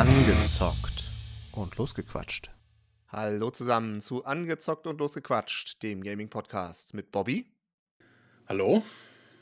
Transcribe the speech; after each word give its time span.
Angezockt 0.00 1.04
und 1.52 1.76
losgequatscht. 1.76 2.48
Hallo 3.08 3.50
zusammen 3.50 4.00
zu 4.00 4.24
Angezockt 4.24 4.86
und 4.86 4.98
losgequatscht, 4.98 5.82
dem 5.82 6.02
Gaming-Podcast 6.02 6.94
mit 6.94 7.12
Bobby, 7.12 7.52
Hallo? 8.48 8.82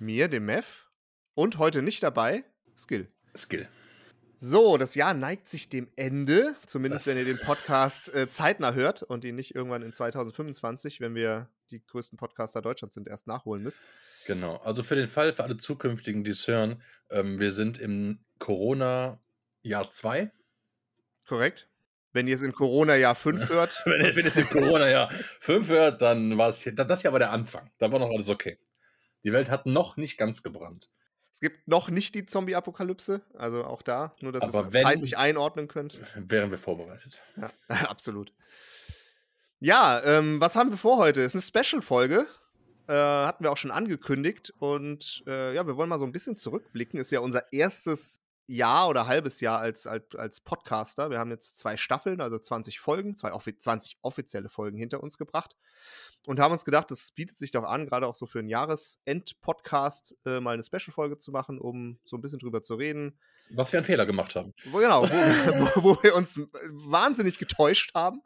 mir, 0.00 0.26
dem 0.26 0.46
Mev 0.46 0.88
und 1.34 1.58
heute 1.58 1.80
nicht 1.80 2.02
dabei, 2.02 2.44
Skill. 2.76 3.06
Skill. 3.36 3.68
So, 4.34 4.78
das 4.78 4.96
Jahr 4.96 5.14
neigt 5.14 5.46
sich 5.46 5.68
dem 5.68 5.86
Ende, 5.94 6.56
zumindest 6.66 7.06
Das- 7.06 7.14
wenn 7.14 7.18
ihr 7.24 7.32
den 7.32 7.38
Podcast 7.38 8.12
äh, 8.12 8.28
zeitnah 8.28 8.72
hört 8.72 9.04
und 9.04 9.24
ihn 9.24 9.36
nicht 9.36 9.54
irgendwann 9.54 9.82
in 9.82 9.92
2025, 9.92 10.98
wenn 10.98 11.14
wir 11.14 11.48
die 11.70 11.86
größten 11.86 12.18
Podcaster 12.18 12.62
Deutschlands 12.62 12.96
sind, 12.96 13.06
erst 13.06 13.28
nachholen 13.28 13.62
müsst. 13.62 13.80
Genau. 14.26 14.56
Also 14.56 14.82
für 14.82 14.96
den 14.96 15.06
Fall, 15.06 15.32
für 15.34 15.44
alle 15.44 15.56
zukünftigen, 15.56 16.24
die 16.24 16.32
es 16.32 16.48
hören, 16.48 16.82
ähm, 17.10 17.38
wir 17.38 17.52
sind 17.52 17.78
im 17.78 18.18
Corona-Jahr 18.40 19.92
2. 19.92 20.32
Korrekt? 21.28 21.68
Wenn 22.12 22.26
ihr 22.26 22.34
es 22.34 22.42
in 22.42 22.52
Corona-Jahr 22.52 23.14
5 23.14 23.48
hört, 23.50 23.82
Wenn 23.84 24.24
ihr 24.24 24.26
es 24.26 24.36
im 24.36 24.48
Corona-Jahr 24.48 25.10
5 25.10 25.68
hört, 25.68 26.02
dann 26.02 26.38
war 26.38 26.48
es 26.48 26.64
das 26.64 27.02
hier 27.02 27.12
war 27.12 27.18
der 27.18 27.30
Anfang. 27.30 27.70
Da 27.78 27.92
war 27.92 27.98
noch 27.98 28.10
alles 28.10 28.30
okay. 28.30 28.58
Die 29.24 29.32
Welt 29.32 29.50
hat 29.50 29.66
noch 29.66 29.96
nicht 29.96 30.16
ganz 30.16 30.42
gebrannt. 30.42 30.90
es 31.32 31.40
gibt 31.40 31.68
noch 31.68 31.90
nicht 31.90 32.14
die 32.14 32.24
Zombie-Apokalypse, 32.24 33.20
also 33.34 33.64
auch 33.64 33.82
da, 33.82 34.16
nur 34.20 34.32
dass 34.32 34.42
ihr 34.42 34.48
Aber 34.48 34.60
es 34.60 34.70
zeitlich 34.70 35.18
einordnen 35.18 35.68
könnt. 35.68 36.00
Wären 36.16 36.50
wir 36.50 36.58
vorbereitet. 36.58 37.22
Ja, 37.36 37.50
absolut. 37.88 38.32
Ja, 39.60 40.02
ähm, 40.04 40.40
was 40.40 40.56
haben 40.56 40.70
wir 40.70 40.78
vor 40.78 40.96
heute? 40.98 41.20
Ist 41.20 41.34
eine 41.34 41.42
Special-Folge. 41.42 42.26
Äh, 42.86 42.92
hatten 42.92 43.44
wir 43.44 43.52
auch 43.52 43.56
schon 43.56 43.70
angekündigt. 43.70 44.54
Und 44.60 45.22
äh, 45.26 45.54
ja, 45.54 45.66
wir 45.66 45.76
wollen 45.76 45.90
mal 45.90 45.98
so 45.98 46.06
ein 46.06 46.12
bisschen 46.12 46.36
zurückblicken. 46.36 46.98
Ist 46.98 47.10
ja 47.10 47.20
unser 47.20 47.52
erstes 47.52 48.20
Jahr 48.48 48.88
oder 48.88 49.06
halbes 49.06 49.40
Jahr 49.40 49.60
als, 49.60 49.86
als, 49.86 50.14
als 50.14 50.40
Podcaster. 50.40 51.10
Wir 51.10 51.18
haben 51.18 51.30
jetzt 51.30 51.58
zwei 51.58 51.76
Staffeln, 51.76 52.20
also 52.20 52.38
20 52.38 52.80
Folgen, 52.80 53.14
zwei 53.14 53.32
offi 53.32 53.56
20 53.56 53.98
offizielle 54.02 54.48
Folgen 54.48 54.78
hinter 54.78 55.02
uns 55.02 55.18
gebracht. 55.18 55.54
Und 56.26 56.40
haben 56.40 56.52
uns 56.52 56.64
gedacht, 56.64 56.90
das 56.90 57.12
bietet 57.12 57.38
sich 57.38 57.50
doch 57.52 57.64
an, 57.64 57.86
gerade 57.86 58.06
auch 58.06 58.14
so 58.14 58.26
für 58.26 58.38
einen 58.38 58.48
Jahresend-Podcast 58.48 60.16
äh, 60.26 60.40
mal 60.40 60.52
eine 60.54 60.62
Special-Folge 60.62 61.18
zu 61.18 61.30
machen, 61.30 61.58
um 61.58 61.98
so 62.04 62.16
ein 62.16 62.22
bisschen 62.22 62.38
drüber 62.38 62.62
zu 62.62 62.74
reden, 62.74 63.18
Was 63.50 63.72
wir 63.72 63.78
einen 63.78 63.84
Fehler 63.84 64.06
gemacht 64.06 64.34
haben. 64.34 64.52
wo, 64.66 64.78
genau, 64.78 65.04
wo, 65.04 65.08
wo, 65.08 65.84
wo 65.84 66.02
wir 66.02 66.14
uns 66.14 66.40
wahnsinnig 66.70 67.38
getäuscht 67.38 67.94
haben 67.94 68.22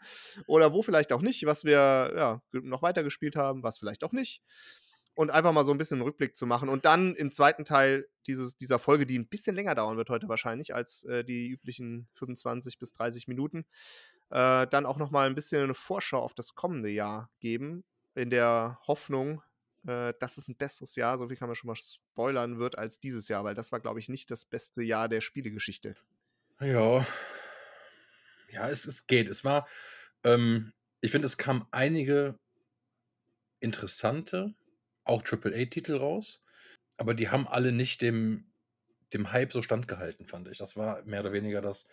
oder 0.46 0.72
wo 0.72 0.82
vielleicht 0.82 1.12
auch 1.12 1.22
nicht, 1.22 1.46
was 1.46 1.64
wir 1.64 2.12
ja, 2.16 2.42
noch 2.52 2.82
weiter 2.82 3.02
gespielt 3.02 3.36
haben, 3.36 3.62
was 3.62 3.78
vielleicht 3.78 4.04
auch 4.04 4.12
nicht. 4.12 4.40
Und 5.14 5.30
einfach 5.30 5.52
mal 5.52 5.64
so 5.64 5.72
ein 5.72 5.78
bisschen 5.78 5.96
einen 5.96 6.06
Rückblick 6.06 6.36
zu 6.36 6.46
machen. 6.46 6.68
Und 6.68 6.84
dann 6.86 7.14
im 7.16 7.30
zweiten 7.30 7.64
Teil 7.64 8.08
dieses, 8.26 8.56
dieser 8.56 8.78
Folge, 8.78 9.04
die 9.04 9.18
ein 9.18 9.28
bisschen 9.28 9.54
länger 9.54 9.74
dauern 9.74 9.96
wird 9.96 10.08
heute 10.08 10.28
wahrscheinlich 10.28 10.74
als 10.74 11.04
äh, 11.04 11.22
die 11.22 11.48
üblichen 11.48 12.08
25 12.14 12.78
bis 12.78 12.92
30 12.92 13.28
Minuten, 13.28 13.66
äh, 14.30 14.66
dann 14.66 14.86
auch 14.86 14.96
noch 14.96 15.10
mal 15.10 15.26
ein 15.26 15.34
bisschen 15.34 15.62
eine 15.62 15.74
Vorschau 15.74 16.20
auf 16.20 16.34
das 16.34 16.54
kommende 16.54 16.88
Jahr 16.88 17.30
geben, 17.40 17.84
in 18.14 18.30
der 18.30 18.78
Hoffnung, 18.86 19.42
äh, 19.86 20.14
dass 20.18 20.38
es 20.38 20.48
ein 20.48 20.56
besseres 20.56 20.96
Jahr, 20.96 21.18
so 21.18 21.28
viel 21.28 21.36
kann 21.36 21.48
man 21.48 21.56
schon 21.56 21.68
mal 21.68 21.76
spoilern, 21.76 22.58
wird 22.58 22.78
als 22.78 23.00
dieses 23.00 23.28
Jahr, 23.28 23.44
weil 23.44 23.54
das 23.54 23.72
war, 23.72 23.80
glaube 23.80 24.00
ich, 24.00 24.08
nicht 24.08 24.30
das 24.30 24.44
beste 24.44 24.82
Jahr 24.82 25.08
der 25.08 25.20
Spielegeschichte. 25.20 25.94
Ja. 26.60 27.06
Ja, 28.50 28.68
es, 28.68 28.84
es 28.84 29.06
geht. 29.06 29.28
Es 29.28 29.44
war, 29.44 29.66
ähm, 30.24 30.72
ich 31.00 31.10
finde, 31.10 31.26
es 31.26 31.38
kamen 31.38 31.66
einige 31.70 32.38
interessante, 33.60 34.54
auch 35.04 35.22
AAA-Titel 35.24 35.96
raus, 35.96 36.42
aber 36.98 37.14
die 37.14 37.30
haben 37.30 37.48
alle 37.48 37.72
nicht 37.72 38.02
dem, 38.02 38.52
dem 39.14 39.32
Hype 39.32 39.52
so 39.52 39.62
standgehalten, 39.62 40.26
fand 40.26 40.48
ich. 40.48 40.58
Das 40.58 40.76
war 40.76 41.02
mehr 41.04 41.20
oder 41.20 41.32
weniger 41.32 41.60
das, 41.62 41.88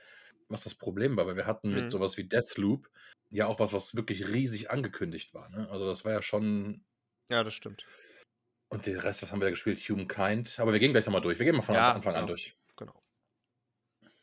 was 0.49 0.63
das 0.65 0.75
Problem 0.75 1.17
war, 1.17 1.27
weil 1.27 1.35
wir 1.37 1.47
hatten 1.47 1.73
mit 1.73 1.89
Mhm. 1.89 1.89
sowas 1.89 2.17
wie 2.17 2.25
Deathloop 2.27 2.89
ja 3.31 3.47
auch 3.47 3.59
was, 3.59 3.73
was 3.73 3.95
wirklich 3.95 4.29
riesig 4.29 4.71
angekündigt 4.71 5.33
war. 5.33 5.49
Ne? 5.49 5.69
Also 5.69 5.87
das 5.87 6.05
war 6.05 6.13
ja 6.13 6.21
schon. 6.21 6.85
Ja, 7.29 7.43
das 7.43 7.53
stimmt. 7.55 7.89
Und 8.69 8.85
den 8.87 8.97
Rest, 8.99 9.21
was 9.21 9.31
haben 9.31 9.39
wir 9.41 9.45
da 9.45 9.49
gespielt? 9.51 9.79
Humankind. 9.79 10.59
Aber 10.59 10.71
wir 10.73 10.79
gehen 10.79 10.91
gleich 10.91 11.05
nochmal 11.05 11.21
durch. 11.21 11.37
Wir 11.39 11.45
gehen 11.45 11.55
mal 11.55 11.61
von 11.61 11.75
Ja, 11.75 11.93
Anfang 11.93 12.15
an 12.15 12.25
genau. 12.25 12.27
durch. 12.27 12.57
Genau. 12.77 13.03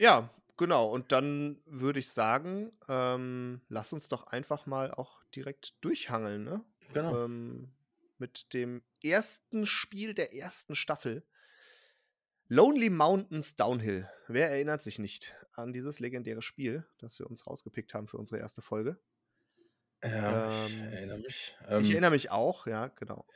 Ja, 0.00 0.30
genau. 0.56 0.90
Und 0.90 1.12
dann 1.12 1.60
würde 1.66 1.98
ich 2.00 2.08
sagen, 2.08 2.72
ähm, 2.88 3.62
lass 3.68 3.92
uns 3.92 4.08
doch 4.08 4.26
einfach 4.28 4.66
mal 4.66 4.90
auch 4.90 5.24
direkt 5.34 5.82
durchhangeln, 5.84 6.44
ne? 6.44 6.64
Genau. 6.92 7.24
ähm, 7.24 7.72
mit 8.18 8.52
dem 8.52 8.82
ersten 9.02 9.66
Spiel 9.66 10.14
der 10.14 10.34
ersten 10.34 10.74
Staffel. 10.74 11.24
Lonely 12.48 12.90
Mountains 12.90 13.56
Downhill. 13.56 14.08
Wer 14.28 14.50
erinnert 14.50 14.80
sich 14.80 14.98
nicht 14.98 15.34
an 15.54 15.72
dieses 15.72 15.98
legendäre 15.98 16.42
Spiel, 16.42 16.86
das 16.98 17.18
wir 17.18 17.28
uns 17.28 17.46
rausgepickt 17.46 17.92
haben 17.92 18.06
für 18.06 18.18
unsere 18.18 18.40
erste 18.40 18.62
Folge? 18.62 19.00
Ja, 20.02 20.50
ähm, 20.50 20.66
ich 20.66 20.80
erinnere 20.92 21.18
mich. 21.18 21.56
ich 21.60 21.68
Ähm, 21.68 21.90
erinnere 21.90 22.10
mich 22.10 22.30
auch, 22.30 22.66
ja, 22.66 22.88
genau. 22.88 23.26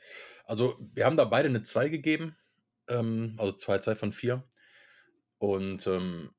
Also, 0.45 0.77
wir 0.93 1.05
haben 1.05 1.17
da 1.17 1.25
beide 1.25 1.49
eine 1.49 1.63
2 1.63 1.89
gegeben. 1.89 2.37
Ähm, 2.87 3.35
also 3.37 3.51
2, 3.51 3.79
2 3.79 3.95
von 3.95 4.11
4. 4.13 4.43
Und 5.39 5.87
ähm, 5.87 6.33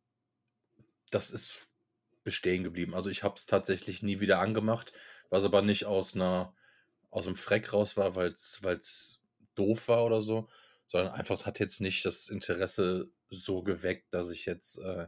das 1.10 1.30
ist 1.30 1.68
bestehen 2.24 2.64
geblieben. 2.64 2.94
Also, 2.94 3.10
ich 3.10 3.22
habe 3.22 3.34
es 3.34 3.46
tatsächlich 3.46 4.02
nie 4.02 4.20
wieder 4.20 4.38
angemacht, 4.38 4.92
was 5.28 5.44
aber 5.44 5.60
nicht 5.60 5.84
aus 5.84 6.14
einer 6.14 6.54
aus 7.12 7.26
dem 7.26 7.36
Freck 7.36 7.72
raus 7.72 7.96
war, 7.96 8.16
weil 8.16 8.32
es 8.32 9.20
doof 9.54 9.88
war 9.88 10.04
oder 10.04 10.20
so, 10.20 10.48
sondern 10.88 11.12
einfach, 11.12 11.46
hat 11.46 11.60
jetzt 11.60 11.80
nicht 11.80 12.04
das 12.04 12.28
Interesse 12.28 13.12
so 13.30 13.62
geweckt, 13.62 14.12
dass 14.12 14.30
ich 14.30 14.46
jetzt 14.46 14.78
äh, 14.78 15.06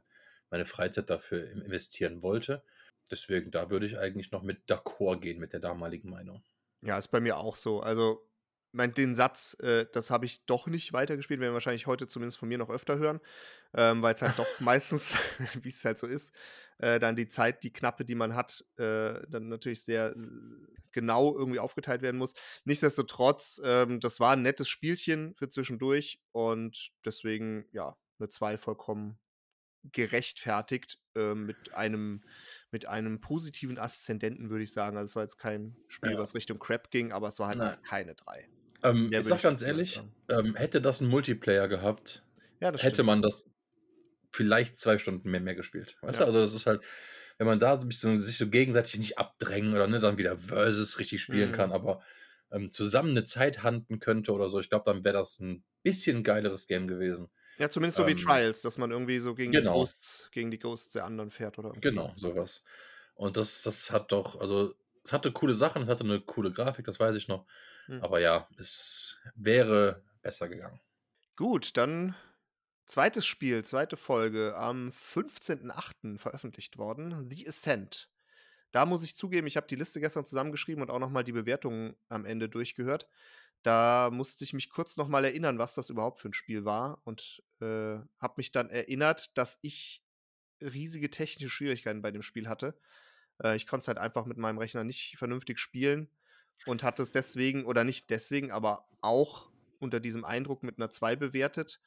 meine 0.50 0.66
Freizeit 0.66 1.10
dafür 1.10 1.50
investieren 1.50 2.22
wollte. 2.22 2.62
Deswegen, 3.10 3.50
da 3.50 3.70
würde 3.70 3.86
ich 3.86 3.98
eigentlich 3.98 4.30
noch 4.30 4.42
mit 4.42 4.70
d'accord 4.70 5.20
gehen 5.20 5.40
mit 5.40 5.52
der 5.54 5.60
damaligen 5.60 6.10
Meinung. 6.10 6.44
Ja, 6.82 6.98
ist 6.98 7.08
bei 7.08 7.20
mir 7.20 7.38
auch 7.38 7.56
so. 7.56 7.80
Also, 7.80 8.28
mein, 8.74 8.92
den 8.92 9.14
Satz, 9.14 9.56
äh, 9.60 9.86
das 9.92 10.10
habe 10.10 10.26
ich 10.26 10.44
doch 10.46 10.66
nicht 10.66 10.92
weitergespielt, 10.92 11.40
werden 11.40 11.50
wir 11.52 11.54
wahrscheinlich 11.54 11.86
heute 11.86 12.06
zumindest 12.06 12.38
von 12.38 12.48
mir 12.48 12.58
noch 12.58 12.70
öfter 12.70 12.98
hören, 12.98 13.20
ähm, 13.74 14.02
weil 14.02 14.14
es 14.14 14.22
halt 14.22 14.38
doch 14.38 14.46
meistens, 14.60 15.14
wie 15.62 15.68
es 15.68 15.84
halt 15.84 15.98
so 15.98 16.06
ist, 16.06 16.34
äh, 16.78 16.98
dann 16.98 17.16
die 17.16 17.28
Zeit, 17.28 17.62
die 17.62 17.72
knappe, 17.72 18.04
die 18.04 18.16
man 18.16 18.34
hat, 18.34 18.64
äh, 18.76 19.20
dann 19.28 19.48
natürlich 19.48 19.84
sehr 19.84 20.14
genau 20.92 21.36
irgendwie 21.36 21.58
aufgeteilt 21.60 22.02
werden 22.02 22.18
muss. 22.18 22.34
Nichtsdestotrotz, 22.64 23.60
ähm, 23.64 24.00
das 24.00 24.20
war 24.20 24.32
ein 24.32 24.42
nettes 24.42 24.68
Spielchen 24.68 25.34
für 25.36 25.48
zwischendurch 25.48 26.20
und 26.32 26.90
deswegen, 27.04 27.66
ja, 27.72 27.96
eine 28.18 28.28
2 28.28 28.58
vollkommen 28.58 29.18
gerechtfertigt 29.92 30.98
äh, 31.14 31.34
mit 31.34 31.74
einem 31.74 32.22
mit 32.70 32.86
einem 32.86 33.20
positiven 33.20 33.78
Aszendenten, 33.78 34.50
würde 34.50 34.64
ich 34.64 34.72
sagen. 34.72 34.96
Also 34.96 35.10
es 35.12 35.16
war 35.16 35.22
jetzt 35.22 35.36
kein 35.38 35.76
Spiel, 35.88 36.12
Ja. 36.12 36.18
was 36.18 36.34
Richtung 36.34 36.58
Crap 36.58 36.90
ging, 36.90 37.12
aber 37.12 37.28
es 37.28 37.38
war 37.38 37.48
halt 37.48 37.58
Nein. 37.58 37.78
keine 37.82 38.14
3. 38.14 38.48
Ähm, 38.84 39.12
Mehr 39.12 39.22
ich 39.22 39.26
sag 39.26 39.42
ich 39.42 39.42
ganz 39.42 39.62
ehrlich, 39.62 40.00
ähm, 40.28 40.54
hätte 40.56 40.80
das 40.80 41.00
einen 41.00 41.10
Multiplayer 41.10 41.68
gehabt, 41.68 42.24
Ja, 42.60 42.76
hätte 42.78 43.02
stimmt. 43.02 43.04
man 43.04 43.22
das 43.22 43.50
vielleicht 44.32 44.78
zwei 44.78 44.98
Stunden 44.98 45.30
mehr, 45.30 45.40
mehr 45.40 45.54
gespielt. 45.56 45.98
Weißt 46.02 46.20
Ja. 46.20 46.20
du? 46.20 46.24
Also 46.24 46.40
das 46.40 46.54
ist 46.54 46.66
halt, 46.66 46.84
wenn 47.38 47.46
man 47.46 47.60
da 47.60 47.76
so 47.76 47.82
ein 47.82 47.88
bisschen 47.88 48.20
sich 48.22 48.38
so 48.38 48.48
gegenseitig 48.48 48.98
nicht 48.98 49.18
abdrängen 49.18 49.74
oder 49.74 49.86
ne, 49.88 50.00
dann 50.00 50.18
wieder 50.18 50.38
Versus 50.38 50.98
richtig 50.98 51.22
spielen 51.22 51.52
Mhm. 51.52 51.52
kann, 51.52 51.72
aber 51.72 52.02
ähm, 52.52 52.70
zusammen 52.72 53.10
eine 53.10 53.24
Zeit 53.24 53.62
handeln 53.62 54.00
könnte 54.00 54.32
oder 54.32 54.48
so, 54.48 54.60
ich 54.60 54.70
glaube, 54.70 54.84
dann 54.86 55.04
wäre 55.04 55.16
das 55.18 55.40
ein 55.40 55.64
bisschen 55.82 56.24
geileres 56.24 56.66
Game 56.66 56.88
gewesen. 56.88 57.30
Ja, 57.58 57.68
zumindest 57.70 57.96
so 57.96 58.06
wie 58.06 58.14
ähm, 58.14 58.16
Trials, 58.16 58.62
dass 58.62 58.78
man 58.78 58.90
irgendwie 58.92 59.18
so 59.20 59.34
gegen 59.34 59.54
die 59.56 59.62
genau. 59.62 59.68
Ghosts, 59.68 60.28
gegen 60.32 60.50
die 60.50 60.58
Ghosts 60.58 60.92
der 60.92 61.04
anderen 61.04 61.30
fährt 61.30 61.58
oder 61.58 61.68
irgendwie. 61.70 61.92
Genau, 61.92 62.12
sowas. 62.16 62.64
Und 63.14 63.36
das, 63.36 63.62
das 63.62 63.90
hat 63.90 64.12
doch, 64.12 64.40
also 64.40 64.74
es 65.04 65.12
hatte 65.12 65.32
coole 65.32 65.54
Sachen, 65.54 65.82
es 65.82 65.88
hatte 65.88 66.04
eine 66.04 66.20
coole 66.20 66.52
Grafik, 66.52 66.84
das 66.86 66.98
weiß 67.00 67.16
ich 67.16 67.28
noch. 67.28 67.46
Mhm. 67.88 68.02
Aber 68.02 68.20
ja, 68.20 68.48
es 68.58 69.16
wäre 69.34 70.02
besser 70.22 70.48
gegangen. 70.48 70.80
Gut, 71.36 71.76
dann 71.76 72.14
zweites 72.86 73.26
Spiel, 73.26 73.64
zweite 73.64 73.96
Folge, 73.96 74.56
am 74.56 74.90
15.08. 74.90 76.18
veröffentlicht 76.18 76.78
worden, 76.78 77.28
The 77.30 77.48
Ascent. 77.48 78.10
Da 78.72 78.86
muss 78.86 79.04
ich 79.04 79.16
zugeben, 79.16 79.46
ich 79.46 79.56
habe 79.56 79.68
die 79.68 79.76
Liste 79.76 80.00
gestern 80.00 80.24
zusammengeschrieben 80.24 80.82
und 80.82 80.90
auch 80.90 80.98
nochmal 80.98 81.24
die 81.24 81.32
Bewertungen 81.32 81.96
am 82.08 82.24
Ende 82.24 82.48
durchgehört. 82.48 83.08
Da 83.62 84.10
musste 84.12 84.44
ich 84.44 84.52
mich 84.52 84.68
kurz 84.68 84.96
nochmal 84.96 85.24
erinnern, 85.24 85.58
was 85.58 85.74
das 85.74 85.90
überhaupt 85.90 86.18
für 86.18 86.28
ein 86.28 86.34
Spiel 86.34 86.64
war 86.64 87.00
und 87.04 87.42
äh, 87.60 87.98
habe 88.18 88.34
mich 88.36 88.52
dann 88.52 88.68
erinnert, 88.68 89.38
dass 89.38 89.58
ich 89.62 90.04
riesige 90.60 91.10
technische 91.10 91.50
Schwierigkeiten 91.50 92.02
bei 92.02 92.10
dem 92.10 92.22
Spiel 92.22 92.48
hatte. 92.48 92.78
Äh, 93.42 93.56
ich 93.56 93.66
konnte 93.66 93.84
es 93.84 93.88
halt 93.88 93.98
einfach 93.98 94.26
mit 94.26 94.38
meinem 94.38 94.58
Rechner 94.58 94.84
nicht 94.84 95.16
vernünftig 95.18 95.58
spielen 95.58 96.10
und 96.64 96.82
hatte 96.82 97.02
es 97.02 97.10
deswegen, 97.12 97.64
oder 97.66 97.84
nicht 97.84 98.10
deswegen, 98.10 98.50
aber 98.52 98.88
auch 99.00 99.52
unter 99.78 100.00
diesem 100.00 100.24
Eindruck 100.24 100.62
mit 100.62 100.78
einer 100.78 100.90
2 100.90 101.16
bewertet. 101.16 101.80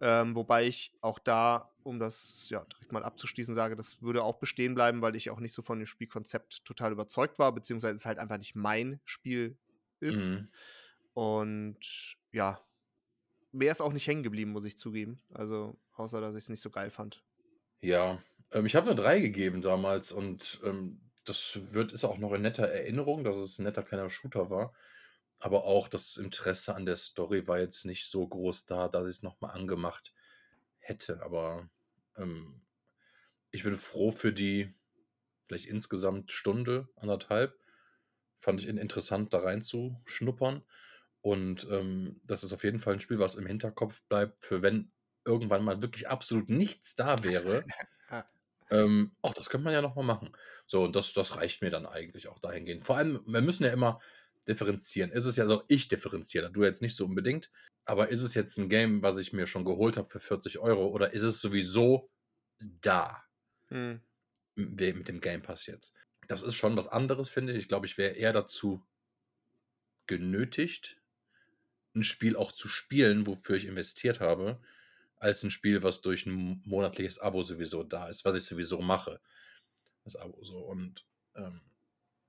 Ähm, 0.00 0.34
wobei 0.36 0.66
ich 0.66 0.94
auch 1.00 1.18
da, 1.18 1.72
um 1.82 1.98
das 1.98 2.46
ja 2.50 2.64
direkt 2.64 2.92
mal 2.92 3.04
abzuschließen, 3.04 3.54
sage, 3.54 3.76
das 3.76 4.02
würde 4.02 4.24
auch 4.24 4.38
bestehen 4.38 4.74
bleiben, 4.74 5.00
weil 5.02 5.16
ich 5.16 5.30
auch 5.30 5.40
nicht 5.40 5.54
so 5.54 5.62
von 5.62 5.78
dem 5.78 5.86
Spielkonzept 5.86 6.64
total 6.66 6.92
überzeugt 6.92 7.38
war, 7.38 7.54
beziehungsweise 7.54 7.94
es 7.96 8.04
halt 8.06 8.18
einfach 8.18 8.38
nicht 8.38 8.54
mein 8.56 9.00
Spiel 9.04 9.58
ist. 10.00 10.30
Mhm. 10.30 10.48
Und 11.14 12.16
ja, 12.32 12.66
mehr 13.52 13.72
ist 13.72 13.82
auch 13.82 13.92
nicht 13.92 14.06
hängen 14.06 14.22
geblieben, 14.22 14.52
muss 14.52 14.64
ich 14.66 14.78
zugeben. 14.78 15.22
Also, 15.30 15.80
außer 15.92 16.20
dass 16.20 16.36
ich 16.36 16.44
es 16.44 16.48
nicht 16.50 16.62
so 16.62 16.70
geil 16.70 16.90
fand. 16.90 17.24
Ja, 17.80 18.18
Ähm, 18.52 18.66
ich 18.66 18.76
habe 18.76 18.86
'ne 18.88 18.94
3 18.94 19.20
gegeben 19.20 19.60
damals 19.62 20.12
und, 20.12 20.60
ähm, 20.64 21.05
das 21.28 21.72
wird 21.74 21.92
ist 21.92 22.04
auch 22.04 22.18
noch 22.18 22.32
in 22.34 22.42
netter 22.42 22.68
Erinnerung, 22.68 23.24
dass 23.24 23.36
es 23.36 23.58
'n 23.58 23.64
netter 23.64 23.82
kleiner 23.84 24.10
Shooter 24.10 24.50
war. 24.50 24.74
Aber 25.38 25.64
auch 25.64 25.88
das 25.88 26.16
Interesse 26.18 26.74
an 26.74 26.86
der 26.86 26.96
Story 26.96 27.46
war 27.48 27.60
jetzt 27.60 27.84
nicht 27.86 28.06
so 28.06 28.26
groß 28.28 28.66
da, 28.66 28.88
dass 28.88 29.08
ich's 29.08 29.22
noch 29.22 29.40
mal 29.40 29.50
angemacht 29.50 30.14
hätte. 30.78 31.22
Aber, 31.22 31.70
ähm, 32.16 32.62
ich 33.52 33.64
bin 33.64 33.78
froh 33.78 34.12
für 34.12 34.32
die 34.34 34.74
vielleicht 35.48 35.66
insgesamt 35.66 36.32
Stunde, 36.32 36.88
1,5. 36.96 37.58
Fand 38.40 38.62
ich 38.62 38.68
in 38.68 38.78
interessant, 38.78 39.34
da 39.34 39.40
reinzuschnuppern. 39.40 40.64
Und, 41.22 41.68
ähm, 41.70 42.20
das 42.24 42.44
ist 42.44 42.52
auf 42.54 42.64
jeden 42.64 42.80
Fall 42.80 42.94
'n 42.96 43.00
Spiel, 43.00 43.18
was 43.20 43.36
im 43.36 43.46
Hinterkopf 43.46 44.02
bleibt, 44.08 44.44
für 44.44 44.62
wenn 44.62 44.92
irgendwann 45.26 45.64
mal 45.64 45.82
wirklich 45.82 46.08
absolut 46.08 46.50
nichts 46.50 46.94
da 46.96 47.22
wäre. 47.24 47.66
Ähm, 48.70 49.12
ach, 49.22 49.32
das 49.34 49.48
könnte 49.48 49.64
man 49.64 49.72
ja 49.74 49.82
noch 49.82 49.94
mal 49.94 50.02
machen. 50.02 50.32
So, 50.66 50.82
und 50.84 50.96
das 50.96 51.12
das 51.12 51.36
reicht 51.36 51.62
mir 51.62 51.70
dann 51.70 51.86
eigentlich 51.86 52.28
auch 52.28 52.38
dahingehend. 52.40 52.84
Vor 52.84 52.96
allem, 52.96 53.20
wir 53.26 53.40
müssen 53.40 53.64
ja 53.64 53.70
immer 53.72 54.00
differenzieren. 54.48 55.10
Ist 55.12 55.24
es 55.24 55.36
ja 55.36 55.46
so 55.46 55.62
ich 55.68 55.88
differenziere, 55.88 56.50
du 56.50 56.64
jetzt 56.64 56.82
nicht 56.82 56.96
so 56.96 57.04
unbedingt. 57.04 57.50
Aber 57.84 58.08
ist 58.08 58.22
es 58.22 58.34
jetzt 58.34 58.58
'n 58.58 58.68
Game, 58.68 59.02
was 59.02 59.18
ich 59.18 59.32
mir 59.32 59.46
schon 59.46 59.64
geholt 59.64 59.96
habe 59.96 60.08
für 60.08 60.18
40 60.20 60.58
€ 60.58 60.88
oder 60.88 61.12
ist 61.14 61.22
es 61.22 61.40
sowieso 61.40 62.10
da? 62.60 63.22
M 64.58 64.76
we 64.78 64.92
mit 64.94 65.08
dem 65.08 65.20
Game 65.20 65.42
Pass 65.42 65.66
jetzt. 65.66 65.92
Das 66.28 66.42
ist 66.42 66.54
schon 66.56 66.76
was 66.76 66.88
anderes, 66.88 67.28
finde 67.28 67.52
ich. 67.52 67.58
Ich 67.60 67.68
glaube, 67.68 67.86
ich 67.86 67.98
wäre 67.98 68.14
eher 68.14 68.32
dazu 68.32 68.86
genötigt, 70.08 71.00
'n 71.94 72.04
Spiel 72.04 72.36
auch 72.36 72.52
zu 72.52 72.68
spielen, 72.68 73.26
wofür 73.26 73.56
ich 73.56 73.66
investiert 73.66 74.20
habe, 74.20 74.60
als 75.26 75.44
'n 75.44 75.50
Spiel, 75.52 75.82
was 75.84 76.02
durch 76.02 76.26
'n 76.26 76.32
m 76.32 76.62
monatliches 76.66 77.18
Abo 77.20 77.42
sowieso 77.44 77.84
da 77.84 78.08
ist, 78.08 78.24
was 78.26 78.36
ich 78.36 78.44
sowieso 78.46 78.80
mache, 78.82 79.20
das 80.04 80.16
Abo 80.16 80.42
so 80.44 80.58
und, 80.60 81.06
ähm, 81.36 81.62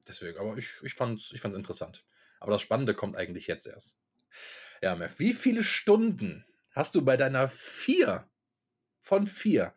deswegen. 0.07 0.39
Aber 0.39 0.57
ich 0.57 0.75
ich 0.83 0.95
fand's 0.95 1.31
ich 1.33 1.41
fand's 1.41 1.57
interessant. 1.57 2.05
Aber 2.41 2.53
das 2.53 2.61
Spannende 2.63 2.95
kommt 2.95 3.17
eigentlich 3.17 3.47
jetzt 3.47 3.67
erst. 3.67 3.99
Ja, 4.83 4.95
Mef, 4.95 5.19
wie 5.19 5.33
viele 5.33 5.63
Stunden 5.63 6.45
hast 6.73 6.95
du 6.95 7.03
bei 7.05 7.17
deiner 7.17 7.49
4 7.49 8.29
von 9.01 9.27
4 9.27 9.75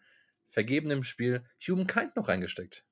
vergebenem 0.51 1.05
Spiel 1.05 1.45
Humankind 1.69 2.17
noch 2.17 2.29
reingesteckt? 2.29 2.85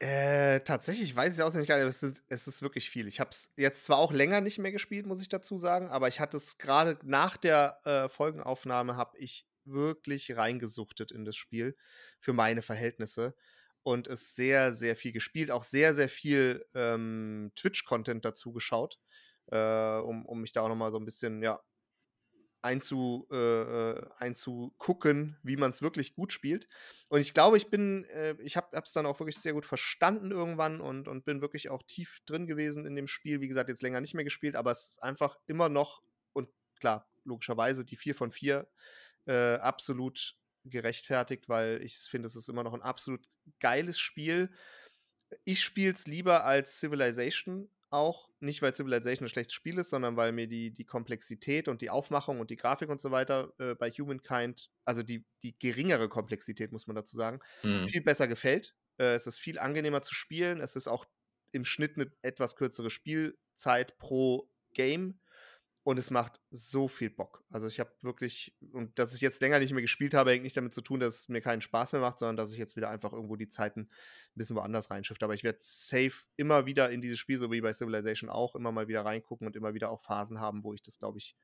Äh, 0.00 0.60
tatsächlich 0.60 1.14
weiß 1.16 1.32
ich's 1.32 1.40
auswendig 1.42 1.68
gar 1.68 1.74
nicht, 1.76 1.82
aber 1.82 1.90
es 1.90 2.22
es 2.28 2.46
ist 2.46 2.62
wirklich 2.62 2.88
viel. 2.88 3.08
Ich 3.08 3.18
habe 3.18 3.30
es 3.30 3.50
jetzt 3.56 3.84
zwar 3.84 3.98
auch 3.98 4.12
länger 4.12 4.40
nicht 4.40 4.58
mehr 4.58 4.70
gespielt, 4.70 5.06
muss 5.06 5.20
ich 5.20 5.28
dazu 5.28 5.58
sagen, 5.58 5.88
aber 5.90 6.06
ich 6.06 6.20
hatte 6.20 6.36
es 6.36 6.56
grade 6.58 6.98
nach 7.02 7.36
der, 7.36 7.80
äh, 7.84 8.08
Folgenaufnahme 8.08 8.96
habe 8.96 9.18
ich 9.18 9.48
wirklich 9.64 10.36
reingesuchtet 10.36 11.10
in 11.10 11.24
das 11.24 11.34
Spiel 11.36 11.76
für 12.20 12.32
meine 12.32 12.62
Verhältnisse 12.62 13.34
und 13.82 14.06
es 14.06 14.36
sehr, 14.36 14.72
sehr 14.72 14.94
viel 14.94 15.10
gespielt, 15.12 15.50
auch 15.50 15.64
sehr, 15.64 15.94
sehr 15.96 16.08
viel, 16.08 16.64
ähm, 16.74 17.50
Twitch-Content 17.56 18.24
dazu 18.24 18.52
geschaut, 18.52 19.00
äh, 19.50 19.56
um 19.98 20.24
um 20.26 20.40
mich 20.40 20.52
da 20.52 20.60
auch 20.62 20.68
noch 20.68 20.76
mal 20.76 20.92
so 20.92 20.98
'n 20.98 21.04
bisschen, 21.06 21.42
ja 21.42 21.58
einzu 22.62 23.26
äh, 23.30 23.36
äh, 23.92 24.08
einzugucken, 24.18 25.36
wie 25.42 25.56
man's 25.56 25.82
wirklich 25.82 26.14
gut 26.14 26.32
spielt. 26.32 26.68
Und 27.08 27.20
ich 27.20 27.34
glaube, 27.34 27.56
ich 27.56 27.70
bin 27.70 28.04
äh, 28.06 28.34
ich 28.42 28.56
habe 28.56 28.68
es 28.84 28.92
dann 28.92 29.06
auch 29.06 29.20
wirklich 29.20 29.38
sehr 29.38 29.52
gut 29.52 29.66
verstanden 29.66 30.30
irgendwann 30.32 30.80
und 30.80 31.08
und 31.08 31.24
bin 31.24 31.40
wirklich 31.40 31.70
auch 31.70 31.82
tief 31.84 32.20
drin 32.26 32.46
gewesen 32.46 32.84
in 32.86 32.96
dem 32.96 33.06
Spiel. 33.06 33.40
Wie 33.40 33.48
gesagt, 33.48 33.68
jetzt 33.68 33.82
länger 33.82 34.00
nicht 34.00 34.14
mehr 34.14 34.24
gespielt, 34.24 34.56
aber 34.56 34.72
es 34.72 34.86
ist 34.88 35.02
einfach 35.02 35.36
immer 35.46 35.68
noch 35.68 36.02
und 36.32 36.48
klar, 36.80 37.08
logischerweise 37.24 37.84
die 37.84 37.96
4 37.96 38.14
von 38.14 38.32
4, 38.32 38.68
äh, 39.26 39.54
absolut 39.56 40.36
gerechtfertigt, 40.64 41.48
weil 41.48 41.82
ich 41.82 41.96
finde, 41.98 42.26
es 42.26 42.36
ist 42.36 42.48
immer 42.48 42.64
noch 42.64 42.74
'n 42.74 42.82
absolut 42.82 43.26
geiles 43.60 43.98
Spiel. 43.98 44.50
Ich 45.44 45.62
spiele 45.62 45.92
es 45.92 46.06
lieber 46.06 46.44
als 46.44 46.80
Civilization 46.80 47.70
auch, 47.90 48.30
nicht, 48.40 48.62
weil 48.62 48.74
Civilization 48.74 49.26
'n 49.26 49.30
schlechtes 49.30 49.54
Spiel 49.54 49.78
ist, 49.78 49.90
sondern 49.90 50.16
weil 50.16 50.32
mir 50.32 50.46
die 50.48 50.72
die 50.72 50.84
Komplexität 50.84 51.68
und 51.68 51.82
die 51.82 51.90
Aufmachung 51.90 52.40
und 52.40 52.50
die 52.50 52.56
Grafik 52.56 52.88
und 52.90 53.00
so 53.00 53.10
weiter, 53.10 53.52
äh, 53.58 53.74
bei 53.74 53.90
Humankind 53.90 54.70
also 54.84 55.02
die 55.02 55.26
die 55.42 55.58
geringere 55.58 56.08
Komplexität, 56.08 56.72
muss 56.72 56.86
man 56.86 56.96
dazu 56.96 57.16
sagen, 57.16 57.40
Mhm. 57.64 57.88
viel 57.88 58.02
besser 58.02 58.28
gefällt. 58.28 58.76
Äh, 58.98 59.14
es 59.14 59.26
ist 59.26 59.38
viel 59.38 59.58
angenehmer 59.58 60.02
zu 60.02 60.14
spielen. 60.14 60.60
Es 60.60 60.76
ist 60.76 60.88
auch 60.88 61.06
im 61.52 61.64
Schnitt 61.64 61.96
'ne 61.96 62.12
etwas 62.22 62.56
kürzere 62.56 62.90
Spielzeit 62.90 63.98
pro 63.98 64.50
Game 64.74 65.20
und 65.88 65.98
es 65.98 66.10
macht 66.10 66.40
so 66.50 66.88
viel 66.88 67.10
Bock. 67.10 67.44
Also, 67.50 67.66
ich 67.66 67.80
habe 67.80 67.92
wirklich 68.02 68.56
und 68.72 68.98
dass 68.98 69.14
ich 69.14 69.22
jetzt 69.22 69.40
länger 69.40 69.58
nicht 69.58 69.72
mehr 69.72 69.82
gespielt 69.82 70.14
habe, 70.14 70.32
hängt 70.32 70.42
nicht 70.44 70.56
damit 70.56 70.74
zu 70.74 70.82
tun, 70.82 71.00
dass 71.00 71.16
es 71.20 71.28
mir 71.28 71.40
keinen 71.40 71.62
Spaß 71.62 71.92
mehr 71.92 72.02
macht, 72.02 72.18
sondern 72.18 72.36
dass 72.36 72.52
ich 72.52 72.58
jetzt 72.58 72.76
wieder 72.76 72.90
einfach 72.90 73.12
irgendwo 73.14 73.36
die 73.36 73.48
Zeiten 73.48 73.82
'n 73.82 73.90
bisschen 74.34 74.56
woanders 74.56 74.90
reinshifte. 74.90 75.24
Aber 75.24 75.34
ich 75.34 75.44
werde 75.44 75.58
safe 75.62 76.12
immer 76.36 76.66
wieder 76.66 76.90
in 76.90 77.00
dieses 77.02 77.18
Spiel, 77.18 77.38
so 77.38 77.50
wie 77.52 77.60
bei 77.62 77.72
Civilization 77.72 78.30
auch, 78.30 78.54
immer 78.56 78.72
mal 78.72 78.88
wieder 78.88 79.04
reingucken 79.06 79.46
und 79.46 79.56
immer 79.56 79.74
wieder 79.74 79.90
auch 79.90 80.02
Phasen 80.02 80.40
haben, 80.40 80.64
wo 80.64 80.74
ich 80.74 80.82
das, 80.82 80.98
glaube 80.98 81.18
ich, 81.18 81.36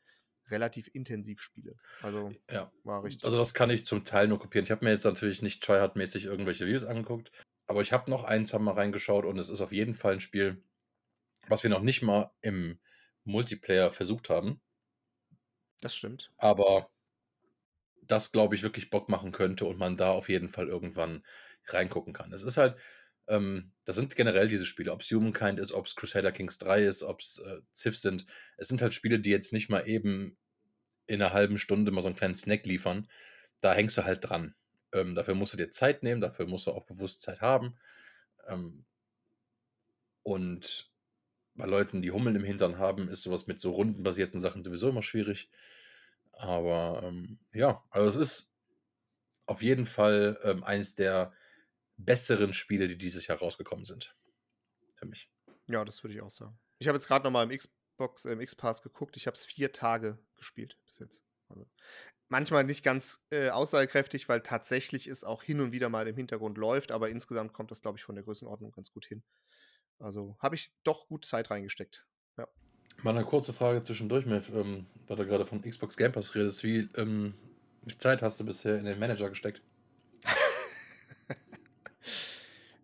relativ 0.50 0.88
intensiv 0.94 1.41
spiele. 1.41 1.79
Also, 2.00 2.37
Ja. 2.50 2.73
war 2.85 3.02
richtig 3.05 3.23
Also, 3.23 3.38
das 3.38 3.55
kann 3.55 3.70
ich 3.70 3.85
zum 3.87 4.05
Teil 4.05 4.29
nur 4.29 4.38
kopieren. 4.38 4.64
Ich 4.64 4.70
habe 4.70 4.85
mir 4.85 4.91
jetzt 4.93 5.05
natürlich 5.05 5.43
nicht 5.43 5.62
tryhard-mäßig 5.64 6.25
irgendwelche 6.26 6.67
Videos 6.67 6.85
angeguckt, 6.85 7.31
aber 7.67 7.81
ich 7.82 7.93
habe 7.93 8.11
noch 8.11 8.25
ein, 8.25 8.46
zweimal 8.46 8.75
reingeschaut 8.75 9.25
und 9.25 9.38
es 9.38 9.49
ist 9.49 9.61
auf 9.61 9.73
jeden 9.73 9.94
Fall 9.94 10.14
'n 10.14 10.20
Spiel, 10.20 10.62
was 11.49 11.62
wir 11.64 11.70
noch 11.70 11.82
nicht 11.82 12.02
mal 12.02 12.32
im 12.43 12.81
Multiplayer 13.24 13.92
versucht 13.92 14.30
haben. 14.30 14.60
Das 15.82 15.94
stimmt. 15.94 16.30
Aber 16.38 16.88
das, 18.02 18.32
glaube 18.32 18.54
ich, 18.54 18.62
wirklich 18.62 18.90
Bock 18.90 19.08
machen 19.08 19.32
könnte 19.32 19.64
und 19.64 19.78
man 19.78 19.96
da 19.96 20.10
auf 20.10 20.28
jeden 20.28 20.48
Fall 20.48 20.68
irgendwann 20.68 21.24
reingucken 21.68 22.12
kann. 22.12 22.32
Es 22.32 22.42
ist 22.42 22.56
halt 22.56 22.76
ähm, 23.28 23.72
das 23.86 23.96
sind 23.96 24.14
generell 24.16 24.48
diese 24.48 24.66
Spiele, 24.66 24.92
ob's 24.92 25.10
Humankind 25.10 25.58
ist, 25.58 25.72
ob's 25.72 25.96
Crusader 25.96 26.30
Kings 26.32 26.58
3 26.58 26.82
ist, 26.84 27.02
ob's, 27.02 27.38
äh, 27.38 27.60
Civ 27.74 27.96
sind. 27.98 28.26
Es 28.58 28.68
sind 28.68 28.82
halt 28.82 28.92
Spiele, 28.92 29.18
die 29.18 29.30
jetzt 29.30 29.52
nicht 29.54 29.70
mal 29.70 29.88
eben 29.88 30.36
in 31.06 31.20
'ner 31.20 31.32
1/2 31.32 31.58
Stunde 31.58 31.92
mal 31.92 32.02
so 32.02 32.08
'n 32.08 32.16
kleinen 32.16 32.36
Snack 32.36 32.66
liefern. 32.66 33.08
Da 33.62 33.74
hängst 33.74 33.98
du 33.98 34.04
halt 34.04 34.28
dran. 34.28 34.54
Ähm, 34.92 35.14
dafür 35.16 35.34
musst 35.36 35.54
du 35.54 35.58
dir 35.58 35.70
Zeit 35.72 36.02
nehmen, 36.04 36.20
dafür 36.22 36.46
musst 36.46 36.66
du 36.68 36.72
auch 36.72 36.86
bewusst 36.86 37.22
Zeit 37.22 37.40
haben. 37.42 37.78
Ähm 38.48 38.84
und 40.26 40.90
bei 41.54 41.66
Leuten, 41.66 42.02
die 42.02 42.10
Hummeln 42.10 42.36
im 42.36 42.44
Hintern 42.44 42.78
haben, 42.78 43.08
ist 43.08 43.22
so 43.22 43.30
was 43.30 43.46
mit 43.46 43.60
so 43.60 43.72
rundenbasierten 43.72 44.40
Sachen 44.40 44.64
sowieso 44.64 44.88
immer 44.88 45.02
schwierig. 45.02 45.50
Aber, 46.32 47.02
ähm, 47.04 47.38
ja, 47.52 47.84
also 47.90 48.08
es 48.08 48.17
ist 48.17 48.52
auf 49.46 49.62
jeden 49.62 49.86
Fall, 49.86 50.38
ähm, 50.43 50.64
eines 50.64 50.94
der 50.94 51.32
besseren 51.96 52.52
Spiele, 52.52 52.88
die 52.88 52.98
dieses 52.98 53.26
Jahr 53.26 53.38
rausgekommen 53.38 53.84
sind. 53.84 54.17
Für 54.96 55.06
mich. 55.06 55.31
Ja, 55.69 55.84
das 55.84 56.02
würde 56.02 56.14
ich 56.14 56.22
auch 56.22 56.31
sagen. 56.31 56.58
Ich 56.79 56.88
habe 56.88 56.96
jetzt 56.96 57.06
grad 57.06 57.24
noch 57.24 57.31
mal 57.31 57.50
im 57.50 57.56
Xbox 57.56 58.24
im 58.24 58.40
X-Pass 58.40 58.82
geguckt. 58.82 59.17
Ich 59.17 59.26
habe 59.26 59.36
es 59.36 59.44
4 59.44 59.72
Tage 59.72 60.19
gespielt 60.36 60.79
bis 60.86 60.98
jetzt. 60.98 61.24
Also, 61.48 61.67
manchmal 62.29 62.64
nicht 62.64 62.82
ganz, 62.82 63.24
äh, 63.31 63.50
aussagekräftig, 63.50 64.29
weil 64.29 64.40
tatsächlich 64.40 65.06
es 65.06 65.24
auch 65.24 65.43
hin 65.43 65.60
und 65.60 65.72
wieder 65.72 65.88
mal 65.88 66.08
im 66.08 66.17
Hintergrund 66.17 66.58
läuft, 66.58 66.90
aber 66.90 67.10
insgesamt 67.10 67.52
kommt 67.52 67.70
das, 67.70 67.82
glaube 67.82 67.98
ich, 67.98 68.05
von 68.05 68.14
der 68.14 68.24
Größenordnung 68.24 68.72
ganz 68.72 68.93
gut 68.93 69.06
hin. 69.06 69.22
Also, 70.01 70.36
habe 70.41 70.55
ich 70.56 70.74
doch 70.84 71.08
gut 71.08 71.24
Zeit 71.24 71.51
reingesteckt. 71.51 72.06
Ja. 72.39 72.48
Mal 73.03 73.13
'ne 73.13 73.22
kurze 73.24 73.53
Frage 73.53 73.82
zwischendurch, 73.84 74.27
Mef, 74.27 74.51
ähm, 74.55 74.86
weil 75.06 75.17
du 75.17 75.27
grade 75.27 75.46
von 75.46 75.63
Xbox 75.63 75.96
Game 75.96 76.13
Pass 76.13 76.34
redest. 76.34 76.63
Wie, 76.65 76.89
ähm, 76.96 77.34
viel 77.86 77.98
Zeit 77.98 78.22
hast 78.22 78.41
du 78.41 78.44
bisher 78.44 78.79
in 78.79 78.84
den 78.84 78.98
Manager 78.98 79.29
gesteckt? 79.29 79.63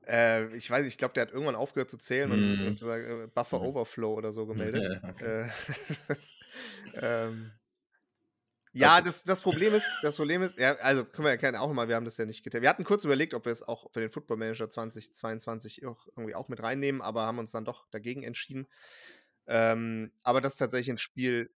Äh, 0.07 0.55
ich 0.57 0.71
weiß 0.71 0.83
nicht, 0.85 0.95
ich 0.95 0.99
glaube, 0.99 1.15
der 1.15 1.23
hat 1.23 1.31
irgendwann 1.33 1.55
aufgehört 1.57 1.91
zu 1.91 1.99
zählen 1.99 2.33
und 2.33 2.55
Mhm. 2.61 2.81
und 2.81 2.83
äh, 2.83 3.27
Buffer 3.35 3.61
Mhm. 3.61 3.63
Overflow 3.63 4.15
oder 4.15 4.33
so 4.33 4.47
gemeldet. 4.47 4.91
Ja, 4.93 5.11
okay. 5.11 5.21
Äh, 5.21 5.49
ähm 6.95 7.60
ja, 8.73 9.01
das 9.01 9.25
das 9.25 9.41
Problem 9.43 9.75
ist 9.75 9.99
das 10.03 10.17
Problem 10.17 10.43
ist 10.43 10.59
ja, 10.59 10.77
also, 10.77 11.05
können 11.05 11.27
wir 11.27 11.35
ja 11.41 11.61
auch 11.61 11.73
mal 11.73 11.89
wir 11.89 11.97
haben 11.97 12.05
das 12.05 12.17
ja 12.19 12.27
nicht 12.27 12.45
gete 12.45 12.63
wir 12.63 12.69
hatten 12.69 12.85
kurz 12.85 13.05
überlegt, 13.05 13.35
ob 13.35 13.45
wir 13.47 13.53
es 13.53 13.63
auch 13.63 13.91
für 13.93 14.01
den 14.01 14.11
Football 14.13 14.37
Manager 14.39 14.71
2022 14.71 15.85
auch 15.87 16.07
irgendwie 16.17 16.35
auch 16.37 16.49
mit 16.49 16.63
reinnehmen, 16.63 17.03
aber 17.03 17.23
haben 17.27 17.39
uns 17.39 17.53
dann 17.53 17.65
doch 17.65 17.89
dagegen 17.91 18.23
entschieden. 18.23 18.69
Ähm, 19.49 20.13
aber 20.23 20.41
das 20.41 20.55
ist 20.55 20.59
tatsächlich 20.59 20.91
'n 20.95 20.99
Spiel, 20.99 21.55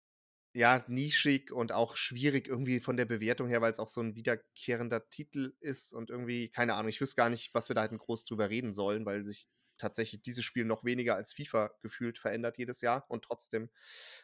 ja, 0.53 0.83
nischig 0.87 1.51
und 1.53 1.71
auch 1.73 1.95
schwierig 1.97 2.47
irgendwie 2.47 2.79
von 2.81 2.97
der 2.97 3.05
Bewertung 3.05 3.47
her, 3.49 3.61
weil's 3.61 3.79
auch 3.79 3.89
so 3.89 4.01
'n 4.01 4.15
wiederkehrender 4.15 5.09
Titel 5.09 5.55
ist 5.61 5.93
und 5.93 6.09
irgendwie 6.11 6.49
keine 6.51 6.75
Ahnung, 6.75 6.89
ich 6.89 7.01
wüsste 7.01 7.17
gar 7.17 7.29
nicht, 7.29 7.53
was 7.55 7.69
wir 7.69 7.75
da 7.75 7.83
hätten 7.83 7.99
groß 7.99 8.25
drüber 8.25 8.49
reden 8.51 8.73
sollen, 8.73 9.05
weil 9.05 9.25
sich 9.25 9.47
tatsächlich 9.81 10.21
dieses 10.21 10.45
Spiel 10.45 10.65
noch 10.65 10.83
weniger 10.85 11.15
als 11.15 11.33
FIFA 11.33 11.71
gefühlt 11.81 12.19
verändert 12.19 12.57
jedes 12.57 12.81
Jahr 12.81 13.05
und 13.09 13.23
trotzdem 13.25 13.69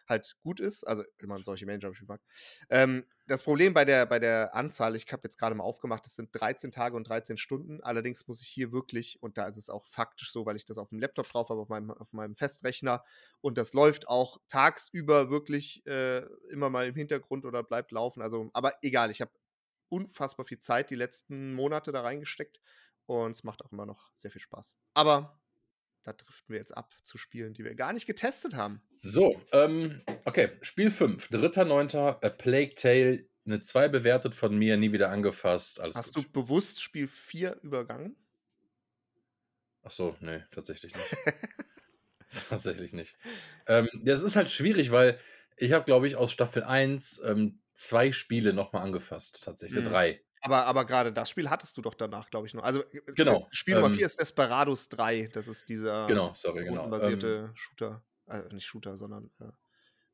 halt 0.07 0.37
gut 0.43 0.59
ist, 0.59 0.83
also, 0.85 1.03
wenn 1.19 1.29
man 1.29 1.43
solche 1.43 1.65
Manager 1.65 1.91
mag. 2.07 2.21
Ähm, 2.69 3.05
das 3.27 3.43
Problem 3.43 3.73
bei 3.73 3.83
der 3.85 4.05
bei 4.05 4.19
der 4.19 4.55
Anzahl 4.55 4.95
ich 4.95 5.11
habe 5.11 5.23
jetzt 5.25 5.37
grade 5.37 5.55
mal 5.55 5.63
aufgemacht, 5.63 6.05
das 6.05 6.15
sind 6.15 6.29
13 6.33 6.71
Tage 6.71 6.95
und 6.95 7.07
13 7.09 7.37
Stunden. 7.37 7.81
Allerdings 7.83 8.27
muss 8.27 8.41
ich 8.41 8.47
hier 8.47 8.71
wirklich 8.71 9.21
und 9.21 9.37
da 9.37 9.47
ist 9.47 9.57
es 9.57 9.69
auch 9.69 9.85
faktisch 9.87 10.31
so, 10.31 10.45
weil 10.45 10.55
ich 10.55 10.65
das 10.65 10.77
auf'm 10.77 10.99
Laptop 10.99 11.27
drauf 11.29 11.49
habe, 11.49 11.61
auf 11.61 11.69
meinem 11.69 11.91
auf 11.91 12.13
meinem 12.13 12.35
Festrechner 12.35 13.03
und 13.41 13.57
das 13.57 13.73
läuft 13.73 14.07
auch 14.07 14.37
tagsüber 14.47 15.29
wirklich, 15.29 15.85
äh, 15.87 16.19
immer 16.49 16.69
mal 16.69 16.87
im 16.87 16.95
Hintergrund 16.95 17.45
oder 17.45 17.63
bleibt 17.63 17.91
laufen. 17.91 18.21
Also 18.21 18.49
aber 18.53 18.73
egal, 18.81 19.11
ich 19.11 19.21
habe 19.21 19.31
unfassbar 19.89 20.45
viel 20.45 20.59
Zeit 20.59 20.89
die 20.89 20.95
letzten 20.95 21.53
Monate 21.53 21.91
da 21.91 22.01
reingesteckt 22.01 22.61
und 23.05 23.31
es 23.31 23.43
macht 23.43 23.63
auch 23.65 23.71
immer 23.71 23.85
noch 23.85 24.09
sehr 24.15 24.31
viel 24.31 24.41
Spaß. 24.41 24.75
Aber 24.93 25.39
da 26.03 26.13
driften 26.13 26.53
wir 26.53 26.59
jetzt 26.59 26.75
ab 26.75 26.95
zu 27.03 27.17
Spielen, 27.17 27.53
die 27.53 27.63
wir 27.63 27.75
gar 27.75 27.93
nicht 27.93 28.05
getestet 28.05 28.55
haben. 28.55 28.81
So, 28.95 29.41
ähm, 29.51 30.01
okay, 30.25 30.51
Spiel 30.61 30.91
5, 30.91 31.29
3.9., 31.29 31.97
A 31.97 32.29
Plague 32.29 32.75
Tale, 32.75 33.27
eine 33.45 33.61
2 33.61 33.89
bewertet 33.89 34.35
von 34.35 34.57
mir, 34.57 34.77
nie 34.77 34.91
wieder 34.91 35.09
angefasst. 35.09 35.79
Alles 35.79 35.95
Hast 35.95 36.15
gut. 36.15 36.25
du 36.25 36.31
bewusst 36.43 36.81
Spiel 36.81 37.07
4 37.07 37.59
übergangen? 37.61 38.15
Ach 39.83 39.91
so, 39.91 40.15
nee, 40.19 40.43
tatsächlich 40.51 40.93
nicht. 40.95 41.17
tatsächlich 42.49 42.93
nicht. 42.93 43.15
Ähm, 43.67 43.87
das 44.03 44.21
ist 44.21 44.35
halt 44.35 44.49
schwierig, 44.49 44.91
weil 44.91 45.17
ich 45.55 45.71
habe, 45.71 45.85
glaube 45.85 46.07
ich, 46.07 46.15
aus 46.15 46.31
Staffel 46.31 46.63
1 46.63 47.21
ähm, 47.25 47.61
zwei 47.73 48.11
Spiele 48.11 48.53
nochmal 48.53 48.83
angefasst, 48.83 49.43
tatsächlich. 49.43 49.85
Mhm. 49.85 49.89
Drei. 49.89 50.21
Aber, 50.41 50.65
aber 50.65 50.85
gerade 50.85 51.11
das 51.11 51.29
Spiel 51.29 51.49
hattest 51.49 51.77
du 51.77 51.81
doch 51.81 51.95
danach, 51.95 52.29
glaube 52.29 52.47
ich, 52.47 52.53
noch. 52.53 52.63
Also, 52.63 52.83
äh, 52.83 53.01
Genau, 53.15 53.47
Spiel 53.51 53.75
Nummer 53.75 53.87
ähm, 53.87 53.95
4 53.95 54.05
ist 54.05 54.19
Desperados 54.19 54.89
3. 54.89 55.29
Das 55.33 55.47
ist 55.47 55.67
dieser 55.69 56.07
Genau, 56.07 56.33
sorry, 56.35 56.63
genau. 56.65 56.81
rundenbasierte 56.83 57.51
Shooter. 57.55 58.03
Äh, 58.27 58.43
nicht 58.53 58.65
Shooter, 58.65 58.97
sondern, 58.97 59.31
äh, 59.39 59.45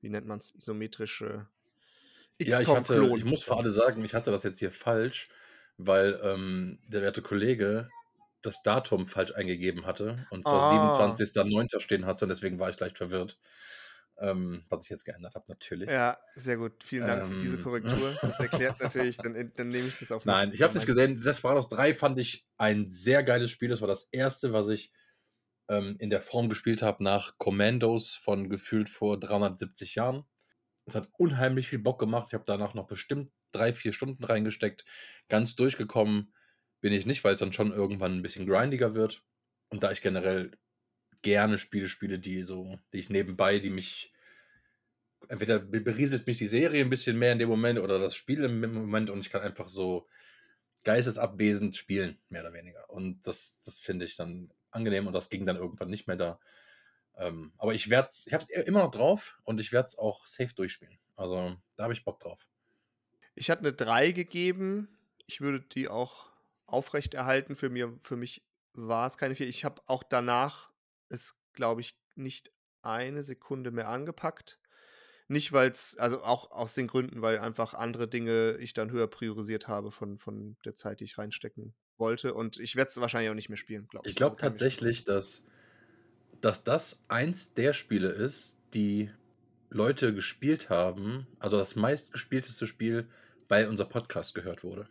wie 0.02 0.10
nennt 0.10 0.28
man 0.28 0.40
es? 0.40 0.54
Isometrische 0.56 1.48
Ja, 2.40 2.60
ich 2.62 2.68
hatte, 2.68 3.14
ich 3.18 3.26
muss 3.26 3.44
für 3.44 3.56
alle 3.58 3.70
sagen, 3.70 4.04
ich 4.04 4.14
hatte 4.14 4.32
das 4.32 4.44
jetzt 4.44 4.60
hier 4.60 4.72
falsch, 4.72 5.28
weil 5.78 6.20
ähm, 6.24 6.80
der 6.88 7.02
werte 7.02 7.22
Kollege 7.22 7.90
das 8.42 8.62
Datum 8.64 9.08
falsch 9.08 9.32
eingegeben 9.34 9.86
hatte 9.86 10.26
und 10.32 10.44
zwar 10.44 10.62
Ah. 10.64 11.14
27.09. 11.14 11.80
stehen 11.80 12.06
hatte 12.06 12.26
und 12.26 12.30
deswegen 12.30 12.60
war 12.60 12.70
ich 12.70 12.80
leicht 12.80 12.98
verwirrt. 12.98 13.40
Ähm, 14.20 14.64
was 14.70 14.86
ich 14.86 14.92
jetzt 14.92 15.06
geändert 15.06 15.34
habe, 15.36 15.46
natürlich. 15.48 15.90
Ja, 15.90 16.18
sehr 16.36 16.58
gut. 16.58 16.84
Vielen 16.84 17.08
Dank 17.08 17.34
für 17.34 17.40
diese 17.40 17.58
Ähm. 17.58 17.64
Korrektur. 17.64 18.16
Das 18.22 18.40
erklärt 18.40 18.80
natürlich, 18.80 19.18
dann, 19.18 19.52
dann 19.56 19.70
nehme 19.70 19.88
ich 19.88 19.98
das 19.98 20.12
auf 20.12 20.24
Nein, 20.26 20.52
ich 20.54 20.62
habe 20.62 20.76
nicht 20.76 20.86
gesehen. 20.86 21.16
Desperados 21.16 21.68
3 21.70 21.94
fand 21.94 22.20
ich 22.20 22.46
ein 22.58 22.90
sehr 22.90 23.24
geiles 23.24 23.50
Spiel. 23.50 23.70
Das 23.70 23.82
war 23.82 23.88
das 23.88 24.08
erste, 24.12 24.54
was 24.54 24.70
ich 24.70 24.94
ähm, 25.68 25.96
in 26.00 26.10
der 26.10 26.22
Form 26.22 26.48
gespielt 26.50 26.82
habe 26.82 27.04
nach 27.04 27.38
Commandos 27.38 28.14
von 28.14 28.50
gefühlt 28.50 28.90
vor 28.90 29.20
370 29.20 29.96
Jahren. 29.96 30.26
Es 30.86 30.96
hat 30.96 31.10
unheimlich 31.18 31.70
viel 31.70 31.80
Bock 31.80 32.00
gemacht. 32.00 32.28
Ich 32.30 32.34
habe 32.34 32.44
danach 32.46 32.74
noch 32.74 32.88
bestimmt 32.88 33.32
drei, 33.52 33.74
vier 33.74 33.94
Stunden 33.94 34.24
reingesteckt. 34.24 34.86
Ganz 35.30 35.56
durchgekommen 35.56 36.34
bin 36.82 36.94
ich 36.94 37.06
nicht, 37.06 37.24
weil 37.24 37.36
es 37.36 37.40
dann 37.40 37.54
schon 37.54 37.72
irgendwann 37.72 38.18
ein 38.18 38.22
bisschen 38.22 38.46
grindiger 38.46 38.94
wird. 38.94 39.24
Und 39.70 39.84
da 39.84 39.92
ich 39.92 40.02
generell 40.02 40.52
gerne 41.24 41.60
Spiele 41.60 41.90
spiele, 41.90 42.20
die 42.20 42.44
so, 42.44 42.80
die 42.94 43.00
ich 43.00 43.10
nebenbei, 43.10 43.60
die 43.60 43.72
mich 43.72 44.14
entweder 45.30 45.60
be- 45.60 45.82
berieselt 45.82 46.28
mich 46.28 46.38
die 46.38 46.48
Serie 46.48 46.84
ein 46.84 46.90
bisschen 46.90 47.18
mehr 47.18 47.32
in 47.32 47.40
dem 47.40 47.50
Moment 47.50 47.80
oder 47.80 48.00
das 48.00 48.16
Spiel 48.16 48.44
im 48.44 48.60
Moment 48.74 49.10
und 49.10 49.22
ich 49.22 49.30
kann 49.30 49.42
einfach 49.42 49.70
so 49.70 50.08
geistesabwesend 50.84 51.78
spielen, 51.78 52.20
mehr 52.30 52.44
oder 52.44 52.54
weniger. 52.54 52.90
Und 52.90 53.28
das, 53.28 53.62
das 53.66 53.80
finde 53.80 54.06
ich 54.06 54.16
dann 54.18 54.52
angenehm 54.72 55.08
und 55.08 55.14
das 55.14 55.30
ging 55.30 55.46
dann 55.46 55.58
irgendwann 55.58 55.90
nicht 55.90 56.08
mehr 56.08 56.18
da. 56.18 56.40
Ähm, 57.18 57.54
aber 57.58 57.74
ich 57.76 57.90
werde 57.90 58.10
ich 58.26 58.34
habe 58.34 58.46
es 58.50 58.66
immer 58.68 58.84
noch 58.84 58.92
drauf 58.92 59.40
und 59.44 59.60
ich 59.62 59.72
werde 59.74 59.88
es 59.88 59.98
auch 59.98 60.28
safe 60.28 60.54
durchspielen. 60.56 61.00
Also 61.16 61.58
da 61.76 61.84
habe 61.84 61.94
ich 61.94 62.06
Bock 62.06 62.20
drauf. 62.20 62.48
Ich 63.36 63.50
hatte 63.50 63.62
eine 63.62 63.74
3 63.74 64.12
gegeben. 64.12 64.98
Ich 65.26 65.42
würde 65.42 65.62
die 65.62 65.88
auch 65.88 66.32
aufrechterhalten. 66.66 67.56
Für, 67.56 67.70
mir, 67.70 68.00
für 68.04 68.16
mich 68.16 68.46
war 68.74 69.08
es 69.08 69.18
keine 69.18 69.36
4. 69.36 69.48
Ich 69.48 69.66
habe 69.66 69.82
auch 69.86 70.04
danach 70.04 70.72
es, 71.14 71.36
glaube 71.54 71.82
ich, 71.82 71.98
nicht 72.16 72.52
eine 72.82 73.24
Sekunde 73.24 73.72
mehr 73.72 73.88
angepackt. 73.88 74.60
Nicht, 75.30 75.54
weil 75.54 75.72
es, 75.72 75.98
also 75.98 76.22
auch 76.24 76.52
aus 76.52 76.74
den 76.74 76.88
Gründen, 76.88 77.22
weil 77.22 77.40
einfach 77.40 77.74
andere 77.74 78.08
Dinge 78.08 78.58
ich 78.60 78.74
dann 78.74 78.92
höher 78.92 79.08
priorisiert 79.08 79.68
habe 79.68 79.92
von, 79.92 80.20
von 80.20 80.58
der 80.66 80.76
Zeit, 80.76 81.00
die 81.00 81.06
ich 81.06 81.18
reinstecken 81.18 81.74
wollte. 81.98 82.34
Und 82.34 82.60
ich 82.60 82.76
werde 82.76 82.90
es 82.90 83.00
wahrscheinlich 83.00 83.32
auch 83.32 83.36
nicht 83.36 83.50
mehr 83.50 83.58
spielen, 83.58 83.88
glaube 83.88 84.08
ich. 84.08 84.12
Ich 84.12 84.16
glaube 84.18 84.36
Also 84.36 84.48
tatsächlich, 84.48 85.06
dass, 85.06 85.44
dass 86.42 86.64
das 86.64 87.00
eins 87.08 87.54
der 87.54 87.74
Spiele 87.74 88.10
ist, 88.10 88.58
die 88.74 89.10
Leute 89.70 90.14
gespielt 90.14 90.70
haben, 90.70 91.26
also 91.40 91.58
das 91.58 91.76
meistgespielteste 91.76 92.68
Spiel, 92.68 93.08
weil 93.48 93.68
unser 93.68 93.86
Podcast 93.86 94.36
gehört 94.36 94.64
wurde. 94.64 94.90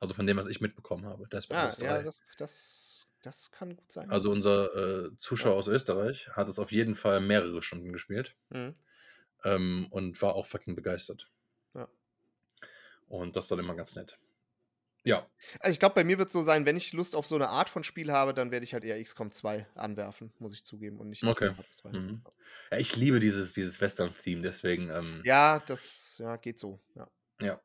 Also 0.00 0.14
von 0.14 0.26
dem, 0.26 0.36
was 0.36 0.48
ich 0.48 0.60
mitbekommen 0.60 1.06
habe. 1.06 1.28
Desperados 1.28 1.80
Ah, 1.80 1.84
ja 1.84 1.96
3. 1.98 2.02
das, 2.02 2.22
das, 2.36 2.87
das 3.22 3.50
kann 3.50 3.76
gut 3.76 3.92
sein. 3.92 4.10
Also 4.10 4.30
unser 4.30 5.06
äh, 5.06 5.16
Zuschauer 5.16 5.52
Ja. 5.52 5.58
aus 5.58 5.68
Österreich 5.68 6.28
hat 6.36 6.48
es 6.48 6.58
auf 6.58 6.72
jeden 6.72 6.94
Fall 6.94 7.20
mehrere 7.20 7.62
Stunden 7.62 7.92
gespielt 7.92 8.36
Mhm. 8.50 8.74
ähm, 9.44 9.86
und 9.90 10.20
war 10.22 10.34
auch 10.34 10.46
fucking 10.46 10.74
begeistert. 10.76 11.30
Ja. 11.74 11.88
Und 13.06 13.36
das 13.36 13.44
ist 13.46 13.50
dann 13.50 13.58
immer 13.58 13.74
ganz 13.74 13.94
nett. 13.96 14.18
Ja, 15.04 15.30
Also 15.60 15.72
ich 15.72 15.78
glaube, 15.78 15.94
bei 15.94 16.04
mir 16.04 16.18
wird 16.18 16.28
es 16.28 16.32
so 16.32 16.42
sein, 16.42 16.66
wenn 16.66 16.76
ich 16.76 16.92
Lust 16.92 17.14
auf 17.14 17.26
so 17.26 17.36
eine 17.36 17.48
Art 17.48 17.70
von 17.70 17.84
Spiel 17.84 18.12
habe, 18.12 18.34
dann 18.34 18.50
werde 18.50 18.64
ich 18.64 18.74
halt 18.74 18.84
eher 18.84 19.02
XCOM 19.02 19.30
2 19.30 19.66
anwerfen, 19.74 20.32
muss 20.38 20.52
ich 20.52 20.64
zugeben. 20.64 20.98
Und 20.98 21.08
nicht 21.10 21.22
Okay. 21.24 21.50
Desperados 21.50 21.76
2. 21.76 21.92
Mhm. 21.92 22.22
ja 22.72 22.78
ich 22.78 22.96
liebe 22.96 23.20
dieses, 23.20 23.52
dieses 23.54 23.80
Western-Theme, 23.80 24.42
deswegen. 24.42 24.90
Ähm, 24.90 25.22
Ja, 25.24 25.60
das 25.60 26.16
ja, 26.18 26.36
geht 26.36 26.58
so. 26.58 26.80
Ja. 26.94 27.08
ja. 27.40 27.60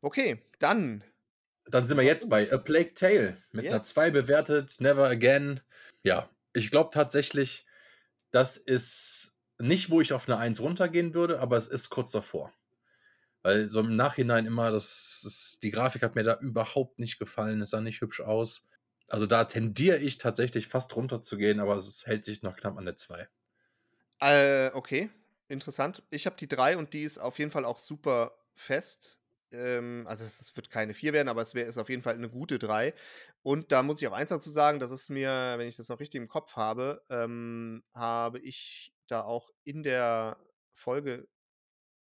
Okay, 0.00 0.42
dann. 0.58 1.04
Dann 1.70 1.86
sind 1.86 1.96
wir 1.96 2.04
jetzt 2.04 2.30
bei 2.30 2.50
A 2.52 2.58
Plague 2.58 2.94
Tale 2.94 3.36
mit 3.52 3.66
einer 3.66 3.76
Yes. 3.76 3.88
2 3.88 4.10
bewertet, 4.10 4.76
Never 4.80 5.06
Again. 5.08 5.60
Ja, 6.02 6.30
ich 6.52 6.70
glaube 6.70 6.90
tatsächlich, 6.92 7.66
das 8.30 8.56
ist 8.56 9.34
nicht, 9.58 9.90
wo 9.90 10.00
ich 10.00 10.12
auf 10.12 10.28
eine 10.28 10.38
1 10.38 10.60
runtergehen 10.60 11.14
würde, 11.14 11.40
aber 11.40 11.56
es 11.56 11.68
ist 11.68 11.90
kurz 11.90 12.12
davor. 12.12 12.52
Weil 13.42 13.68
so 13.68 13.80
im 13.80 13.92
Nachhinein 13.92 14.46
immer, 14.46 14.70
das, 14.70 15.20
das, 15.24 15.58
die 15.62 15.70
Grafik 15.70 16.02
hat 16.02 16.14
mir 16.14 16.22
da 16.22 16.38
überhaupt 16.40 16.98
nicht 16.98 17.18
gefallen, 17.18 17.60
es 17.60 17.70
sah 17.70 17.80
nicht 17.80 18.00
hübsch 18.00 18.20
aus. 18.20 18.66
Also 19.08 19.26
da 19.26 19.44
tendiere 19.44 19.98
ich 19.98 20.18
tatsächlich 20.18 20.66
fast 20.66 20.94
runterzugehen, 20.96 21.60
aber 21.60 21.76
es 21.76 22.06
hält 22.06 22.24
sich 22.24 22.42
noch 22.42 22.56
knapp 22.56 22.76
an 22.76 22.84
der 22.84 22.96
2. 22.96 23.28
Äh, 24.20 24.70
okay, 24.74 25.10
interessant. 25.48 26.02
Ich 26.10 26.26
habe 26.26 26.36
die 26.36 26.48
3 26.48 26.76
und 26.76 26.92
die 26.92 27.02
ist 27.04 27.18
auf 27.18 27.38
jeden 27.38 27.50
Fall 27.50 27.64
auch 27.64 27.78
super 27.78 28.32
fest. 28.54 29.20
Ähm, 29.52 30.04
also 30.06 30.24
es, 30.24 30.54
wird 30.56 30.70
keine 30.70 30.94
4 30.94 31.12
werden, 31.12 31.28
aber 31.28 31.42
es 31.42 31.54
wär, 31.54 31.66
ist 31.66 31.78
auf 31.78 31.88
jeden 31.88 32.02
Fall 32.02 32.14
eine 32.14 32.28
gute 32.28 32.58
3. 32.58 32.94
Und 33.42 33.72
da 33.72 33.82
muss 33.82 34.00
ich 34.02 34.08
auch 34.08 34.12
eins 34.12 34.30
dazu 34.30 34.50
sagen, 34.50 34.80
das 34.80 34.90
ist 34.90 35.08
mir, 35.08 35.54
wenn 35.56 35.68
ich 35.68 35.76
das 35.76 35.88
noch 35.88 36.00
richtig 36.00 36.20
im 36.20 36.28
Kopf 36.28 36.56
habe, 36.56 37.02
ähm, 37.10 37.82
habe 37.94 38.38
ich 38.40 38.92
da 39.06 39.22
auch 39.22 39.50
in 39.64 39.82
der 39.82 40.38
Folge 40.74 41.28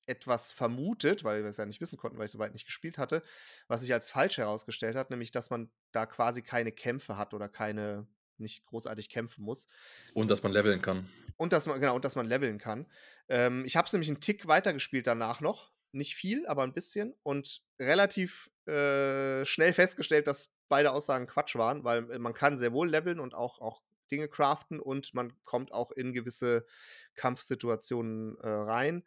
etwas 0.06 0.52
vermutet, 0.52 1.24
weil 1.24 1.42
wir 1.42 1.50
es 1.50 1.56
ja 1.56 1.66
nicht 1.66 1.80
wissen 1.80 1.96
konnten, 1.96 2.18
weil 2.18 2.26
ich 2.26 2.30
soweit 2.30 2.52
nicht 2.52 2.66
gespielt 2.66 2.98
hatte, 2.98 3.22
was 3.68 3.80
sich 3.80 3.92
als 3.92 4.10
falsch 4.10 4.38
herausgestellt 4.38 4.96
hat, 4.96 5.10
nämlich 5.10 5.30
dass 5.30 5.50
man 5.50 5.70
da 5.92 6.06
quasi 6.06 6.42
keine 6.42 6.72
Kämpfe 6.72 7.16
hat 7.16 7.34
oder 7.34 7.48
keine, 7.48 8.06
nicht 8.36 8.66
großartig 8.66 9.08
kämpfen 9.08 9.44
muss. 9.44 9.68
Und 10.12 10.30
dass 10.30 10.42
man 10.42 10.52
leveln 10.52 10.82
kann. 10.82 11.08
Und 11.36 11.52
dass 11.52 11.66
man, 11.66 11.80
genau, 11.80 11.94
und 11.94 12.04
dass 12.04 12.16
man 12.16 12.26
leveln 12.26 12.58
kann. 12.58 12.86
Ähm, 13.28 13.64
ich 13.64 13.76
habe 13.76 13.86
es 13.86 13.92
nämlich 13.92 14.10
einen 14.10 14.20
Tick 14.20 14.46
weitergespielt 14.46 15.06
danach 15.06 15.40
noch. 15.40 15.72
Nicht 15.94 16.16
viel, 16.16 16.46
aber 16.46 16.62
ein 16.62 16.74
bisschen. 16.74 17.14
Und 17.22 17.62
relativ 17.78 18.50
äh, 18.66 19.44
schnell 19.44 19.72
festgestellt, 19.72 20.26
dass 20.26 20.52
beide 20.68 20.92
Aussagen 20.92 21.26
Quatsch 21.26 21.54
waren, 21.56 21.84
weil 21.84 22.10
äh, 22.10 22.18
man 22.18 22.34
kann 22.34 22.58
sehr 22.58 22.72
wohl 22.72 22.88
leveln 22.88 23.20
und 23.20 23.34
auch, 23.34 23.60
auch 23.60 23.82
Dinge 24.10 24.28
craften 24.28 24.80
und 24.80 25.14
man 25.14 25.32
kommt 25.44 25.72
auch 25.72 25.90
in 25.92 26.12
gewisse 26.12 26.66
Kampfsituationen 27.14 28.38
äh, 28.40 28.48
rein. 28.48 29.04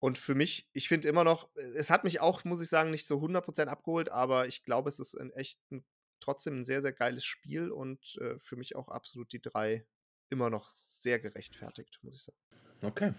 Und 0.00 0.16
für 0.18 0.34
mich, 0.34 0.68
ich 0.72 0.88
finde 0.88 1.08
immer 1.08 1.24
noch, 1.24 1.54
äh, 1.56 1.60
es 1.60 1.90
hat 1.90 2.04
mich 2.04 2.20
auch, 2.20 2.44
muss 2.44 2.62
ich 2.62 2.68
sagen, 2.68 2.90
nicht 2.90 3.06
so 3.06 3.18
100% 3.18 3.66
abgeholt, 3.66 4.10
aber 4.10 4.46
ich 4.46 4.64
glaube, 4.64 4.88
es 4.88 4.98
ist 4.98 5.14
ein 5.14 5.30
echt 5.32 5.60
ein, 5.70 5.84
trotzdem 6.20 6.60
ein 6.60 6.64
sehr, 6.64 6.82
sehr 6.82 6.92
geiles 6.92 7.24
Spiel 7.24 7.70
und 7.70 8.16
äh, 8.20 8.38
für 8.40 8.56
mich 8.56 8.76
auch 8.76 8.88
absolut 8.88 9.32
die 9.32 9.40
drei 9.40 9.86
immer 10.28 10.50
noch 10.50 10.74
sehr 10.74 11.18
gerechtfertigt, 11.18 11.98
muss 12.02 12.16
ich 12.16 12.22
sagen. 12.22 12.38
Okay. 12.82 13.12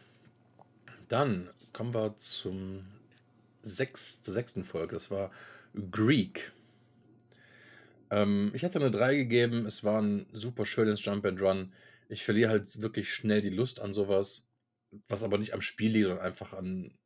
Dann 1.12 1.50
kommen 1.74 1.94
wir 1.94 2.18
zum 2.20 2.86
sechs, 3.63 4.22
zur 4.22 4.34
sechsten 4.34 4.63
Folge. 4.63 4.94
Das 4.94 5.12
war 5.12 5.30
Greek. 5.91 6.53
Ähm, 8.10 8.51
ich 8.53 8.63
hatte 8.63 8.80
eine 8.80 8.91
3 8.91 9.15
gegeben. 9.15 9.65
Es 9.65 9.84
war 9.84 10.01
ein 10.01 10.25
super 10.32 10.65
schönes 10.65 11.03
Jump 11.03 11.25
and 11.25 11.41
Run. 11.41 11.74
Ich 12.08 12.24
verliere 12.24 12.50
halt 12.50 12.82
wirklich 12.82 13.13
schnell 13.13 13.41
die 13.41 13.50
Lust 13.50 13.82
an 13.82 13.94
sowas, 13.94 14.48
was 15.10 15.24
aber 15.24 15.38
nicht 15.38 15.53
am 15.53 15.60
Spiel 15.62 15.91
liegt, 15.91 16.06
sondern 16.08 16.25
einfach 16.25 16.53
an, 16.53 16.98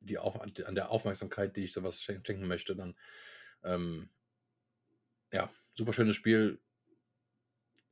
die 0.00 0.18
Auf 0.18 0.40
an 0.40 0.74
der 0.74 0.90
Aufmerksamkeit, 0.90 1.56
die 1.56 1.62
ich 1.62 1.72
sowas 1.72 2.00
schen- 2.00 2.26
schenken 2.26 2.48
möchte. 2.48 2.74
Dann, 2.74 2.96
ähm, 3.62 4.10
ja, 5.32 5.52
super 5.74 5.92
schönes 5.92 6.16
Spiel. 6.16 6.60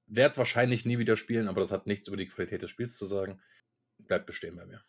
Werde 0.09 0.33
es 0.33 0.39
wahrscheinlich 0.39 0.85
nie 0.85 0.99
wieder 0.99 1.17
spielen, 1.17 1.47
aber 1.47 1.61
das 1.61 1.71
hat 1.71 1.87
nichts 1.87 2.09
über 2.09 2.17
die 2.17 2.27
Qualität 2.27 2.61
des 2.62 2.71
Spiels 2.71 2.97
zu 2.97 3.07
sagen. 3.07 3.41
Bleibt 3.99 4.27
bestehen 4.27 4.57
bei 4.57 4.67
mir. 4.67 4.83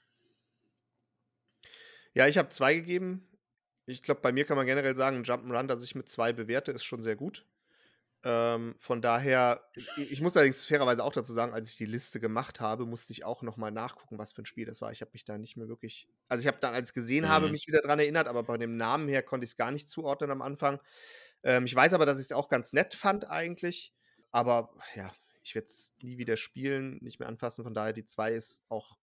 Ja, 2.15 2.27
ich 2.27 2.37
habe 2.37 2.49
zwei 2.49 2.73
gegeben. 2.75 3.27
Ich 3.85 4.03
glaube, 4.03 4.21
bei 4.21 4.31
mir 4.31 4.45
kann 4.45 4.57
man 4.57 4.65
generell 4.65 4.95
sagen, 4.95 5.17
ein 5.17 5.23
Jump'n'Run, 5.23 5.67
das 5.67 5.83
ich 5.83 5.95
mit 5.95 6.09
zwei 6.09 6.33
bewerte, 6.33 6.71
ist 6.71 6.83
schon 6.83 7.01
sehr 7.01 7.15
gut. 7.15 7.45
Ähm, 8.23 8.75
von 8.79 9.01
daher, 9.01 9.63
ich 9.95 10.21
muss 10.21 10.37
allerdings 10.37 10.65
fairerweise 10.65 11.03
auch 11.03 11.13
dazu 11.13 11.33
sagen, 11.33 11.53
als 11.53 11.69
ich 11.69 11.77
die 11.77 11.85
Liste 11.87 12.19
gemacht 12.19 12.59
habe, 12.61 12.85
musste 12.85 13.13
ich 13.13 13.25
auch 13.25 13.43
noch 13.43 13.57
mal 13.57 13.71
nachgucken, 13.71 14.19
was 14.19 14.33
für 14.33 14.43
ein 14.43 14.45
Spiel 14.45 14.65
das 14.65 14.81
war. 14.81 14.91
Ich 14.91 15.01
habe 15.01 15.11
mich 15.13 15.25
da 15.25 15.37
nicht 15.39 15.57
mehr 15.57 15.69
wirklich 15.69 16.09
also, 16.29 16.41
ich 16.41 16.47
habe 16.47 16.59
dann, 16.61 16.73
als 16.75 16.89
ich's 16.89 16.93
gesehen 16.95 17.29
habe, 17.29 17.49
Mhm. 17.49 17.51
mich 17.51 17.67
wieder 17.67 17.81
dran 17.81 17.99
erinnert, 17.99 18.27
aber 18.27 18.43
bei 18.43 18.57
dem 18.57 18.77
Namen 18.77 19.09
her 19.09 19.23
konnte 19.23 19.45
ich's 19.45 19.57
gar 19.57 19.71
nicht 19.71 19.89
zuordnen 19.89 20.31
am 20.31 20.41
Anfang. 20.43 20.79
Ähm, 21.43 21.65
ich 21.65 21.75
weiß 21.75 21.93
aber, 21.93 22.05
dass 22.05 22.19
ich's 22.19 22.31
auch 22.31 22.49
ganz 22.49 22.73
nett 22.73 22.93
fand 22.95 23.29
eigentlich, 23.29 23.93
aber 24.31 24.73
ja, 24.95 25.13
ich 25.43 25.55
werde 25.55 25.67
es 25.67 25.93
nie 26.01 26.17
wieder 26.17 26.37
spielen, 26.37 26.99
nicht 27.01 27.19
mehr 27.19 27.27
anfassen. 27.29 27.63
Von 27.63 27.73
daher, 27.73 27.93
die 27.93 28.05
2 28.05 28.33
ist 28.33 28.63
auch 28.69 28.97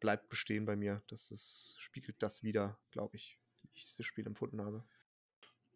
bleibt 0.00 0.28
bestehen 0.28 0.64
bei 0.66 0.76
mir. 0.76 1.02
Das 1.08 1.30
ist 1.30 1.76
spiegelt 1.80 2.22
das 2.22 2.42
wider, 2.42 2.80
glaube 2.90 3.16
ich, 3.16 3.40
wie 3.72 3.78
ich 3.80 3.96
das 3.96 4.06
Spiel 4.06 4.26
empfunden 4.26 4.60
habe. 4.62 4.86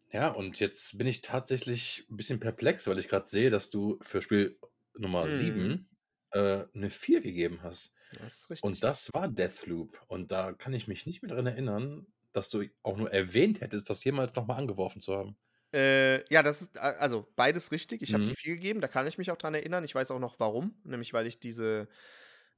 Ja, 0.09 0.29
und 0.29 0.59
jetzt 0.59 0.97
bin 0.97 1.07
ich 1.07 1.21
tatsächlich 1.21 2.05
'n 2.09 2.17
bisschen 2.17 2.39
perplex, 2.39 2.85
weil 2.87 2.99
ich 2.99 3.07
grad 3.07 3.29
sehe, 3.29 3.49
dass 3.49 3.69
du 3.69 3.97
für 4.01 4.21
Spiel 4.21 4.59
Nummer 4.97 5.29
Mhm. 5.29 5.29
7, 5.29 5.89
äh, 6.31 6.65
'ne 6.73 6.89
4 6.89 7.21
gegeben 7.21 7.61
hast. 7.63 7.93
Das 8.13 8.39
ist 8.39 8.49
richtig. 8.49 8.61
Und 8.61 8.83
das 8.83 9.09
war 9.13 9.27
Deathloop. 9.29 10.03
Und 10.07 10.31
da 10.31 10.53
kann 10.53 10.73
ich 10.73 10.87
mich 10.87 11.05
nicht 11.05 11.21
mehr 11.23 11.33
dran 11.33 11.47
erinnern, 11.47 12.07
dass 12.33 12.49
du 12.49 12.65
auch 12.83 12.97
nur 12.97 13.11
erwähnt 13.11 13.61
hättest, 13.61 13.89
das 13.89 14.03
jemals 14.03 14.35
noch 14.35 14.47
mal 14.47 14.55
angeworfen 14.57 15.01
zu 15.01 15.15
haben. 15.15 15.37
Äh, 15.73 16.25
ja, 16.29 16.43
das 16.43 16.61
ist 16.61 16.77
also, 16.77 17.31
beides 17.37 17.71
richtig. 17.71 18.01
Ich 18.01 18.13
habe 18.13 18.25
die 18.25 18.33
Mhm. 18.33 18.35
4 18.35 18.55
gegeben, 18.55 18.81
da 18.81 18.89
kann 18.89 19.07
ich 19.07 19.17
mich 19.17 19.31
auch 19.31 19.37
dran 19.37 19.53
erinnern. 19.53 19.85
Ich 19.85 19.95
weiß 19.95 20.11
auch 20.11 20.19
noch 20.19 20.37
warum, 20.39 20.75
nämlich 20.83 21.13
weil 21.13 21.25
ich 21.27 21.39
diese, 21.39 21.87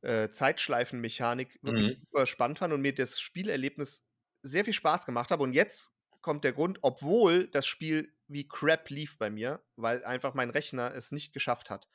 äh, 0.03 0.29
Zeitschleifenmechanik 0.31 1.59
wirklich 1.63 1.91
Mhm. 1.91 2.03
super 2.03 2.25
spannend 2.25 2.59
fand 2.59 2.73
und 2.73 2.81
mir 2.81 2.93
das 2.95 3.19
Spielerlebnis 3.19 4.05
sehr 4.41 4.65
viel 4.65 4.73
Spaß 4.73 5.05
gemacht 5.05 5.31
habe. 5.31 5.43
Und 5.43 5.53
jetzt 5.53 5.91
kommt 6.21 6.43
der 6.43 6.53
Grund, 6.53 6.79
obwohl 6.81 7.47
das 7.47 7.65
Spiel 7.65 8.13
wie 8.27 8.47
Crap 8.47 8.89
lief 8.89 9.17
bei 9.17 9.29
mir, 9.29 9.63
weil 9.75 10.03
einfach 10.05 10.33
mein 10.33 10.49
Rechner 10.49 10.93
es 10.93 11.11
nicht 11.11 11.33
geschafft 11.33 11.69
hat. 11.69 11.87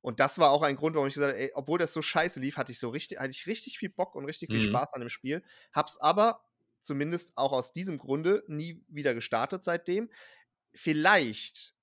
Und 0.00 0.20
das 0.20 0.38
war 0.38 0.50
auch 0.50 0.62
ein 0.62 0.76
Grund, 0.76 0.94
warum 0.94 1.08
ich 1.08 1.14
gesagt 1.14 1.32
habe: 1.34 1.42
„Ey, 1.42 1.52
obwohl 1.54 1.78
das 1.78 1.92
so 1.92 2.02
scheiße 2.02 2.40
lief, 2.40 2.56
hatte 2.56 2.72
ich 2.72 2.78
so 2.78 2.88
richtig 2.90 3.18
hatte 3.18 3.30
ich 3.30 3.46
richtig 3.46 3.78
viel 3.78 3.90
Bock 3.90 4.14
und 4.14 4.24
richtig 4.24 4.50
viel 4.50 4.60
Mhm. 4.60 4.60
Spaß 4.60 4.92
an 4.94 5.00
dem 5.00 5.08
Spiel.“ 5.10 5.42
Habe 5.72 5.88
es 5.88 5.98
aber 5.98 6.44
zumindest 6.80 7.36
auch 7.36 7.52
aus 7.52 7.72
diesem 7.72 7.98
Grunde 7.98 8.44
nie 8.48 8.84
wieder 8.88 9.14
gestartet 9.14 9.64
seitdem. 9.64 10.10
Vielleicht 10.74 11.75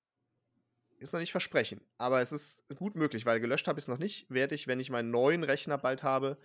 ist 0.98 1.12
noch 1.12 1.20
nicht 1.20 1.32
versprechen, 1.32 1.80
aber 1.98 2.20
es 2.20 2.32
ist 2.32 2.64
gut 2.76 2.94
möglich, 2.96 3.26
weil 3.26 3.40
gelöscht 3.40 3.68
habe 3.68 3.78
ich's 3.78 3.88
noch 3.88 3.98
nicht. 3.98 4.28
Werde 4.30 4.54
ich, 4.54 4.66
wenn 4.66 4.80
ich 4.80 4.90
meinen 4.90 5.10
neuen 5.10 5.44
Rechner 5.44 5.78
bald 5.78 6.02
habe, 6.02 6.38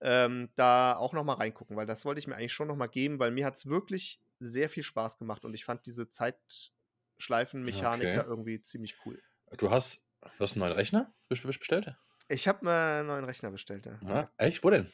ähm, 0.00 0.50
da 0.56 0.96
auch 0.96 1.12
noch 1.14 1.24
mal 1.24 1.34
reingucken, 1.34 1.76
weil 1.76 1.86
das 1.86 2.04
wollte 2.06 2.20
ich 2.20 2.26
mir 2.28 2.36
eigentlich 2.36 2.52
schon 2.54 2.68
noch 2.68 2.76
mal 2.76 2.86
geben, 2.88 3.18
weil 3.20 3.30
mir 3.32 3.46
hat's 3.46 3.66
wirklich 3.66 4.22
sehr 4.40 4.70
viel 4.70 4.82
Spaß 4.84 5.18
gemacht 5.18 5.44
und 5.44 5.54
ich 5.54 5.64
fand 5.66 5.86
diese 5.86 6.08
Zeitschleifenmechanik 6.08 7.74
Okay. 7.74 8.14
da 8.14 8.24
irgendwie 8.24 8.62
ziemlich 8.62 8.96
cool. 9.06 9.22
Du 9.58 9.70
hast 9.70 10.06
du 10.38 10.44
hast 10.44 10.56
'n 10.56 10.60
neuen 10.60 10.72
Rechner 10.72 11.12
bes 11.28 11.42
bes 11.42 11.58
bestellt? 11.58 11.94
Ich 12.28 12.48
habe 12.48 12.64
mir 12.64 13.00
'n 13.00 13.06
neuen 13.08 13.24
Rechner 13.26 13.50
bestellt, 13.50 13.84
ja. 13.86 14.00
Ja, 14.00 14.30
echt? 14.38 14.62
Wo 14.64 14.70
denn? 14.70 14.90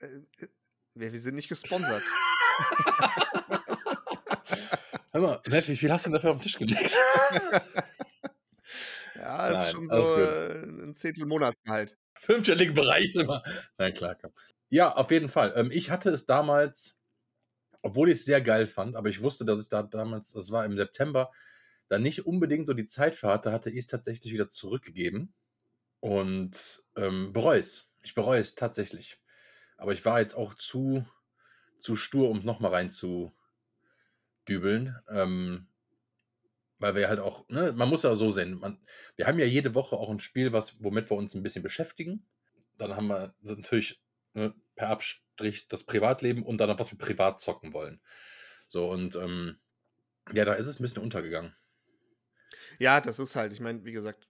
Äh, 0.00 0.06
äh, 0.40 0.48
wir 0.94 1.12
wir 1.12 1.20
sind 1.20 1.34
nicht 1.36 1.48
gesponsert. 1.48 2.14
Hör 5.14 5.20
mal, 5.20 5.40
Neffe, 5.46 5.68
wie 5.70 5.76
viel 5.76 5.92
hast 5.92 6.06
du 6.06 6.08
denn 6.10 6.14
dafür 6.14 6.32
auf'n 6.32 6.40
Tisch 6.42 6.58
gelegt? 6.58 6.90
Ja, 9.14 9.48
ist 9.48 9.66
Nein, 9.66 9.70
schon 9.70 9.88
alles 9.88 10.12
so, 10.12 10.26
äh, 10.26 10.62
'n 10.66 10.94
Zehntel 10.94 11.26
Monatsgehalt. 11.26 11.96
Fünfstelligen 12.16 12.74
Bereich 12.74 13.14
immer. 13.16 13.42
Na 13.78 13.90
klar, 13.90 14.14
komm. 14.20 14.32
Ja, 14.70 14.94
auf 14.94 15.10
jeden 15.10 15.28
Fall. 15.28 15.52
Ähm, 15.56 15.70
ich 15.70 15.90
hatte 15.90 16.10
es 16.10 16.26
damals 16.26 16.96
obwohl 17.82 18.10
ich's 18.10 18.24
sehr 18.26 18.40
geil 18.42 18.66
fand, 18.68 18.96
aber 18.96 19.08
ich 19.10 19.22
wusste, 19.22 19.44
dass 19.44 19.62
ich 19.62 19.68
da 19.68 19.82
damals 19.84 20.32
das 20.32 20.50
war 20.52 20.64
im 20.66 20.76
September, 20.76 21.32
da 21.88 21.98
nicht 21.98 22.26
unbedingt 22.26 22.66
so 22.68 22.74
die 22.74 22.86
Zeit 22.86 23.14
für 23.16 23.28
hatte, 23.28 23.52
hatte 23.52 23.70
ich's 23.70 23.86
tatsächlich 23.88 24.32
wieder 24.32 24.48
zurückgegeben 24.48 25.34
und, 26.00 26.84
ähm, 26.96 27.32
bereue 27.34 27.60
es. 27.60 27.88
Ich 28.02 28.14
bereue 28.14 28.40
es 28.40 28.54
tatsächlich. 28.56 29.20
Aber 29.78 29.92
ich 29.94 30.04
war 30.04 30.20
jetzt 30.20 30.34
auch 30.36 30.54
zu 30.54 31.06
zu 31.78 31.96
stur, 31.96 32.30
um's 32.30 32.44
noch 32.44 32.60
mal 32.60 32.70
reinzudübeln, 34.48 34.96
ähm 35.08 35.68
weil 36.80 36.94
wir 36.94 37.08
halt 37.08 37.20
auch 37.20 37.48
ne, 37.48 37.72
man 37.72 37.88
muss 37.88 38.02
ja 38.02 38.14
so 38.14 38.30
sehen, 38.30 38.54
man 38.58 38.78
wir 39.16 39.26
haben 39.26 39.38
ja 39.38 39.44
jede 39.46 39.74
Woche 39.74 39.96
auch 39.96 40.10
'n 40.10 40.20
Spiel, 40.20 40.52
was 40.52 40.82
womit 40.82 41.10
wir 41.10 41.16
uns 41.16 41.34
'n 41.34 41.42
bisschen 41.42 41.62
beschäftigen. 41.62 42.26
Dann 42.78 42.96
haben 42.96 43.06
wir 43.08 43.34
natürlich, 43.42 44.02
ne, 44.34 44.54
per 44.76 44.88
Abstrich 44.90 45.68
das 45.68 45.84
Privatleben 45.84 46.44
und 46.44 46.58
dann 46.58 46.76
was 46.78 46.90
wir 46.92 46.98
privat 46.98 47.40
zocken 47.40 47.72
wollen. 47.72 48.00
So 48.68 48.90
und, 48.90 49.14
ähm, 49.16 49.58
ja, 50.34 50.44
da 50.44 50.54
ist 50.54 50.66
es 50.68 50.80
'n 50.80 50.82
bisschen 50.84 51.02
untergegangen. 51.02 51.54
Ja, 52.80 53.00
das 53.00 53.18
ist 53.18 53.36
halt 53.36 53.52
ich 53.52 53.60
meine, 53.60 53.84
wie 53.84 53.92
gesagt, 53.92 54.28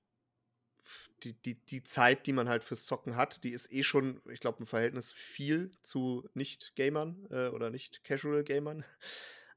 die 1.22 1.34
die 1.42 1.54
die 1.66 1.84
Zeit, 1.84 2.26
die 2.26 2.32
man 2.32 2.48
halt 2.48 2.64
fürs 2.64 2.84
Zocken 2.86 3.16
hat, 3.16 3.44
die 3.44 3.50
ist 3.50 3.72
eh 3.72 3.82
schon, 3.82 4.20
ich 4.30 4.40
glaube, 4.40 4.60
im 4.60 4.66
Verhältnis 4.66 5.12
viel 5.12 5.70
zu 5.82 6.28
Nicht-Gamern, 6.34 7.26
äh, 7.30 7.48
oder 7.48 7.70
Nicht-Casual-Gamern. 7.70 8.84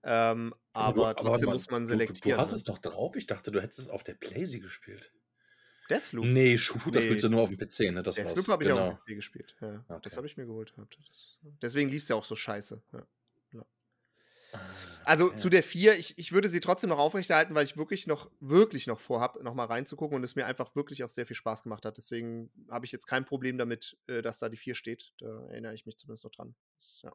Ähm, 0.07 0.55
Aber 0.79 0.95
aber 0.95 1.15
aber 1.17 1.37
trotzdem 1.37 1.51
mal, 1.51 1.59
muss 1.59 1.69
man 1.69 1.85
du 1.87 2.01
du 2.01 2.13
du 2.15 2.35
selektieren, 2.35 2.37
hast 2.37 2.51
es 2.53 2.63
doch 2.63 2.77
drauf? 2.79 3.15
Ich 3.15 3.27
dachte, 3.27 3.51
du 3.51 3.61
hättest 3.61 3.79
es 3.79 3.89
auf 3.89 4.03
der 4.03 4.15
Playsee 4.15 4.59
gespielt. 4.59 5.13
Deathloop? 5.89 6.33
Ne, 6.33 6.57
Shooter 6.57 7.01
spielst 7.01 7.23
Ne. 7.23 7.25
du 7.25 7.29
nur 7.29 7.43
auf'm 7.43 7.57
PC, 7.57 7.91
ne? 7.91 8.01
Das 8.03 8.17
Deathloop 8.17 8.47
habe 8.49 8.63
ich 8.63 8.71
auch 8.71 8.79
Genau. 8.79 8.89
auf'm 8.89 8.95
PC 8.95 9.15
gespielt, 9.15 9.57
ja. 9.61 9.85
Das 10.01 10.17
Okay. 10.17 10.17
habe 10.17 10.27
ich 10.27 10.37
mir 10.37 10.45
geholt 10.45 10.73
gehabt. 10.75 10.97
Das 11.07 11.37
deswegen 11.61 11.89
lief's 11.89 12.07
ja 12.09 12.15
auch 12.15 12.25
so 12.25 12.35
scheiße, 12.35 12.83
ja. 12.93 13.07
Ja. 13.53 13.65
Ah, 14.51 15.03
Also, 15.03 15.29
okay. 15.29 15.33
zu 15.33 15.49
der 15.49 15.63
4, 15.63 15.97
ich 15.97 16.17
ich 16.17 16.31
würde 16.33 16.49
sie 16.49 16.59
trotzdem 16.59 16.89
noch 16.89 16.97
aufrechterhalten, 16.99 17.55
weil 17.55 17.63
ich 17.65 17.77
wirklich 17.77 18.07
noch 18.07 18.29
wirklich 18.39 18.87
noch 18.87 18.99
vorhabe, 18.99 19.43
noch 19.43 19.53
mal 19.53 19.65
reinzugucken 19.65 20.15
und 20.17 20.23
es 20.23 20.35
mir 20.35 20.45
einfach 20.45 20.75
wirklich 20.75 21.03
auch 21.03 21.09
sehr 21.09 21.25
viel 21.25 21.35
Spaß 21.35 21.63
gemacht 21.63 21.85
hat. 21.85 21.97
Deswegen 21.97 22.51
habe 22.69 22.85
ich 22.85 22.91
jetzt 22.91 23.07
kein 23.07 23.25
Problem 23.25 23.57
damit, 23.57 23.97
äh, 24.07 24.21
dass 24.21 24.39
da 24.39 24.49
die 24.49 24.57
4 24.57 24.75
steht. 24.75 25.13
Da 25.19 25.47
erinnere 25.49 25.73
ich 25.73 25.85
mich 25.85 25.97
zumindest 25.97 26.23
noch 26.25 26.31
dran. 26.31 26.55
Das 26.79 27.01
ja. 27.03 27.13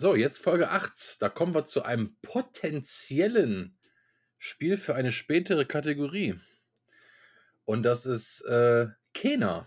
So, 0.00 0.14
jetzt 0.14 0.38
Folge 0.38 0.70
8. 0.70 1.20
Da 1.20 1.28
kommen 1.28 1.52
wir 1.56 1.64
zu 1.66 1.82
einem 1.82 2.16
potenziellen 2.22 3.76
Spiel 4.38 4.76
für 4.76 4.94
eine 4.94 5.10
spätere 5.10 5.64
Kategorie. 5.64 6.36
Und 7.68 7.82
das 7.82 8.06
ist, 8.06 8.40
äh, 8.46 8.86
Kena. 9.12 9.66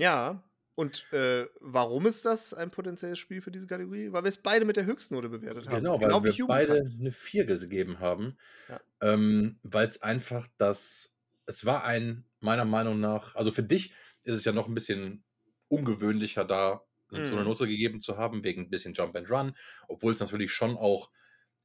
Ja, 0.00 0.44
und, 0.76 1.12
äh, 1.12 1.48
warum 1.60 2.06
ist 2.06 2.24
das 2.24 2.54
ein 2.54 2.70
potenzielles 2.70 3.18
Spiel 3.18 3.40
für 3.42 3.50
diese 3.50 3.66
Kategorie? 3.66 4.12
Weil 4.12 4.22
wir 4.22 4.28
es 4.28 4.38
beide 4.40 4.64
mit 4.64 4.76
der 4.76 4.86
Höchstnote 4.86 5.28
bewertet 5.28 5.66
haben. 5.66 5.90
Genau, 5.96 6.00
weil 6.02 6.22
Genau 6.22 6.22
wir 6.22 6.38
beide 6.46 6.82
Humankind. 6.84 6.88
'ne 6.96 7.12
4 7.12 7.44
gegeben 7.44 7.98
haben, 8.00 8.36
Ja. 8.68 8.80
ähm, 9.00 9.58
weil's 9.62 10.02
einfach 10.02 10.48
das 10.58 11.14
es 11.46 11.64
war 11.66 11.84
ein 11.84 12.26
meiner 12.40 12.64
Meinung 12.66 13.00
nach 13.00 13.34
also, 13.36 13.52
für 13.52 13.62
dich 13.62 13.92
ist 14.24 14.38
es 14.38 14.44
ja 14.44 14.52
noch 14.52 14.68
'n 14.68 14.74
bisschen 14.74 15.24
ungewöhnlicher, 15.68 16.44
da 16.44 16.82
so 17.24 17.36
Mhm. 17.36 17.42
Note 17.42 17.66
gegeben 17.68 18.00
zu 18.00 18.16
haben 18.18 18.44
wegen 18.44 18.64
'n 18.66 18.70
bisschen 18.70 18.94
Jump 18.94 19.16
and 19.16 19.30
Run, 19.30 19.56
obwohl's 19.88 20.20
natürlich 20.20 20.52
schon 20.52 20.76
auch 20.76 21.10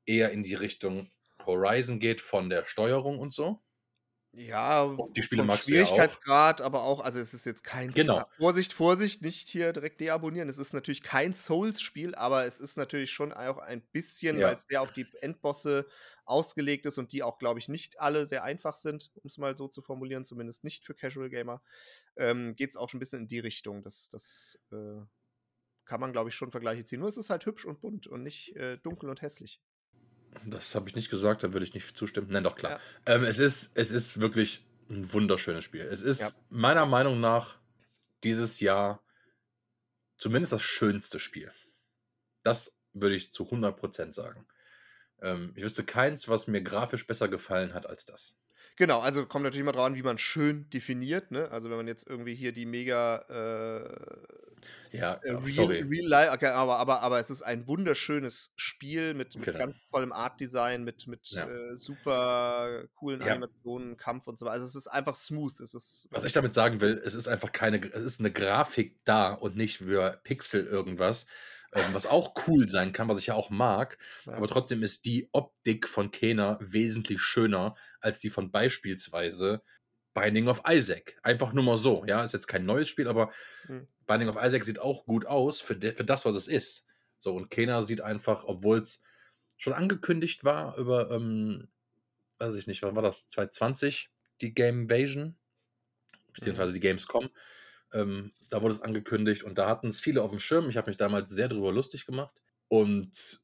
eher 0.06 0.32
in 0.32 0.44
die 0.44 0.56
Richtung 0.56 1.12
Horizon 1.46 2.00
geht 2.00 2.22
von 2.22 2.50
der 2.50 2.66
Steuerung 2.66 3.20
und 3.20 3.34
so. 3.34 3.62
Ja, 4.36 5.00
Die 5.16 5.22
Spiele 5.24 5.44
magst 5.44 5.72
du 5.72 5.76
ja 5.76 5.88
auch. 5.88 6.18
Schwierigkeitsgrad, 6.18 6.60
aber 6.62 6.82
auch 6.82 7.02
also, 7.02 7.20
es 7.20 7.36
ist 7.36 7.46
jetzt 7.46 7.64
kein 7.64 7.94
Genau. 7.96 8.26
Vorsicht, 8.36 8.74
Vorsicht, 8.74 9.22
nicht 9.22 9.48
hier 9.50 9.74
direkt 9.74 10.02
deabonnieren. 10.02 10.50
Es 10.50 10.58
ist 10.58 10.74
natürlich 10.74 11.04
kein 11.04 11.36
Souls-Spiel, 11.36 12.16
aber 12.16 12.44
es 12.46 12.60
ist 12.60 12.76
natürlich 12.76 13.12
schon 13.12 13.32
auch 13.32 13.60
ein 13.60 13.84
bisschen, 13.92 14.42
Ja. 14.42 14.42
weil's 14.42 14.64
sehr 14.68 14.82
auf 14.82 14.92
die 14.92 15.08
Endbosse 15.22 15.88
ausgelegt 16.26 16.88
ist 16.88 16.98
und 16.98 17.12
die 17.12 17.22
auch, 17.22 17.38
glaube 17.38 17.60
ich, 17.60 17.68
nicht 17.70 18.00
alle 18.00 18.26
sehr 18.26 18.44
einfach 18.44 18.74
sind, 18.76 19.12
um's 19.22 19.38
mal 19.38 19.56
so 19.56 19.68
zu 19.68 19.84
formulieren, 19.84 20.26
zumindest 20.26 20.64
nicht 20.64 20.84
für 20.84 20.96
Casual 20.96 21.30
Gamer, 21.30 21.62
ähm, 22.18 22.56
geht's 22.56 22.78
auch 22.78 22.90
schon 22.90 22.98
'n 22.98 23.02
bisschen 23.02 23.22
in 23.24 23.28
die 23.28 23.40
Richtung. 23.40 23.84
Das 23.84 24.10
das, 24.10 24.60
äh, 24.72 25.02
kann 25.86 26.00
man, 26.02 26.12
glaube 26.14 26.30
ich, 26.30 26.36
schon 26.36 26.52
Vergleiche 26.52 26.86
ziehen. 26.86 27.00
Nur 27.00 27.10
es 27.10 27.18
ist 27.18 27.30
halt 27.30 27.46
hübsch 27.46 27.66
und 27.66 27.82
bunt 27.82 28.08
und 28.08 28.24
nicht, 28.24 28.56
äh, 28.56 28.78
dunkel 28.78 29.10
und 29.10 29.22
hässlich. 29.22 29.58
Das 30.46 30.76
habe 30.76 30.90
ich 30.90 30.96
nicht 30.96 31.10
gesagt, 31.10 31.44
da 31.44 31.54
würde 31.54 31.66
ich 31.66 31.74
nicht 31.74 31.96
zustimmen. 31.96 32.28
Nein, 32.30 32.44
doch, 32.44 32.56
klar. 32.56 32.76
Ja. 32.76 32.84
Ähm, 33.06 33.24
es 33.24 33.40
ist 33.40 33.72
es 33.76 33.92
ist 33.92 34.20
wirklich 34.20 34.66
'n 34.90 35.14
wunderschönes 35.14 35.64
Spiel. 35.64 35.82
Es 35.82 36.02
ist 36.02 36.20
Ja. 36.20 36.34
meiner 36.50 36.86
Meinung 36.86 37.20
nach 37.20 37.58
dieses 38.24 38.60
Jahr 38.60 39.02
zumindest 40.20 40.54
das 40.54 40.62
schönste 40.62 41.20
Spiel. 41.20 41.52
Das 42.44 42.74
würde 42.94 43.16
ich 43.16 43.34
zu 43.34 43.50
100 43.52 43.78
% 43.78 44.16
sagen. 44.16 44.48
Ähm, 45.22 45.54
ich 45.56 45.64
wüsste 45.64 45.86
keins, 45.86 46.30
was 46.30 46.48
mir 46.48 46.62
grafisch 46.64 47.08
besser 47.08 47.30
gefallen 47.30 47.74
hat 47.74 47.88
als 47.88 48.06
das. 48.06 48.36
Genau, 48.78 49.02
also, 49.02 49.28
kommt 49.28 49.44
natürlich 49.44 49.62
immer 49.62 49.72
drauf 49.72 49.86
an, 49.86 49.96
wie 49.96 50.02
man 50.02 50.18
schön 50.18 50.68
definiert, 50.72 51.30
ne? 51.30 51.52
Also, 51.52 51.70
wenn 51.70 51.78
man 51.78 51.88
jetzt 51.88 52.08
irgendwie 52.08 52.34
hier 52.34 52.54
die 52.54 52.66
mega, 52.66 53.18
äh, 53.30 54.43
Ja, 54.92 55.24
äh, 55.24 55.32
real 55.32 55.46
sorry. 55.46 55.86
real 55.90 56.08
li 56.10 56.30
okay, 56.34 56.48
aber 56.48 56.78
aber 56.80 57.02
aber 57.02 57.20
es 57.20 57.30
ist 57.30 57.42
ein 57.44 57.68
wunderschönes 57.68 58.52
Spiel 58.58 59.14
mit 59.14 59.38
mit 59.38 59.56
Genau. 59.56 59.58
ganz 59.58 59.78
tollem 59.92 60.12
Artdesign, 60.14 60.84
mit 60.84 61.08
mit, 61.08 61.30
Ja. 61.30 61.48
äh, 61.48 61.76
super 61.76 62.86
coolen 62.96 63.22
Ja. 63.22 63.38
Animationen, 63.38 63.98
Kampf 63.98 64.28
und 64.28 64.38
so 64.40 64.46
weiter. 64.46 64.54
Also, 64.56 64.68
es 64.68 64.76
ist 64.76 64.88
einfach 64.88 65.16
smooth. 65.16 65.60
Es 65.62 65.74
ist 65.74 66.10
Was 66.12 66.24
ich 66.26 66.34
damit 66.34 66.54
sagen 66.54 66.80
will, 66.82 67.02
es 67.04 67.16
ist 67.16 67.28
einfach 67.28 67.52
keine 67.52 67.78
es 67.92 68.02
ist 68.04 68.22
'ne 68.22 68.32
Grafik 68.32 69.00
da 69.04 69.34
und 69.34 69.56
nicht 69.56 69.78
für 69.80 70.20
Pixel 70.24 70.66
irgendwas. 70.66 71.26
ähm, 71.76 71.92
was 71.96 72.06
auch 72.06 72.36
cool 72.48 72.70
sein 72.70 72.92
kann, 72.92 73.08
was 73.08 73.18
ich 73.18 73.26
ja 73.28 73.34
auch 73.34 73.50
mag. 73.50 73.98
Ja. 74.26 74.38
Aber 74.38 74.48
trotzdem 74.48 74.84
ist 74.84 75.06
die 75.06 75.30
Optik 75.32 75.88
von 75.88 76.12
Kena 76.12 76.60
wesentlich 76.62 77.20
schöner 77.22 77.74
als 78.00 78.20
die 78.20 78.30
von 78.30 78.52
beispielsweise 78.52 79.64
Binding 80.14 80.48
of 80.48 80.62
Isaac. 80.70 81.20
Einfach 81.24 81.54
nur 81.54 81.64
mal 81.64 81.78
so. 81.78 82.04
Ja, 82.06 82.24
ist 82.24 82.34
jetzt 82.34 82.48
kein 82.48 82.66
neues 82.66 82.90
Spiel, 82.90 83.08
aber 83.08 83.32
Hm. 83.68 83.84
Binding 84.08 84.30
of 84.30 84.38
Isaac 84.42 84.64
sieht 84.66 84.80
auch 84.80 85.06
gut 85.06 85.26
aus 85.26 85.62
für, 85.62 85.76
de, 85.76 85.94
für 85.94 86.06
das, 86.06 86.26
was 86.26 86.36
es 86.36 86.48
ist. 86.48 86.88
So, 87.20 87.36
und 87.36 87.50
Kena 87.50 87.82
sieht 87.84 88.02
einfach, 88.02 88.44
obwohl 88.46 88.80
es 88.80 89.02
schon 89.58 89.74
angekündigt 89.74 90.44
war 90.44 90.78
über, 90.78 91.12
ähm, 91.12 91.70
weiß 92.40 92.56
ich 92.56 92.68
nicht, 92.68 92.82
wann 92.84 92.96
war 92.96 93.04
das? 93.04 93.30
2020, 93.30 94.12
die 94.42 94.54
Game 94.54 94.84
Invasion, 94.84 95.38
beziehungsweise 96.34 96.74
Mhm. 96.74 96.74
die 96.74 96.80
Gamescom. 96.80 97.30
Ähm, 97.94 98.34
da 98.50 98.62
wurde 98.62 98.76
es 98.76 98.82
angekündigt 98.82 99.44
und 99.44 99.58
da 99.58 99.68
hatten 99.70 99.88
es 99.90 100.00
viele 100.02 100.22
auf 100.24 100.32
dem 100.32 100.40
Schirm. 100.40 100.70
Ich 100.70 100.78
habe 100.78 100.90
mich 100.90 100.98
damals 100.98 101.32
sehr 101.32 101.50
drüber 101.50 101.72
lustig 101.72 102.06
gemacht 102.06 102.36
und 102.70 103.42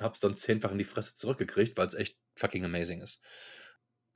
habe 0.00 0.14
es 0.14 0.20
dann 0.20 0.36
zehnfach 0.36 0.72
in 0.72 0.78
die 0.78 0.84
Fresse 0.84 1.14
zurückgekriegt, 1.14 1.78
weil 1.78 1.86
es 1.88 1.94
echt 1.94 2.18
fucking 2.36 2.64
amazing 2.64 3.02
ist. 3.02 3.22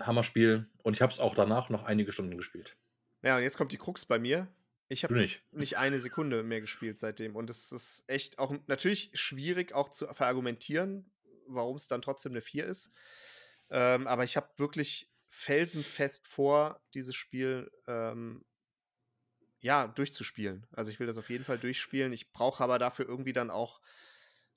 Hammerspiel 0.00 0.68
und 0.82 0.94
ich 0.94 1.02
habe 1.02 1.12
es 1.12 1.20
auch 1.20 1.34
danach 1.34 1.68
noch 1.68 1.84
einige 1.84 2.12
Stunden 2.12 2.36
gespielt. 2.36 2.76
Ja, 3.22 3.36
und 3.36 3.42
jetzt 3.42 3.56
kommt 3.56 3.72
die 3.72 3.78
Krux 3.78 4.04
bei 4.04 4.18
mir. 4.18 4.48
Ich 4.88 5.04
habe 5.04 5.14
nicht. 5.14 5.42
nicht 5.52 5.78
eine 5.78 5.98
Sekunde 5.98 6.42
mehr 6.42 6.60
gespielt 6.60 6.98
seitdem. 6.98 7.34
Und 7.36 7.48
es 7.48 7.72
ist 7.72 8.04
echt 8.08 8.38
auch 8.38 8.54
natürlich 8.66 9.10
schwierig 9.14 9.72
auch 9.72 9.88
zu 9.88 10.06
verargumentieren, 10.06 11.10
warum 11.46 11.76
es 11.76 11.86
dann 11.86 12.02
trotzdem 12.02 12.32
eine 12.32 12.42
4 12.42 12.66
ist. 12.66 12.90
Ähm, 13.70 14.06
aber 14.06 14.24
ich 14.24 14.36
habe 14.36 14.50
wirklich 14.56 15.10
felsenfest 15.28 16.28
vor, 16.28 16.82
dieses 16.92 17.14
Spiel 17.14 17.70
ähm, 17.86 18.44
ja, 19.60 19.86
durchzuspielen. 19.86 20.66
Also 20.72 20.90
ich 20.90 21.00
will 21.00 21.06
das 21.06 21.16
auf 21.16 21.30
jeden 21.30 21.44
Fall 21.44 21.58
durchspielen. 21.58 22.12
Ich 22.12 22.32
brauche 22.32 22.62
aber 22.62 22.78
dafür 22.78 23.08
irgendwie 23.08 23.32
dann 23.32 23.50
auch, 23.50 23.80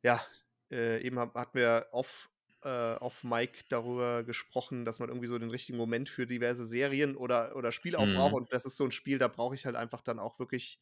ja, 0.01 0.25
äh, 0.71 1.01
eben 1.01 1.17
hatten 1.19 1.57
wir 1.57 1.87
off, 1.91 2.29
äh, 2.65 2.95
auf 2.95 3.23
Mike 3.23 3.59
darüber 3.69 4.23
gesprochen, 4.23 4.85
dass 4.85 4.97
man 4.97 5.09
irgendwie 5.09 5.27
so 5.27 5.37
den 5.37 5.51
richtigen 5.51 5.77
Moment 5.77 6.09
für 6.09 6.25
diverse 6.25 6.65
Serien 6.65 7.15
oder, 7.15 7.55
oder 7.55 7.71
Spiele 7.71 7.99
auch 7.99 8.07
braucht. 8.07 8.31
Mhm. 8.31 8.37
Und 8.37 8.53
das 8.53 8.65
ist 8.65 8.75
so 8.75 8.83
ein 8.83 8.91
Spiel, 8.91 9.19
da 9.19 9.27
brauche 9.27 9.53
ich 9.53 9.65
halt 9.65 9.75
einfach 9.75 10.01
dann 10.01 10.17
auch 10.17 10.39
wirklich, 10.39 10.79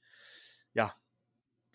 ja, 0.74 0.96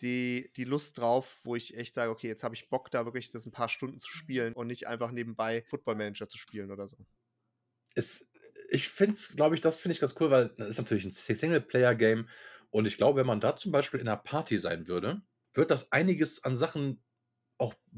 die, 0.01 0.51
die 0.57 0.63
Lust 0.63 0.97
drauf, 0.97 1.39
wo 1.43 1.55
ich 1.55 1.77
echt 1.77 1.93
sage, 1.93 2.09
okay, 2.09 2.27
jetzt 2.27 2.43
habe 2.43 2.55
ich 2.55 2.69
Bock, 2.69 2.89
da 2.89 3.05
wirklich 3.05 3.31
das 3.31 3.45
ein 3.45 3.51
paar 3.51 3.69
Stunden 3.69 3.99
zu 3.99 4.09
spielen 4.09 4.53
und 4.53 4.65
nicht 4.67 4.87
einfach 4.87 5.11
nebenbei 5.11 5.63
Football 5.69 5.95
Manager 5.95 6.27
zu 6.27 6.39
spielen 6.39 6.71
oder 6.71 6.87
so. 6.87 6.97
Es, 7.93 8.27
ich 8.69 8.89
finde 8.89 9.13
es, 9.13 9.35
glaube 9.35 9.53
ich, 9.53 9.61
das 9.61 9.79
finde 9.79 9.93
ich 9.93 9.99
ganz 9.99 10.15
cool, 10.19 10.31
weil 10.31 10.49
das 10.57 10.69
ist 10.69 10.77
natürlich 10.77 11.05
ein 11.05 11.11
Singleplayer-Game 11.11 12.27
und 12.71 12.85
ich 12.87 12.97
glaube, 12.97 13.19
wenn 13.19 13.27
man 13.27 13.41
da 13.41 13.55
zum 13.55 13.71
Beispiel 13.71 13.99
in 13.99 14.07
einer 14.07 14.17
Party 14.17 14.57
sein 14.57 14.87
würde, 14.87 15.21
wird 15.53 15.69
das 15.69 15.91
einiges 15.91 16.43
an 16.43 16.55
Sachen 16.55 17.03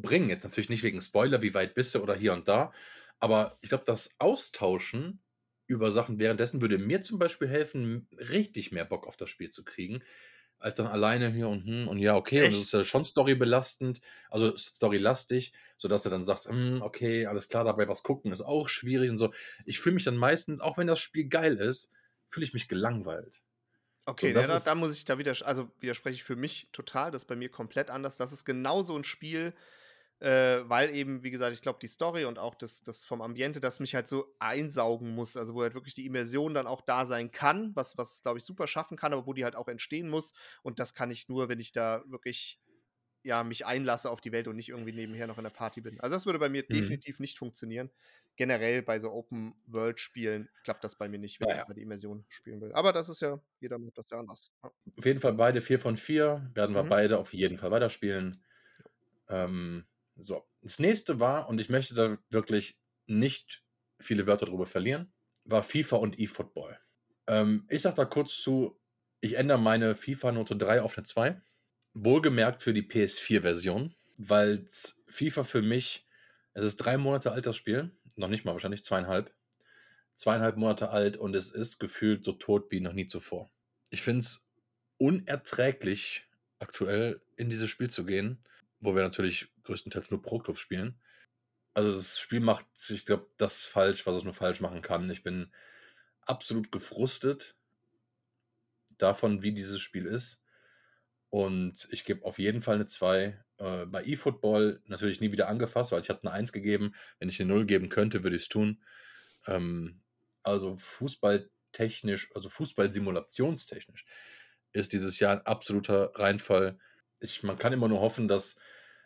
bringen. 0.01 0.29
Jetzt 0.29 0.43
natürlich 0.43 0.69
nicht 0.69 0.83
wegen 0.83 1.01
Spoiler, 1.01 1.41
wie 1.41 1.53
weit 1.53 1.73
bist 1.75 1.95
du 1.95 1.99
oder 2.01 2.15
hier 2.15 2.33
und 2.33 2.47
da, 2.47 2.71
aber 3.19 3.57
ich 3.61 3.69
glaube, 3.69 3.83
das 3.85 4.11
Austauschen 4.19 5.21
über 5.67 5.91
Sachen 5.91 6.19
währenddessen 6.19 6.61
würde 6.61 6.77
mir 6.77 7.01
zum 7.01 7.19
Beispiel 7.19 7.47
helfen, 7.47 8.07
richtig 8.17 8.71
mehr 8.71 8.85
Bock 8.85 9.07
auf 9.07 9.15
das 9.15 9.29
Spiel 9.29 9.49
zu 9.51 9.63
kriegen, 9.63 10.03
als 10.59 10.75
dann 10.77 10.87
alleine 10.87 11.31
hier 11.31 11.47
und 11.49 11.65
hm 11.65 11.87
und 11.87 11.97
ja, 11.99 12.15
okay, 12.15 12.43
und 12.43 12.51
das 12.51 12.59
Echt? 12.59 12.61
ist 12.61 12.73
ja 12.73 12.83
schon 12.83 13.03
storybelastend, 13.03 14.01
also 14.29 14.55
storylastig, 14.57 15.53
sodass 15.77 16.03
du 16.03 16.09
dann 16.09 16.23
sagst, 16.23 16.49
hm, 16.49 16.81
okay, 16.81 17.25
alles 17.25 17.49
klar, 17.49 17.63
dabei 17.63 17.87
was 17.87 18.03
gucken 18.03 18.31
ist 18.31 18.41
auch 18.41 18.69
schwierig 18.69 19.09
und 19.11 19.17
so. 19.17 19.33
Ich 19.65 19.79
fühle 19.79 19.95
mich 19.95 20.03
dann 20.03 20.17
meistens, 20.17 20.61
auch 20.61 20.77
wenn 20.77 20.87
das 20.87 20.99
Spiel 20.99 21.27
geil 21.29 21.55
ist, 21.57 21.91
fühle 22.29 22.45
ich 22.45 22.53
mich 22.53 22.67
gelangweilt. 22.67 23.41
So, 24.19 24.27
Okay, 24.27 24.29
und 24.29 24.35
ja, 24.37 24.47
das 24.47 24.47
da, 24.47 24.59
da 24.59 24.73
muss 24.73 24.93
ich 24.95 25.05
da 25.05 25.17
wieder, 25.19 25.33
also 25.45 25.71
widerspreche 25.79 26.15
ich 26.15 26.23
für 26.23 26.35
mich 26.35 26.69
total, 26.71 27.11
das 27.11 27.21
ist 27.23 27.27
bei 27.27 27.35
mir 27.35 27.49
komplett 27.49 27.89
anders. 27.91 28.17
Das 28.17 28.31
ist 28.31 28.45
genau 28.45 28.81
so 28.81 28.97
ein 28.97 29.03
Spiel, 29.03 29.53
äh, 30.21 30.61
weil 30.69 30.91
eben, 30.95 31.23
wie 31.23 31.31
gesagt, 31.31 31.53
ich 31.53 31.61
glaube, 31.61 31.79
die 31.81 31.87
Story 31.87 32.25
und 32.25 32.39
auch 32.39 32.55
das, 32.55 32.83
das 32.83 33.05
vom 33.05 33.21
Ambiente, 33.21 33.59
das 33.59 33.79
mich 33.79 33.95
halt 33.95 34.07
so 34.07 34.35
einsaugen 34.39 35.15
muss, 35.15 35.37
also 35.37 35.55
wo 35.55 35.61
halt 35.63 35.73
wirklich 35.73 35.93
die 35.95 36.05
Immersion 36.05 36.53
dann 36.53 36.67
auch 36.67 36.81
da 36.81 37.05
sein 37.05 37.31
kann, 37.31 37.75
was, 37.75 37.97
was 37.97 38.21
glaube 38.21 38.39
ich, 38.39 38.45
super 38.45 38.67
schaffen 38.67 38.97
kann, 38.97 39.13
aber 39.13 39.27
wo 39.27 39.33
die 39.33 39.43
halt 39.43 39.55
auch 39.55 39.67
entstehen 39.67 40.09
muss. 40.09 40.33
Und 40.63 40.79
das 40.79 40.93
kann 40.93 41.11
ich 41.11 41.27
nur, 41.29 41.49
wenn 41.49 41.59
ich 41.59 41.71
da 41.73 42.03
wirklich 42.07 42.61
ja, 43.23 43.43
mich 43.43 43.65
einlasse 43.65 44.09
auf 44.09 44.21
die 44.21 44.31
Welt 44.31 44.47
und 44.47 44.55
nicht 44.55 44.69
irgendwie 44.69 44.93
nebenher 44.93 45.27
noch 45.27 45.37
in 45.37 45.43
der 45.43 45.51
Party 45.51 45.81
bin. 45.81 45.99
Also 46.01 46.15
das 46.15 46.25
würde 46.25 46.39
bei 46.39 46.49
mir 46.49 46.63
Mhm. 46.69 47.01
definitiv 47.03 47.19
nicht 47.19 47.37
funktionieren. 47.37 47.91
Generell 48.35 48.81
bei 48.83 48.99
so 48.99 49.11
Open-World-Spielen 49.11 50.49
klappt 50.63 50.83
das 50.83 50.95
bei 50.97 51.07
mir 51.09 51.19
nicht, 51.19 51.39
wenn 51.39 51.49
Ja, 51.49 51.65
ich 51.65 51.67
mal 51.67 51.75
die 51.75 51.83
Immersion 51.83 52.25
spielen 52.29 52.61
will. 52.61 52.73
Aber 52.73 52.93
das 52.93 53.09
ist 53.09 53.21
ja, 53.21 53.39
jeder 53.59 53.77
macht 53.77 53.97
das 53.97 54.05
ja 54.11 54.19
anders. 54.19 54.51
Ja. 54.63 54.71
Auf 54.97 55.05
jeden 55.05 55.19
Fall 55.19 55.33
beide 55.33 55.61
4 55.61 55.79
von 55.79 55.97
4, 55.97 56.49
werden 56.53 56.75
wir 56.75 56.83
Mhm. 56.83 56.83
beide 56.83 57.17
auf 57.19 57.33
jeden 57.33 57.57
Fall 57.57 57.71
weiterspielen. 57.71 58.43
Ähm, 59.29 59.85
so, 60.15 60.45
das 60.61 60.79
nächste 60.79 61.19
war, 61.19 61.49
und 61.49 61.59
ich 61.59 61.69
möchte 61.69 61.95
da 61.95 62.17
wirklich 62.29 62.77
nicht 63.07 63.63
viele 63.99 64.27
Wörter 64.27 64.45
drüber 64.45 64.65
verlieren, 64.65 65.11
war 65.43 65.63
FIFA 65.63 65.97
und 65.97 66.19
eFootball. 66.19 66.79
Ähm, 67.27 67.65
ich 67.69 67.81
sag 67.81 67.95
da 67.95 68.05
kurz 68.05 68.37
zu, 68.37 68.79
ich 69.21 69.35
ändere 69.35 69.59
meine 69.59 69.95
FIFA-Note 69.95 70.55
3 70.55 70.81
auf 70.81 70.97
eine 70.97 71.05
2. 71.05 71.41
Wohlgemerkt 71.93 72.61
für 72.61 72.73
die 72.73 72.83
PS4-Version, 72.83 73.95
weil 74.17 74.67
FIFA 75.07 75.43
für 75.43 75.61
mich, 75.61 76.07
es 76.53 76.63
ist 76.63 76.77
drei 76.77 76.97
Monate 76.97 77.31
alt, 77.31 77.45
das 77.45 77.57
Spiel, 77.57 77.91
noch 78.15 78.29
nicht 78.29 78.45
mal 78.45 78.53
wahrscheinlich 78.53 78.83
zweieinhalb, 78.83 79.33
zweieinhalb 80.15 80.57
Monate 80.57 80.89
alt 80.89 81.17
und 81.17 81.35
es 81.35 81.51
ist 81.51 81.79
gefühlt 81.79 82.23
so 82.23 82.33
tot 82.33 82.71
wie 82.71 82.79
noch 82.79 82.93
nie 82.93 83.07
zuvor. 83.07 83.51
Ich 83.89 84.01
finde 84.01 84.21
es 84.21 84.45
unerträglich, 84.97 86.27
aktuell 86.59 87.21
in 87.35 87.49
dieses 87.49 87.69
Spiel 87.69 87.89
zu 87.89 88.05
gehen, 88.05 88.43
wo 88.79 88.95
wir 88.95 89.01
natürlich 89.01 89.50
größtenteils 89.63 90.11
nur 90.11 90.21
Pro-Clubs 90.21 90.59
spielen. 90.59 90.99
Also 91.73 91.95
das 91.95 92.19
Spiel 92.19 92.41
macht, 92.41 92.65
ich 92.89 93.05
glaube, 93.05 93.27
das 93.37 93.63
falsch, 93.63 94.05
was 94.05 94.17
es 94.17 94.23
nur 94.23 94.33
falsch 94.33 94.61
machen 94.61 94.81
kann. 94.81 95.09
Ich 95.09 95.23
bin 95.23 95.51
absolut 96.21 96.71
gefrustet 96.71 97.55
davon, 98.97 99.41
wie 99.41 99.53
dieses 99.53 99.79
Spiel 99.79 100.05
ist. 100.05 100.41
Und 101.29 101.87
ich 101.91 102.03
gebe 102.03 102.25
auf 102.25 102.39
jeden 102.39 102.61
Fall 102.61 102.75
eine 102.75 102.87
2. 102.87 103.39
Äh, 103.57 103.85
bei 103.85 104.03
eFootball 104.03 104.81
natürlich 104.87 105.21
nie 105.21 105.31
wieder 105.31 105.47
angefasst, 105.47 105.91
weil 105.91 106.01
ich 106.01 106.09
hatte 106.09 106.23
eine 106.23 106.33
1 106.33 106.51
gegeben. 106.51 106.93
Wenn 107.19 107.29
ich 107.29 107.39
eine 107.39 107.53
0 107.53 107.65
geben 107.65 107.89
könnte, 107.89 108.23
würde 108.23 108.35
ich 108.35 108.43
es 108.43 108.49
tun. 108.49 108.83
Ähm, 109.47 110.01
also 110.43 110.75
fußballtechnisch, 110.77 112.31
also 112.35 112.49
Fußballsimulationstechnisch 112.49 114.05
ist 114.73 114.93
dieses 114.93 115.19
Jahr 115.19 115.33
ein 115.33 115.45
absoluter 115.45 116.11
Reinfall. 116.15 116.79
Ich, 117.19 117.43
man 117.43 117.57
kann 117.57 117.73
immer 117.73 117.87
nur 117.87 118.01
hoffen, 118.01 118.27
dass, 118.27 118.57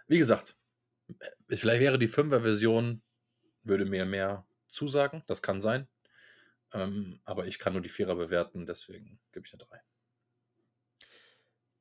wie 0.08 0.18
gesagt, 0.18 0.58
äh, 1.50 1.56
vielleicht 1.58 1.82
wäre 1.82 2.00
die 2.00 2.08
5er-Version, 2.10 3.04
würde 3.64 3.86
mir 3.86 4.06
mehr 4.06 4.48
zusagen. 4.70 5.24
Das 5.28 5.42
kann 5.42 5.62
sein. 5.62 5.88
Ähm, 6.74 7.22
aber 7.26 7.48
ich 7.48 7.60
kann 7.60 7.74
nur 7.74 7.82
die 7.84 7.90
4er 7.90 8.16
bewerten, 8.16 8.66
deswegen 8.66 9.20
gebe 9.32 9.46
ich 9.48 9.54
eine 9.54 9.64
3. 9.64 9.82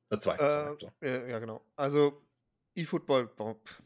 Eine 0.09 0.19
2, 0.19 0.41
sorry. 0.47 0.71
Äh, 0.71 0.75
So. 0.79 0.91
ja, 1.01 1.39
genau. 1.39 1.65
Also, 1.75 2.27
eFootball 2.75 3.29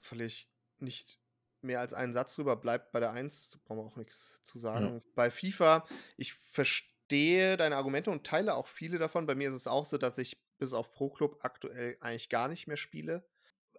verliere 0.01 0.27
ich 0.27 0.51
nicht 0.79 1.19
mehr 1.61 1.79
als 1.81 1.93
einen 1.93 2.13
Satz 2.13 2.35
drüber, 2.35 2.55
bleibt 2.55 2.91
bei 2.91 2.99
der 2.99 3.11
1, 3.11 3.49
da 3.51 3.59
brauchen 3.63 3.79
wir 3.79 3.83
auch 3.85 3.95
nichts 3.97 4.41
zu 4.43 4.57
Ja. 4.73 4.93
sagen. 4.93 5.03
Bei 5.15 5.29
FIFA, 5.29 5.85
ich 6.17 6.33
verstehe 6.33 7.57
deine 7.57 7.75
Argumente 7.75 8.11
und 8.11 8.25
teile 8.25 8.55
auch 8.55 8.67
viele 8.67 8.97
davon. 8.97 9.25
Bei 9.25 9.35
mir 9.35 9.49
ist 9.49 9.55
es 9.55 9.67
auch 9.67 9.85
so, 9.85 9.97
dass 9.97 10.17
ich 10.17 10.33
bis 10.57 10.73
auf 10.73 10.91
Pro 10.91 11.09
Club 11.09 11.39
aktuell 11.41 11.97
eigentlich 11.99 12.29
gar 12.29 12.47
nicht 12.47 12.67
mehr 12.67 12.77
spiele. 12.77 13.27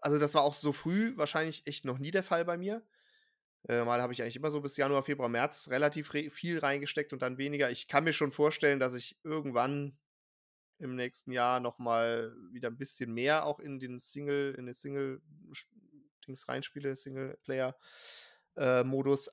Also, 0.00 0.18
das 0.18 0.34
war 0.34 0.42
auch 0.42 0.54
so 0.54 0.72
früh 0.72 1.16
wahrscheinlich 1.16 1.66
echt 1.66 1.84
noch 1.84 1.98
nie 1.98 2.10
der 2.10 2.22
Fall 2.22 2.44
bei 2.44 2.56
mir. 2.56 2.82
Äh, 3.68 3.84
mal 3.84 4.02
habe 4.02 4.12
ich 4.12 4.22
eigentlich 4.22 4.36
immer 4.36 4.50
so 4.50 4.60
bis 4.60 4.76
Januar, 4.76 5.04
Februar, 5.04 5.28
März 5.28 5.68
relativ 5.70 6.14
re 6.14 6.30
viel 6.30 6.58
reingesteckt 6.60 7.12
und 7.12 7.22
dann 7.22 7.38
weniger. 7.38 7.70
Ich 7.70 7.88
kann 7.88 8.04
mir 8.04 8.12
schon 8.14 8.32
vorstellen, 8.32 8.80
dass 8.80 8.94
ich 8.94 9.18
irgendwann 9.24 9.98
im 10.78 10.96
nächsten 10.96 11.32
Jahr 11.32 11.60
noch 11.60 11.78
mal 11.78 12.34
wieder 12.52 12.68
ein 12.70 12.78
bisschen 12.78 13.12
mehr 13.14 13.44
auch 13.46 13.60
in 13.60 13.78
den 13.80 14.00
Single 14.00 14.54
in 14.58 14.66
den 14.66 14.74
Single 14.74 15.22
sch 15.52 15.66
Dings 16.26 16.48
reinspiele, 16.48 16.96
Singleplayer, 16.96 17.76
äh, 18.56 18.84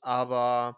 aber 0.02 0.78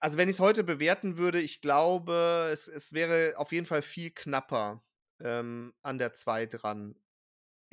also, 0.00 0.18
wenn 0.18 0.28
ich's 0.28 0.40
heute 0.40 0.64
bewerten 0.64 1.16
würde, 1.16 1.40
ich 1.40 1.60
glaube, 1.62 2.48
es 2.52 2.68
es 2.68 2.92
wäre 2.92 3.34
auf 3.36 3.52
jeden 3.52 3.66
Fall 3.66 3.82
viel 3.82 4.10
knapper, 4.10 4.82
ähm, 5.20 5.72
an 5.82 5.98
der 5.98 6.12
2 6.12 6.46
dran. 6.46 6.94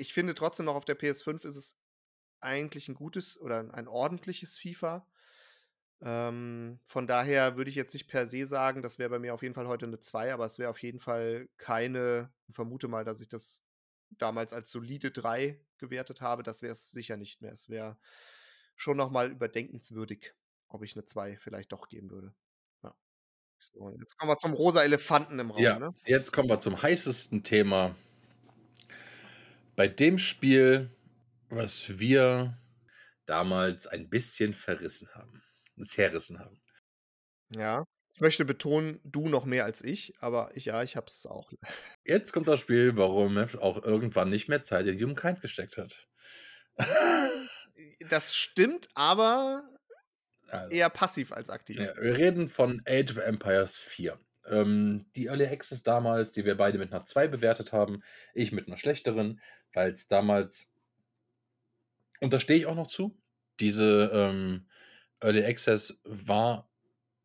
Ich 0.02 0.14
finde 0.14 0.34
trotzdem 0.34 0.66
noch 0.66 0.74
auf 0.74 0.86
der 0.86 0.98
PS5 0.98 1.46
ist 1.46 1.56
es 1.56 1.78
eigentlich 2.40 2.90
ein 2.90 2.96
gutes 2.96 3.40
oder 3.40 3.72
ein 3.72 3.88
ordentliches 3.88 4.58
FIFA. 4.58 5.08
Ähm, 6.02 6.80
von 6.90 7.06
daher 7.06 7.56
würde 7.56 7.70
ich 7.70 7.76
jetzt 7.76 7.94
nicht 7.94 8.08
per 8.08 8.28
se 8.28 8.48
sagen, 8.48 8.82
das 8.82 8.98
wäre 8.98 9.12
bei 9.12 9.20
mir 9.20 9.36
auf 9.36 9.44
jeden 9.44 9.54
Fall 9.54 9.68
heute 9.68 9.86
eine 9.86 10.00
2, 10.00 10.34
aber 10.34 10.46
es 10.46 10.58
wäre 10.58 10.72
auf 10.72 10.82
jeden 10.82 11.00
Fall 11.00 11.50
keine 11.58 12.34
ich 12.48 12.56
vermute 12.56 12.88
mal, 12.88 13.06
dass 13.06 13.22
ich 13.22 13.30
das 13.30 13.62
damals 14.10 14.54
als 14.54 14.72
solide 14.72 15.12
3 15.12 15.64
gewertet 15.78 16.20
habe. 16.20 16.42
Das 16.42 16.64
wäre 16.64 16.72
es 16.72 16.90
sicher 16.90 17.16
nicht 17.16 17.44
mehr. 17.44 17.52
Es 17.52 17.70
wäre 17.70 18.00
schon 18.76 18.98
noch 18.98 19.12
mal 19.12 19.30
überdenkenswürdig, 19.30 20.34
ob 20.68 20.84
ich 20.84 20.96
eine 20.96 21.06
2 21.06 21.38
vielleicht 21.38 21.72
doch 21.72 21.90
geben 21.90 22.10
würde. 22.10 22.34
Ja. 22.82 22.96
So, 23.60 23.92
jetzt 24.00 24.18
kommen 24.18 24.32
wir 24.32 24.38
zum 24.38 24.54
rosa 24.54 24.84
Elefanten 24.84 25.38
im 25.38 25.52
Raum, 25.52 25.62
Ja, 25.62 25.78
ne? 25.78 25.94
jetzt 26.06 26.32
kommen 26.32 26.50
wir 26.50 26.60
zum 26.60 26.82
heißesten 26.82 27.44
Thema 27.44 27.96
bei 29.82 29.88
dem 29.88 30.20
Spiel, 30.20 30.92
was 31.50 31.98
wir 31.98 32.56
damals 33.26 33.88
ein 33.88 34.12
bisschen 34.12 34.54
verrissen 34.54 35.10
haben, 35.16 35.42
zerrissen 35.82 36.38
haben. 36.38 36.62
Ja, 37.50 37.84
ich 38.14 38.22
möchte 38.22 38.46
betonen, 38.46 39.00
du 39.04 39.28
noch 39.28 39.46
mehr 39.46 39.66
als 39.66 39.84
ich, 39.84 40.14
aber 40.20 40.52
ich 40.54 40.66
ja, 40.66 40.84
ich 40.84 40.96
habe 40.96 41.08
es 41.08 41.26
auch. 41.26 41.52
Jetzt 42.06 42.32
kommt 42.32 42.48
das 42.48 42.60
Spiel, 42.60 42.96
warum 42.96 43.34
Mev 43.34 43.58
auch 43.58 43.84
irgendwann 43.84 44.30
nicht 44.30 44.50
mehr 44.50 44.62
Zeit 44.62 44.86
in 44.86 45.02
Humankind 45.02 45.42
gesteckt 45.42 45.78
hat. 45.78 46.08
Das 48.10 48.36
stimmt, 48.36 48.90
aber 48.94 49.64
Also, 50.50 50.70
eher 50.70 50.90
passiv 50.90 51.32
als 51.32 51.50
aktiv. 51.50 51.80
ja, 51.80 51.96
wir 52.00 52.18
reden 52.18 52.50
von 52.50 52.82
Age 52.86 53.12
of 53.12 53.18
Empires 53.18 53.76
4. 53.76 54.20
Ähm, 54.46 55.06
die 55.16 55.28
Early 55.28 55.46
Access 55.48 55.84
damals, 55.84 56.32
die 56.34 56.46
wir 56.46 56.56
beide 56.58 56.78
mit 56.78 56.94
einer 56.94 57.06
2 57.06 57.28
bewertet 57.28 57.72
haben, 57.74 58.04
ich 58.34 58.52
mit 58.52 58.68
einer 58.68 58.78
schlechteren, 58.78 59.40
weil 59.74 59.92
es 59.94 60.08
damals, 60.08 60.70
und 62.20 62.34
da 62.34 62.40
stehe 62.40 62.60
ich 62.60 62.66
auch 62.66 62.76
noch 62.76 62.88
zu, 62.88 63.18
diese 63.60 64.12
ähm, 64.14 64.68
Early 65.22 65.44
Access 65.46 66.02
war 66.04 66.70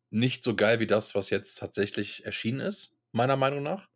nicht 0.09 0.43
so 0.43 0.55
geil 0.55 0.79
wie 0.79 0.87
das, 0.87 1.15
was 1.15 1.29
jetzt 1.29 1.55
tatsächlich 1.55 2.25
erschienen 2.25 2.61
ist, 2.61 2.95
meiner 3.11 3.35
Meinung 3.35 3.63
nach. 3.63 3.89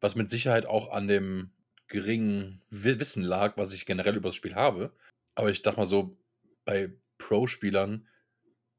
Was 0.00 0.14
mit 0.14 0.30
Sicherheit 0.30 0.64
auch 0.64 0.90
an 0.90 1.08
dem 1.08 1.52
geringen 1.88 2.62
Wi- 2.70 2.98
Wissen 3.00 3.22
lag, 3.22 3.56
was 3.56 3.74
ich 3.74 3.84
generell 3.84 4.16
über 4.16 4.30
das 4.30 4.36
Spiel 4.36 4.54
habe. 4.54 4.94
Aber 5.34 5.50
ich 5.50 5.60
dachte 5.60 5.80
mal 5.80 5.86
so, 5.86 6.16
bei 6.64 6.90
Pro-Spielern 7.18 8.08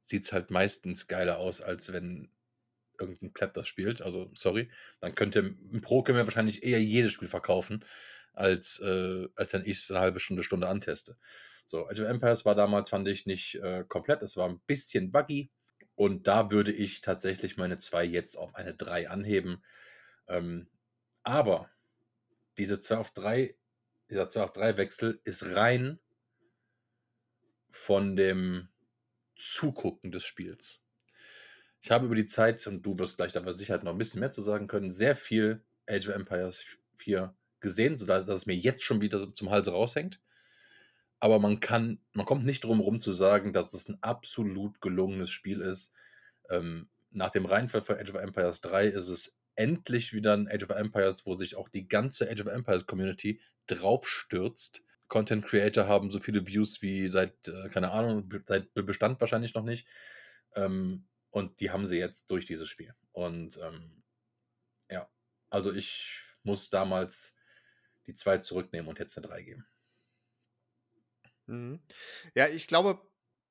sieht 0.03 0.25
es 0.25 0.33
halt 0.33 0.49
meistens 0.49 1.07
geiler 1.07 1.37
aus, 1.37 1.61
als 1.61 1.93
wenn 1.93 2.31
irgendein 2.99 3.33
Pleb 3.33 3.53
das 3.53 3.67
spielt. 3.67 4.01
Also, 4.01 4.31
sorry. 4.33 4.71
Dann 4.99 5.13
könnte 5.13 5.39
ein 5.41 5.81
Pro 5.81 6.01
können 6.01 6.17
wir 6.17 6.25
wahrscheinlich 6.25 6.63
eher 6.63 6.81
jedes 6.81 7.11
Spiel 7.11 7.27
verkaufen, 7.27 7.85
als, 8.33 8.79
äh, 8.79 9.27
als 9.35 9.53
wenn 9.53 9.65
ich 9.65 9.79
es 9.79 9.91
eine 9.91 9.99
halbe 9.99 10.19
Stunde, 10.19 10.43
Stunde 10.43 10.67
anteste. 10.67 11.17
So, 11.65 11.87
Age 11.87 12.01
of 12.01 12.07
Empires 12.07 12.45
war 12.45 12.55
damals, 12.55 12.89
fand 12.89 13.07
ich, 13.07 13.25
nicht 13.25 13.55
äh, 13.55 13.85
komplett. 13.87 14.23
Es 14.23 14.35
war 14.35 14.49
ein 14.49 14.59
bisschen 14.67 15.11
buggy. 15.11 15.49
Und 15.95 16.27
da 16.27 16.51
würde 16.51 16.71
ich 16.71 17.01
tatsächlich 17.01 17.57
meine 17.57 17.77
2 17.77 18.05
jetzt 18.05 18.35
auf 18.35 18.55
eine 18.55 18.73
3 18.73 19.09
anheben. 19.09 19.63
Ähm, 20.27 20.67
aber 21.23 21.69
diese 22.57 22.81
2 22.81 22.97
auf 22.97 23.11
3, 23.11 23.55
dieser 24.09 24.29
2 24.29 24.43
auf 24.43 24.53
3 24.53 24.77
Wechsel 24.77 25.21
ist 25.23 25.55
rein 25.55 25.99
von 27.69 28.15
dem 28.15 28.69
Zugucken 29.35 30.11
des 30.11 30.25
Spiels. 30.25 30.81
Ich 31.81 31.89
habe 31.89 32.05
über 32.05 32.15
die 32.15 32.25
Zeit, 32.25 32.65
und 32.67 32.83
du 32.83 32.99
wirst 32.99 33.17
gleich 33.17 33.31
da 33.31 33.53
sicher 33.53 33.81
noch 33.83 33.93
ein 33.93 33.97
bisschen 33.97 34.19
mehr 34.19 34.31
zu 34.31 34.41
sagen 34.41 34.67
können, 34.67 34.91
sehr 34.91 35.15
viel 35.15 35.63
Age 35.87 36.09
of 36.09 36.15
Empires 36.15 36.63
4 36.97 37.33
gesehen, 37.61 37.97
sodass 37.97 38.27
dass 38.27 38.39
es 38.39 38.45
mir 38.45 38.55
jetzt 38.55 38.83
schon 38.83 39.01
wieder 39.01 39.33
zum 39.33 39.49
Hals 39.49 39.71
raushängt. 39.71 40.19
Aber 41.19 41.39
man 41.39 41.59
kann, 41.59 41.99
man 42.13 42.25
kommt 42.25 42.45
nicht 42.45 42.63
drum 42.63 42.79
herum 42.79 42.99
zu 42.99 43.11
sagen, 43.13 43.53
dass 43.53 43.73
es 43.73 43.87
ein 43.87 44.01
absolut 44.01 44.81
gelungenes 44.81 45.29
Spiel 45.29 45.61
ist. 45.61 45.93
Ähm, 46.49 46.89
nach 47.11 47.29
dem 47.29 47.45
Reinfall 47.45 47.81
für 47.81 47.99
Age 47.99 48.09
of 48.09 48.15
Empires 48.15 48.61
3 48.61 48.87
ist 48.87 49.07
es 49.09 49.37
endlich 49.55 50.13
wieder 50.13 50.33
ein 50.33 50.47
Age 50.47 50.63
of 50.63 50.69
Empires, 50.71 51.25
wo 51.25 51.35
sich 51.35 51.55
auch 51.55 51.69
die 51.69 51.87
ganze 51.87 52.29
Age 52.29 52.41
of 52.41 52.47
Empires 52.47 52.87
Community 52.87 53.39
draufstürzt. 53.67 54.81
Content 55.07 55.45
Creator 55.45 55.87
haben 55.87 56.09
so 56.09 56.19
viele 56.19 56.47
Views 56.47 56.81
wie 56.81 57.07
seit, 57.09 57.47
äh, 57.47 57.69
keine 57.69 57.91
Ahnung, 57.91 58.29
seit 58.47 58.73
Be- 58.73 58.83
Bestand 58.83 59.19
wahrscheinlich 59.21 59.53
noch 59.53 59.63
nicht. 59.63 59.85
Ähm, 60.55 61.05
und 61.29 61.59
die 61.59 61.69
haben 61.69 61.85
sie 61.85 61.97
jetzt 61.97 62.31
durch 62.31 62.45
dieses 62.45 62.67
Spiel. 62.67 62.95
Und 63.11 63.59
ähm, 63.61 64.03
ja, 64.89 65.09
also 65.49 65.71
ich 65.71 66.19
muss 66.43 66.69
damals 66.69 67.35
die 68.11 68.15
2 68.15 68.37
zurücknehmen 68.39 68.89
und 68.89 68.99
jetzt 68.99 69.17
eine 69.17 69.27
3 69.27 69.41
geben. 69.43 69.65
Mhm. 71.47 71.81
Ja, 72.35 72.47
ich 72.47 72.67
glaube, 72.67 73.01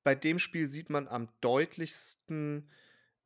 bei 0.05 0.15
dem 0.15 0.39
Spiel 0.39 0.69
sieht 0.69 0.91
man 0.91 1.09
am 1.09 1.29
deutlichsten, 1.41 2.71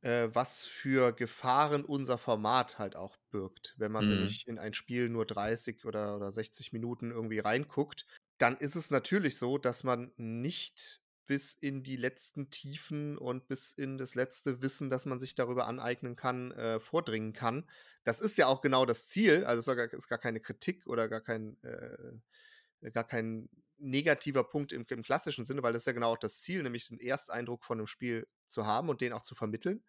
äh, 0.03 0.29
was 0.33 0.65
für 0.67 1.13
Gefahren 1.13 1.85
unser 1.85 2.19
Format 2.19 2.79
halt 2.79 2.97
auch 2.97 3.17
birgt. 3.31 3.75
Wenn 3.79 3.93
man 3.93 4.07
Mhm. 4.07 4.09
nämlich 4.09 4.47
in 4.47 4.59
ein 4.59 4.75
Spiel 4.75 5.09
nur 5.09 5.27
30 5.27 5.85
oder, 5.87 6.17
oder 6.17 6.33
60 6.33 6.73
Minuten 6.73 7.11
irgendwie 7.11 7.39
reinguckt, 7.41 8.07
dann 8.39 8.57
ist 8.57 8.75
es 8.77 8.91
natürlich 8.91 9.39
so, 9.39 9.59
dass 9.59 9.85
man 9.85 10.13
nicht 10.17 11.03
bis 11.27 11.55
in 11.55 11.83
die 11.83 11.97
letzten 11.97 12.51
Tiefen 12.51 13.17
und 13.17 13.49
bis 13.49 13.73
in 13.73 13.99
das 13.99 14.15
letzte 14.15 14.63
Wissen, 14.63 14.91
das 14.91 15.07
man 15.07 15.21
sich 15.21 15.35
darüber 15.35 15.67
aneignen 15.67 16.17
kann, 16.17 16.53
äh, 16.53 16.81
vordringen 16.81 17.33
kann. 17.33 17.69
Das 18.03 18.21
ist 18.21 18.37
ja 18.37 18.47
auch 18.47 18.61
genau 18.61 18.85
das 18.85 19.09
Ziel. 19.09 19.45
Also 19.45 19.73
es 19.73 19.93
ist 19.93 20.09
gar, 20.09 20.19
keine 20.19 20.41
Kritik 20.41 20.87
oder 20.87 21.09
gar 21.09 21.21
kein, 21.21 21.57
äh, 21.63 22.91
gar 22.91 23.05
kein 23.05 23.49
negativer 23.79 24.45
Punkt 24.45 24.73
im, 24.73 24.85
im 24.89 25.03
klassischen 25.03 25.45
Sinne, 25.45 25.63
weil 25.63 25.73
das 25.73 25.83
ist 25.83 25.87
ja 25.87 25.93
genau 25.93 26.13
auch 26.13 26.19
das 26.19 26.41
Ziel, 26.41 26.63
nämlich 26.63 26.89
den 26.89 27.01
Ersteindruck 27.01 27.65
von 27.65 27.79
einem 27.79 27.87
Spiel 27.87 28.27
zu 28.47 28.67
haben 28.67 28.89
und 28.89 29.01
den 29.01 29.13
auch 29.13 29.23
zu 29.23 29.35
vermitteln. 29.35 29.83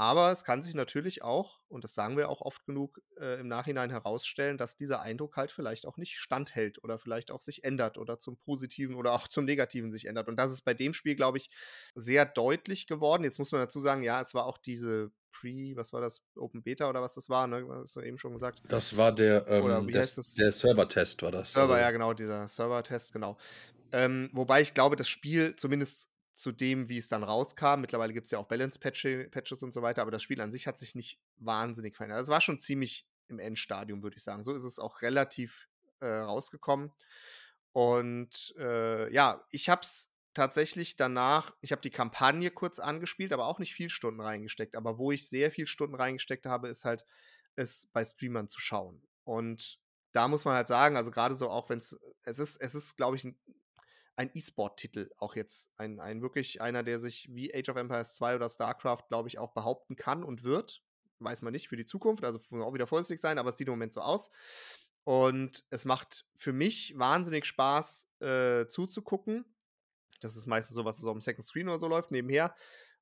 Aber 0.00 0.30
es 0.30 0.44
kann 0.44 0.62
sich 0.62 0.74
natürlich 0.74 1.22
auch, 1.24 1.60
und 1.66 1.82
das 1.82 1.92
sagen 1.92 2.16
wir 2.16 2.28
auch 2.28 2.40
oft 2.40 2.64
genug, 2.64 3.00
äh, 3.20 3.40
im 3.40 3.48
Nachhinein 3.48 3.90
herausstellen, 3.90 4.56
dass 4.56 4.76
dieser 4.76 5.00
Eindruck 5.00 5.36
halt 5.36 5.50
vielleicht 5.50 5.86
auch 5.86 5.96
nicht 5.96 6.18
standhält 6.18 6.82
oder 6.84 7.00
vielleicht 7.00 7.32
auch 7.32 7.40
sich 7.40 7.64
ändert 7.64 7.98
oder 7.98 8.20
zum 8.20 8.36
Positiven 8.36 8.94
oder 8.94 9.12
auch 9.12 9.26
zum 9.28 9.44
Negativen 9.44 9.90
sich 9.90 10.06
ändert. 10.06 10.28
Und 10.28 10.36
das 10.36 10.52
ist 10.52 10.62
bei 10.62 10.72
dem 10.72 10.94
Spiel, 10.94 11.16
glaube 11.16 11.38
ich, 11.38 11.50
sehr 11.96 12.26
deutlich 12.26 12.86
geworden. 12.86 13.24
Jetzt 13.24 13.40
muss 13.40 13.50
man 13.50 13.60
dazu 13.60 13.80
sagen, 13.80 14.04
ja, 14.04 14.20
es 14.20 14.34
war 14.34 14.46
auch 14.46 14.58
diese 14.58 15.10
Pre, 15.32 15.74
was 15.74 15.92
war 15.92 16.00
das, 16.00 16.22
Open 16.36 16.62
Beta 16.62 16.88
oder 16.88 17.02
was 17.02 17.14
das 17.14 17.28
war, 17.28 17.48
ne? 17.48 17.66
Hast 17.68 17.96
du 17.96 18.00
eben 18.00 18.18
schon 18.18 18.32
gesagt. 18.32 18.62
Das 18.68 18.96
war 18.96 19.12
der, 19.12 19.48
Oder 19.48 19.78
ähm, 19.78 19.88
wie 19.88 19.92
der, 19.92 20.02
heißt 20.02 20.16
das? 20.16 20.34
der 20.34 20.52
Server-Test 20.52 21.22
war 21.22 21.32
das. 21.32 21.52
Server, 21.52 21.74
also, 21.74 21.84
ja, 21.84 21.90
genau, 21.90 22.14
dieser 22.14 22.46
Server-Test, 22.46 23.12
genau. 23.12 23.36
Ähm, 23.90 24.30
wobei 24.32 24.60
ich 24.60 24.74
glaube, 24.74 24.94
das 24.94 25.08
Spiel, 25.08 25.56
zumindest 25.56 26.10
zu 26.38 26.52
dem, 26.52 26.88
wie 26.88 26.98
es 26.98 27.08
dann 27.08 27.24
rauskam, 27.24 27.80
mittlerweile 27.80 28.12
gibt 28.12 28.26
es 28.26 28.30
ja 28.30 28.38
auch 28.38 28.46
Balance-Patches 28.46 29.62
und 29.62 29.74
so 29.74 29.82
weiter, 29.82 30.02
aber 30.02 30.12
das 30.12 30.22
Spiel 30.22 30.40
an 30.40 30.52
sich 30.52 30.68
hat 30.68 30.78
sich 30.78 30.94
nicht 30.94 31.20
wahnsinnig 31.36 31.96
verändert. 31.96 32.22
Es 32.22 32.28
war 32.28 32.40
schon 32.40 32.60
ziemlich 32.60 33.08
im 33.26 33.40
Endstadium, 33.40 34.04
würde 34.04 34.16
ich 34.16 34.22
sagen. 34.22 34.44
So 34.44 34.54
ist 34.54 34.62
es 34.62 34.78
auch 34.78 35.02
relativ 35.02 35.68
äh, 35.98 36.06
rausgekommen. 36.06 36.92
Und 37.72 38.54
äh, 38.56 39.12
ja, 39.12 39.44
ich 39.50 39.68
habe 39.68 39.82
es 39.82 40.12
tatsächlich 40.32 40.94
danach, 40.94 41.56
ich 41.60 41.72
habe 41.72 41.82
die 41.82 41.90
Kampagne 41.90 42.52
kurz 42.52 42.78
angespielt, 42.78 43.32
aber 43.32 43.46
auch 43.46 43.58
nicht 43.58 43.74
viel 43.74 43.88
Stunden 43.88 44.20
reingesteckt. 44.20 44.76
Aber 44.76 44.96
wo 44.96 45.10
ich 45.10 45.28
sehr 45.28 45.50
viel 45.50 45.66
Stunden 45.66 45.96
reingesteckt 45.96 46.46
habe, 46.46 46.68
ist 46.68 46.84
halt, 46.84 47.04
es 47.56 47.88
bei 47.92 48.04
Streamern 48.04 48.48
zu 48.48 48.60
schauen. 48.60 49.02
Und 49.24 49.80
da 50.12 50.28
muss 50.28 50.44
man 50.44 50.54
halt 50.54 50.68
sagen, 50.68 50.96
also 50.96 51.10
gerade 51.10 51.34
so 51.34 51.50
auch 51.50 51.68
wenn 51.68 51.80
es, 51.80 51.98
es 52.22 52.38
ist, 52.38 52.62
es 52.62 52.76
ist, 52.76 52.96
glaube 52.96 53.16
ich, 53.16 53.24
ein, 53.24 53.36
ein 54.18 54.30
E-Sport-Titel 54.34 55.10
auch 55.18 55.36
jetzt. 55.36 55.70
Ein, 55.76 56.00
ein 56.00 56.20
wirklich 56.22 56.60
einer, 56.60 56.82
der 56.82 56.98
sich 56.98 57.28
wie 57.30 57.54
Age 57.54 57.68
of 57.68 57.76
Empires 57.76 58.16
2 58.16 58.34
oder 58.34 58.48
StarCraft, 58.48 59.04
glaube 59.08 59.28
ich, 59.28 59.38
auch 59.38 59.52
behaupten 59.52 59.94
kann 59.94 60.24
und 60.24 60.42
wird. 60.42 60.82
Weiß 61.20 61.42
man 61.42 61.52
nicht 61.52 61.68
für 61.68 61.76
die 61.76 61.86
Zukunft, 61.86 62.24
also 62.24 62.40
muss 62.50 62.62
auch 62.62 62.74
wieder 62.74 62.88
vorsichtig 62.88 63.20
sein, 63.20 63.38
aber 63.38 63.50
es 63.50 63.56
sieht 63.56 63.68
im 63.68 63.74
Moment 63.74 63.92
so 63.92 64.00
aus. 64.00 64.30
Und 65.04 65.64
es 65.70 65.84
macht 65.84 66.26
für 66.34 66.52
mich 66.52 66.98
wahnsinnig 66.98 67.44
Spaß 67.46 68.08
äh, 68.20 68.66
zuzugucken. 68.66 69.44
Das 70.20 70.36
ist 70.36 70.46
meistens 70.46 70.74
so, 70.74 70.84
was 70.84 70.96
so 70.96 71.10
am 71.10 71.20
Second 71.20 71.46
Screen 71.46 71.68
oder 71.68 71.78
so 71.78 71.86
läuft, 71.86 72.10
nebenher. 72.10 72.56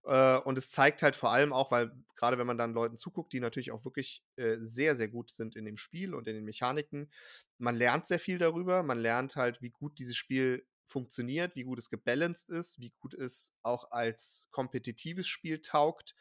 Äh, 0.05 0.37
und 0.41 0.59
es 0.59 0.71
zeigt 0.71 1.03
halt 1.03 1.17
vor 1.17 1.31
allem 1.31 1.55
auch, 1.55 1.71
weil 1.71 1.93
gerade 2.15 2.37
wenn 2.37 2.47
man 2.47 2.59
dann 2.59 2.75
Leuten 2.75 2.99
zuguckt, 2.99 3.33
die 3.33 3.41
natürlich 3.41 3.73
auch 3.73 3.87
wirklich 3.87 4.23
äh, 4.37 4.57
sehr, 4.61 4.95
sehr 4.97 5.09
gut 5.09 5.31
sind 5.31 5.57
in 5.57 5.65
dem 5.65 5.79
Spiel 5.79 6.15
und 6.15 6.29
in 6.29 6.35
den 6.35 6.45
Mechaniken, 6.45 7.11
man 7.57 7.75
lernt 7.75 8.07
sehr 8.07 8.21
viel 8.21 8.37
darüber. 8.37 8.83
Man 8.83 8.99
lernt 8.99 9.35
halt, 9.37 9.63
wie 9.63 9.71
gut 9.71 9.99
dieses 9.99 10.17
Spiel 10.17 10.67
funktioniert, 10.87 11.57
wie 11.57 11.65
gut 11.65 11.79
es 11.79 11.91
gebalanced 11.91 12.51
ist, 12.51 12.81
wie 12.81 12.93
gut 13.01 13.15
es 13.15 13.53
auch 13.63 13.91
als 13.91 14.49
kompetitives 14.51 15.27
Spiel 15.27 15.61
taugt. 15.61 16.15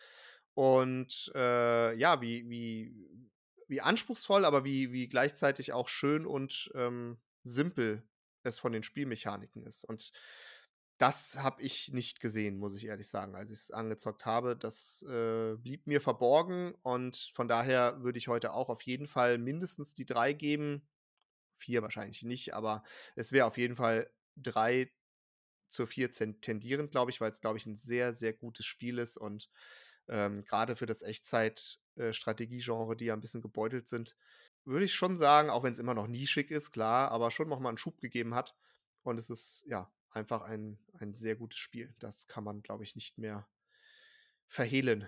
Und 0.54 1.32
äh, 1.36 1.96
ja, 1.98 2.22
wie, 2.22 2.50
wie, 2.50 3.32
wie 3.68 3.82
anspruchsvoll, 3.82 4.46
aber 4.46 4.64
wie, 4.64 4.92
wie 4.92 5.08
gleichzeitig 5.08 5.74
auch 5.74 5.88
schön 5.88 6.26
und 6.26 6.72
ähm, 6.76 7.18
simpel 7.44 8.04
es 8.44 8.60
von 8.60 8.72
den 8.72 8.84
Spielmechaniken 8.84 9.64
ist. 9.64 9.84
Und 9.84 10.12
das 10.98 11.38
habe 11.38 11.62
ich 11.62 11.92
nicht 11.92 12.22
gesehen, 12.22 12.58
muss 12.58 12.76
ich 12.76 12.86
ehrlich 12.86 13.10
sagen, 13.10 13.36
als 13.36 13.50
ich 13.50 13.60
es 13.60 13.72
angezockt 13.72 14.26
habe. 14.26 14.56
Das 14.56 15.04
äh, 15.04 15.56
blieb 15.58 15.88
mir 15.88 16.00
verborgen 16.00 16.74
und 16.84 17.32
von 17.34 17.50
daher 17.50 18.02
würde 18.02 18.18
ich 18.18 18.30
heute 18.30 18.54
auch 18.54 18.70
auf 18.70 18.82
jeden 18.84 19.08
Fall 19.08 19.38
mindestens 19.38 19.94
die 19.94 20.06
drei 20.06 20.32
geben. 20.32 20.88
Vier 21.58 21.82
wahrscheinlich 21.82 22.24
nicht, 22.24 22.54
aber 22.54 22.84
es 23.16 23.32
wäre 23.32 23.46
auf 23.46 23.58
jeden 23.58 23.76
Fall 23.76 24.10
drei 24.36 24.92
zur 25.70 25.88
vier 25.88 26.12
tendierend, 26.12 26.92
glaube 26.92 27.12
ich, 27.12 27.20
weil 27.22 27.32
es, 27.32 27.42
glaube 27.42 27.58
ich, 27.58 27.66
ein 27.66 27.78
sehr, 27.78 28.14
sehr 28.14 28.34
gutes 28.34 28.66
Spiel 28.66 28.98
ist 28.98 29.18
und 29.18 29.50
ähm, 30.08 30.46
gerade 30.46 30.76
für 30.76 30.86
das 30.86 31.02
Echtzeit-Strategie-Genre, 31.02 32.94
äh, 32.94 32.96
die 32.96 33.06
ja 33.06 33.14
ein 33.14 33.22
bisschen 33.22 33.42
gebeutelt 33.42 33.88
sind, 33.88 34.16
würde 34.64 34.86
ich 34.86 34.94
schon 34.94 35.18
sagen, 35.18 35.50
auch 35.50 35.64
wenn 35.64 35.74
es 35.74 35.80
immer 35.80 35.94
noch 35.94 36.08
nischig 36.08 36.52
ist, 36.52 36.72
klar, 36.72 37.12
aber 37.12 37.32
schon 37.32 37.50
nochmal 37.50 37.70
einen 37.70 37.78
Schub 37.78 38.00
gegeben 38.00 38.34
hat. 38.34 38.56
Und 39.04 39.20
es 39.20 39.30
ist 39.30 39.64
ja 39.68 39.92
einfach 40.10 40.42
ein, 40.42 40.80
ein 40.94 41.14
sehr 41.14 41.36
gutes 41.36 41.60
Spiel. 41.60 41.94
Das 42.00 42.28
kann 42.28 42.44
man, 42.44 42.64
glaube 42.64 42.84
ich, 42.84 42.96
nicht 42.96 43.18
mehr 43.18 43.48
verhehlen. 44.48 45.08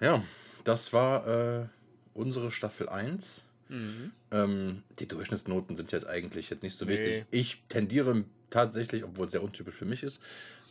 Ja, 0.00 0.24
das 0.64 0.92
war 0.92 1.26
äh, 1.26 1.68
unsere 2.14 2.50
Staffel 2.50 2.88
1 2.88 3.44
Mhm. 3.68 4.12
Ähm, 4.30 4.84
die 4.98 5.08
Durchschnittsnoten 5.08 5.76
sind 5.76 5.92
jetzt 5.92 6.06
eigentlich 6.06 6.50
jetzt 6.50 6.62
nicht 6.62 6.76
so 6.76 6.86
Nee. 6.86 6.88
wichtig. 6.88 7.26
Ich 7.30 7.64
tendiere 7.68 8.24
tatsächlich, 8.50 9.04
obwohl 9.04 9.26
es 9.26 9.32
sehr 9.32 9.42
untypisch 9.42 9.74
für 9.74 9.84
mich 9.86 10.02
ist, 10.02 10.22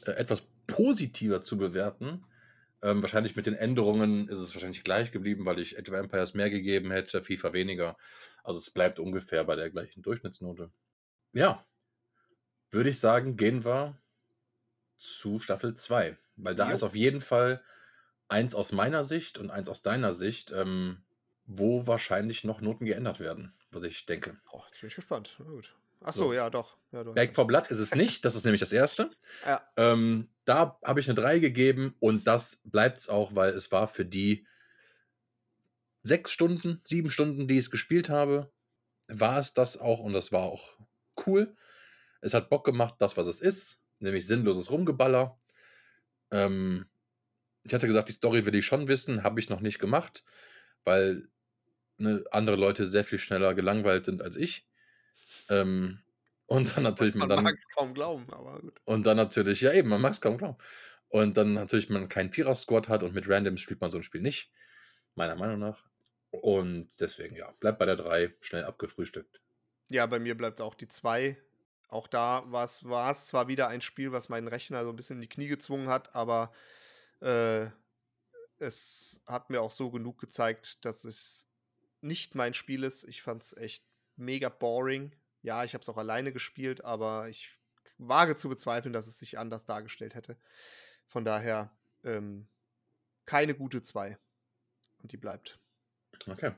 äh, 0.06 0.12
etwas 0.12 0.44
positiver 0.68 1.44
zu 1.44 1.58
bewerten. 1.58 2.26
Ähm, 2.84 3.02
wahrscheinlich 3.02 3.36
mit 3.36 3.48
den 3.48 3.56
Änderungen 3.56 4.30
ist 4.30 4.40
es 4.40 4.54
wahrscheinlich 4.54 4.84
gleich 4.84 5.12
geblieben, 5.12 5.46
weil 5.46 5.60
ich 5.60 5.78
Age 5.80 5.90
of 5.90 5.96
Empires 5.96 6.34
mehr 6.36 6.50
gegeben 6.52 6.92
hätte, 6.92 7.24
FIFA 7.24 7.54
weniger. 7.54 7.98
Also 8.44 8.60
es 8.60 8.70
bleibt 8.72 9.00
ungefähr 9.00 9.44
bei 9.46 9.56
der 9.56 9.72
gleichen 9.72 10.04
Durchschnittsnote. 10.04 10.72
Ja, 11.34 11.66
würde 12.72 12.90
ich 12.90 13.00
sagen, 13.00 13.38
gehen 13.38 13.66
wir 13.66 14.02
zu 14.98 15.40
Staffel 15.40 15.76
2. 15.76 16.18
Weil 16.36 16.56
da 16.56 16.72
Jo. 16.72 16.74
ist 16.74 16.84
auf 16.84 16.96
jeden 16.96 17.22
Fall 17.22 17.64
eins 18.30 18.56
aus 18.56 18.72
meiner 18.72 19.04
Sicht 19.04 19.38
und 19.38 19.52
eins 19.52 19.70
aus 19.70 19.82
deiner 19.84 20.14
Sicht, 20.14 20.52
ähm, 20.52 21.04
wo 21.48 21.88
wahrscheinlich 21.88 22.44
noch 22.44 22.62
Noten 22.62 22.86
geändert 22.86 23.20
werden, 23.20 23.54
was 23.72 23.84
ich 23.84 24.06
denke. 24.06 24.38
Boah, 24.52 24.66
jetzt 24.70 24.82
bin 24.82 24.90
ich 24.90 24.96
gespannt. 24.96 25.36
Na 25.40 25.46
gut. 25.46 25.74
Ach 26.02 26.14
So. 26.14 26.26
so, 26.26 26.34
ja, 26.34 26.50
doch. 26.50 26.78
Ja, 26.92 27.04
hast 27.04 27.16
Back 27.16 27.34
for 27.34 27.48
Blood 27.48 27.68
ist 27.72 27.80
es 27.80 27.96
nicht, 27.96 28.24
das 28.24 28.36
ist 28.36 28.46
nämlich 28.46 28.60
das 28.60 28.72
erste. 28.72 29.10
Ja. 29.46 29.68
Ähm, 29.78 30.30
da 30.46 30.80
habe 30.84 31.00
ich 31.00 31.10
eine 31.10 31.20
3 31.20 31.40
gegeben 31.40 31.96
und 32.00 32.28
das 32.28 32.62
bleibt 32.66 33.00
es 33.00 33.10
auch, 33.10 33.34
weil 33.36 33.54
es 33.54 33.72
war 33.72 33.88
für 33.88 34.06
die 34.06 34.46
sechs 36.04 36.32
Stunden, 36.32 36.82
sieben 36.84 37.10
Stunden, 37.10 37.48
die 37.48 37.56
ich 37.56 37.66
es 37.66 37.72
gespielt 37.72 38.10
habe, 38.10 38.52
war 39.08 39.40
es 39.40 39.54
das 39.54 39.78
auch 39.78 40.00
und 40.00 40.14
das 40.14 40.32
war 40.32 40.44
auch 40.44 40.78
cool. 41.26 41.56
Es 42.22 42.34
hat 42.34 42.50
Bock 42.50 42.66
gemacht, 42.66 42.96
das, 43.00 43.18
was 43.18 43.28
es 43.28 43.42
ist, 43.42 43.82
nämlich 44.00 44.28
sinnloses 44.28 44.70
Rumgeballer. 44.70 45.40
Ähm, 46.32 46.86
ich 47.64 47.74
hatte 47.74 47.88
gesagt, 47.88 48.10
die 48.10 48.14
Story 48.14 48.46
will 48.46 48.56
ich 48.56 48.66
schon 48.66 48.88
wissen, 48.88 49.24
habe 49.24 49.40
ich 49.40 49.50
noch 49.50 49.60
nicht 49.60 49.80
gemacht, 49.80 50.24
weil 50.84 51.28
ne, 51.98 52.24
andere 52.32 52.56
Leute 52.56 52.88
sehr 52.88 53.04
viel 53.04 53.20
schneller 53.20 53.54
gelangweilt 53.54 54.06
sind 54.06 54.22
als 54.22 54.36
ich. 54.36 54.68
Ähm, 55.50 56.00
und 56.48 56.76
dann 56.76 56.84
natürlich 56.84 57.16
man 57.16 57.28
Man 57.28 57.30
dann 57.30 57.44
mag 57.44 57.56
es 57.56 57.68
kaum 57.76 57.94
glauben, 57.94 58.32
aber 58.32 58.62
gut. 58.62 58.82
und 58.86 59.06
dann 59.06 59.18
natürlich, 59.18 59.62
ja 59.62 59.74
eben, 59.74 59.90
man 59.90 60.02
mag 60.02 60.14
es 60.14 60.22
kaum 60.22 60.38
glauben. 60.38 60.58
Und 61.10 61.38
dann 61.38 61.54
natürlich 61.54 61.90
man 61.90 62.10
keinen 62.10 62.32
Vierer-Squad 62.32 62.90
hat 62.90 63.04
und 63.04 63.14
mit 63.14 63.30
Randoms 63.30 63.62
spielt 63.62 63.82
man 63.82 63.92
so 63.92 63.98
ein 63.98 64.04
Spiel 64.04 64.22
nicht, 64.22 64.52
meiner 65.16 65.36
Meinung 65.36 65.60
nach. 65.60 65.86
Und 66.32 66.90
deswegen, 67.00 67.36
ja, 67.36 67.52
bleibt 67.60 67.80
bei 67.80 67.86
der 67.86 67.96
3, 67.96 68.36
schnell 68.42 68.66
abgefrühstückt. 68.66 69.42
Ja, 69.90 70.06
bei 70.06 70.20
mir 70.20 70.36
bleibt 70.36 70.62
auch 70.62 70.76
die 70.76 70.88
2. 70.88 71.38
Auch 71.90 72.08
da 72.08 72.44
war 72.48 72.66
es 72.66 73.28
zwar 73.28 73.48
wieder 73.48 73.70
ein 73.70 73.82
Spiel, 73.82 74.12
was 74.12 74.28
meinen 74.30 74.50
Rechner 74.50 74.84
so 74.84 74.90
ein 74.90 74.96
bisschen 74.98 75.18
in 75.18 75.22
die 75.22 75.30
Knie 75.30 75.48
gezwungen 75.48 75.88
hat, 75.88 76.16
aber 76.16 76.52
äh, 77.22 77.68
es 78.60 79.22
hat 79.26 79.50
mir 79.50 79.62
auch 79.62 79.72
so 79.72 79.90
genug 79.92 80.20
gezeigt, 80.20 80.84
dass 80.84 81.06
es 81.06 81.48
nicht 82.02 82.36
mein 82.36 82.54
Spiel 82.54 82.84
ist. 82.84 83.04
Ich 83.04 83.22
fand 83.22 83.44
es 83.44 83.56
echt 83.56 83.84
mega 84.16 84.50
boring. 84.50 85.16
Ja, 85.42 85.64
ich 85.64 85.74
habe 85.74 85.82
es 85.82 85.90
auch 85.90 85.98
alleine 85.98 86.34
gespielt, 86.34 86.84
aber 86.84 87.30
ich 87.30 87.58
wage 87.98 88.36
zu 88.36 88.50
bezweifeln, 88.50 88.94
dass 88.94 89.08
es 89.08 89.20
sich 89.20 89.38
anders 89.38 89.66
dargestellt 89.66 90.16
hätte. 90.16 90.38
Von 91.08 91.26
daher 91.26 91.72
ähm, 92.04 92.48
keine 93.26 93.56
gute 93.56 93.82
2. 93.82 94.18
Und 95.00 95.12
die 95.12 95.18
bleibt. 95.18 95.60
Okay. 96.28 96.54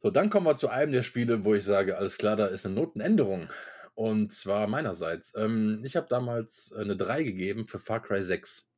So, 0.00 0.10
dann 0.10 0.30
kommen 0.30 0.46
wir 0.46 0.56
zu 0.56 0.68
einem 0.68 0.92
der 0.92 1.02
Spiele, 1.02 1.44
wo 1.44 1.54
ich 1.54 1.64
sage, 1.64 1.96
alles 1.98 2.18
klar, 2.18 2.36
da 2.36 2.46
ist 2.46 2.66
eine 2.66 2.74
Notenänderung. 2.74 3.50
Und 3.94 4.32
zwar 4.32 4.66
meinerseits. 4.66 5.34
Ähm, 5.36 5.82
ich 5.84 5.96
habe 5.96 6.06
damals 6.08 6.72
eine 6.72 6.96
3 6.96 7.22
gegeben 7.22 7.66
für 7.66 7.78
Far 7.78 8.02
Cry 8.02 8.22
6. 8.22 8.68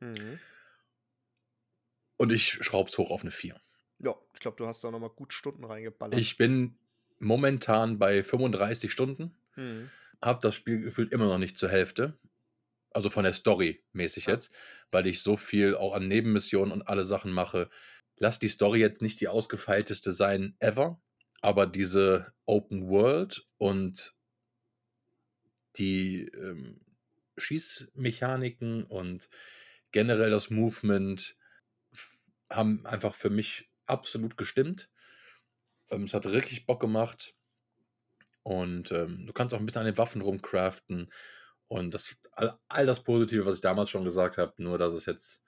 Mhm. 0.00 0.38
Und 2.16 2.32
ich 2.32 2.52
schraube 2.52 2.88
es 2.88 2.98
hoch 2.98 3.10
auf 3.10 3.22
eine 3.22 3.30
4. 3.30 3.60
Ja, 4.02 4.16
ich 4.34 4.40
glaube, 4.40 4.56
du 4.56 4.66
hast 4.66 4.82
da 4.84 4.90
nochmal 4.90 5.10
gut 5.10 5.32
Stunden 5.32 5.64
reingeballert. 5.64 6.18
Ich 6.18 6.36
bin 6.36 6.76
momentan 7.18 7.98
bei 7.98 8.22
35 8.24 8.90
Stunden. 8.90 9.36
Mhm. 9.56 9.90
habe 10.22 10.40
das 10.40 10.54
Spiel 10.54 10.80
gefühlt 10.80 11.12
immer 11.12 11.26
noch 11.26 11.38
nicht 11.38 11.58
zur 11.58 11.68
Hälfte. 11.68 12.18
Also 12.90 13.10
von 13.10 13.24
der 13.24 13.32
Story 13.34 13.84
mäßig 13.92 14.26
Ja. 14.26 14.34
jetzt, 14.34 14.52
weil 14.90 15.06
ich 15.06 15.22
so 15.22 15.36
viel 15.36 15.74
auch 15.76 15.94
an 15.94 16.08
Nebenmissionen 16.08 16.72
und 16.72 16.82
alle 16.82 17.04
Sachen 17.04 17.32
mache. 17.32 17.68
Lass 18.16 18.38
die 18.38 18.48
Story 18.48 18.80
jetzt 18.80 19.02
nicht 19.02 19.20
die 19.20 19.28
ausgefeilteste 19.28 20.12
sein 20.12 20.56
ever, 20.58 21.00
aber 21.40 21.66
diese 21.66 22.32
Open 22.44 22.88
World 22.88 23.46
und 23.58 24.14
die 25.76 26.24
ähm, 26.28 26.80
Schießmechaniken 27.38 28.84
und 28.84 29.28
generell 29.90 30.30
das 30.30 30.50
Movement 30.50 31.36
haben 32.50 32.86
einfach 32.86 33.14
für 33.14 33.30
mich 33.30 33.71
absolut 33.86 34.36
gestimmt. 34.36 34.90
Ähm, 35.90 36.04
es 36.04 36.14
hat 36.14 36.26
richtig 36.26 36.66
Bock 36.66 36.80
gemacht. 36.80 37.34
Und 38.42 38.90
ähm, 38.92 39.26
du 39.26 39.32
kannst 39.32 39.54
auch 39.54 39.58
ein 39.58 39.66
bisschen 39.66 39.80
an 39.80 39.86
den 39.86 39.98
Waffen 39.98 40.20
rumcraften. 40.20 41.12
Und 41.68 41.94
das, 41.94 42.16
all, 42.32 42.58
all 42.68 42.86
das 42.86 43.04
Positive, 43.04 43.46
was 43.46 43.56
ich 43.56 43.60
damals 43.60 43.90
schon 43.90 44.04
gesagt 44.04 44.36
habe, 44.36 44.52
nur 44.62 44.78
dass 44.78 44.92
es 44.92 45.06
jetzt 45.06 45.42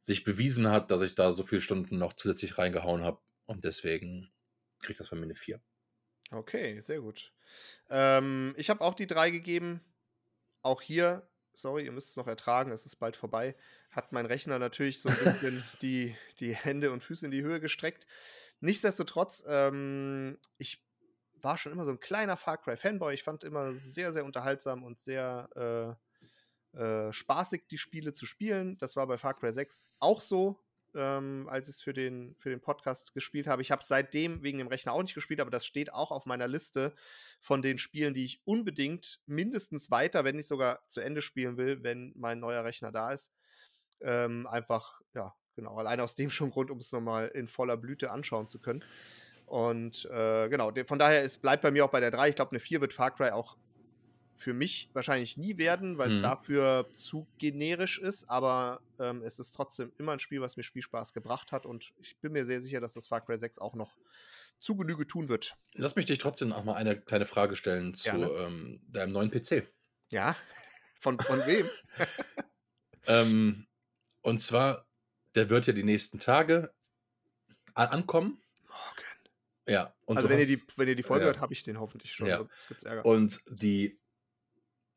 sich 0.00 0.24
bewiesen 0.24 0.68
hat, 0.68 0.90
dass 0.90 1.02
ich 1.02 1.14
da 1.14 1.32
so 1.32 1.44
viele 1.44 1.60
Stunden 1.60 1.98
noch 1.98 2.14
zusätzlich 2.14 2.58
reingehauen 2.58 3.04
habe. 3.04 3.20
Und 3.46 3.64
deswegen 3.64 4.32
kriegt 4.80 5.00
das 5.00 5.08
von 5.08 5.18
mir 5.18 5.26
eine 5.26 5.34
4. 5.34 5.60
Okay, 6.32 6.80
sehr 6.80 7.00
gut. 7.00 7.32
Ähm, 7.90 8.54
ich 8.56 8.70
habe 8.70 8.80
auch 8.80 8.94
die 8.94 9.06
drei 9.06 9.30
gegeben. 9.30 9.80
Auch 10.62 10.80
hier, 10.80 11.28
sorry, 11.52 11.84
ihr 11.84 11.92
müsst 11.92 12.10
es 12.10 12.16
noch 12.16 12.26
ertragen, 12.26 12.72
es 12.72 12.86
ist 12.86 12.96
bald 12.96 13.16
vorbei. 13.16 13.54
Hat 13.92 14.12
mein 14.12 14.26
Rechner 14.26 14.58
natürlich 14.58 15.00
so 15.00 15.08
ein 15.08 15.16
bisschen 15.16 15.64
die, 15.82 16.16
die 16.40 16.54
Hände 16.54 16.90
und 16.92 17.02
Füße 17.02 17.24
in 17.26 17.30
die 17.30 17.42
Höhe 17.42 17.60
gestreckt. 17.60 18.06
Nichtsdestotrotz, 18.60 19.44
ähm, 19.46 20.38
ich 20.58 20.84
war 21.42 21.58
schon 21.58 21.72
immer 21.72 21.84
so 21.84 21.90
ein 21.90 22.00
kleiner 22.00 22.36
Far 22.36 22.58
Cry-Fanboy. 22.58 23.14
Ich 23.14 23.22
fand 23.22 23.44
immer 23.44 23.74
sehr, 23.74 24.12
sehr 24.12 24.24
unterhaltsam 24.24 24.82
und 24.82 24.98
sehr 24.98 25.96
äh, 26.74 26.78
äh, 26.78 27.12
spaßig, 27.12 27.64
die 27.70 27.78
Spiele 27.78 28.12
zu 28.12 28.26
spielen. 28.26 28.78
Das 28.78 28.96
war 28.96 29.06
bei 29.06 29.18
Far 29.18 29.34
Cry 29.34 29.52
6 29.52 29.84
auch 29.98 30.22
so, 30.22 30.58
ähm, 30.94 31.46
als 31.50 31.68
ich 31.68 31.76
es 31.76 31.82
für 31.82 31.92
den, 31.92 32.34
für 32.38 32.50
den 32.50 32.60
Podcast 32.60 33.12
gespielt 33.12 33.46
habe. 33.46 33.60
Ich 33.62 33.70
habe 33.70 33.82
es 33.82 33.88
seitdem 33.88 34.42
wegen 34.42 34.58
dem 34.58 34.68
Rechner 34.68 34.92
auch 34.92 35.02
nicht 35.02 35.14
gespielt, 35.14 35.40
aber 35.40 35.50
das 35.50 35.66
steht 35.66 35.92
auch 35.92 36.10
auf 36.10 36.24
meiner 36.24 36.48
Liste 36.48 36.94
von 37.40 37.60
den 37.60 37.78
Spielen, 37.78 38.14
die 38.14 38.24
ich 38.24 38.40
unbedingt 38.46 39.20
mindestens 39.26 39.90
weiter, 39.90 40.24
wenn 40.24 40.36
nicht 40.36 40.48
sogar 40.48 40.82
zu 40.88 41.00
Ende 41.00 41.20
spielen 41.20 41.56
will, 41.56 41.82
wenn 41.82 42.12
mein 42.16 42.40
neuer 42.40 42.64
Rechner 42.64 42.92
da 42.92 43.12
ist. 43.12 43.32
Ähm, 44.04 44.46
einfach, 44.46 45.00
ja, 45.14 45.34
genau, 45.56 45.76
allein 45.76 46.00
aus 46.00 46.14
dem 46.14 46.30
schon 46.30 46.50
Grund, 46.50 46.70
um 46.70 46.78
es 46.78 46.92
nochmal 46.92 47.28
in 47.28 47.48
voller 47.48 47.76
Blüte 47.76 48.10
anschauen 48.10 48.48
zu 48.48 48.60
können. 48.60 48.84
Und 49.46 50.06
äh, 50.06 50.48
genau, 50.48 50.72
von 50.86 50.98
daher, 50.98 51.22
es 51.24 51.38
bleibt 51.38 51.62
bei 51.62 51.70
mir 51.70 51.84
auch 51.84 51.90
bei 51.90 52.00
der 52.00 52.10
3. 52.10 52.28
Ich 52.30 52.36
glaube, 52.36 52.52
eine 52.52 52.60
4 52.60 52.80
wird 52.80 52.92
Far 52.92 53.14
Cry 53.14 53.30
auch 53.30 53.56
für 54.36 54.54
mich 54.54 54.90
wahrscheinlich 54.92 55.36
nie 55.36 55.56
werden, 55.58 55.98
weil 55.98 56.10
es 56.10 56.18
Mhm. 56.18 56.22
dafür 56.22 56.90
zu 56.92 57.28
generisch 57.38 57.98
ist, 57.98 58.28
aber 58.28 58.80
ähm, 58.98 59.22
es 59.22 59.38
ist 59.38 59.52
trotzdem 59.52 59.92
immer 59.98 60.12
ein 60.12 60.18
Spiel, 60.18 60.40
was 60.40 60.56
mir 60.56 60.64
Spielspaß 60.64 61.12
gebracht 61.12 61.52
hat 61.52 61.64
und 61.64 61.92
ich 62.00 62.18
bin 62.20 62.32
mir 62.32 62.44
sehr 62.44 62.60
sicher, 62.60 62.80
dass 62.80 62.94
das 62.94 63.06
Far 63.06 63.20
Cry 63.20 63.38
6 63.38 63.58
auch 63.58 63.74
noch 63.74 63.92
zu 64.58 64.76
Genüge 64.76 65.06
tun 65.06 65.28
wird. 65.28 65.56
Lass 65.74 65.96
mich 65.96 66.06
dich 66.06 66.18
trotzdem 66.18 66.48
noch 66.48 66.64
mal 66.64 66.74
eine 66.74 67.00
kleine 67.00 67.26
Frage 67.26 67.56
stellen 67.56 67.94
zu 67.94 68.08
ähm, 68.08 68.80
deinem 68.88 69.12
neuen 69.12 69.30
PC. 69.30 69.64
Ja, 70.10 70.36
von, 71.00 71.18
von 71.20 71.46
wem? 71.46 71.68
Ähm, 73.06 73.66
und 74.22 74.40
zwar, 74.40 74.86
der 75.34 75.50
wird 75.50 75.66
ja 75.66 75.72
die 75.72 75.84
nächsten 75.84 76.18
Tage 76.18 76.72
ankommen. 77.74 78.40
Morgen. 78.68 79.06
Ja. 79.68 79.94
Und 80.04 80.16
also 80.16 80.28
wenn 80.28 80.38
ihr, 80.38 80.46
die, 80.46 80.62
wenn 80.76 80.88
ihr 80.88 80.96
die 80.96 81.02
Folge 81.02 81.24
ja. 81.24 81.32
hört, 81.32 81.40
habe 81.40 81.52
ich 81.52 81.62
den 81.62 81.78
hoffentlich 81.78 82.12
schon. 82.12 82.26
Ja. 82.26 82.38
Sonst 82.38 82.68
gibt's 82.68 82.84
Ärger. 82.84 83.04
Und 83.04 83.40
die 83.48 83.98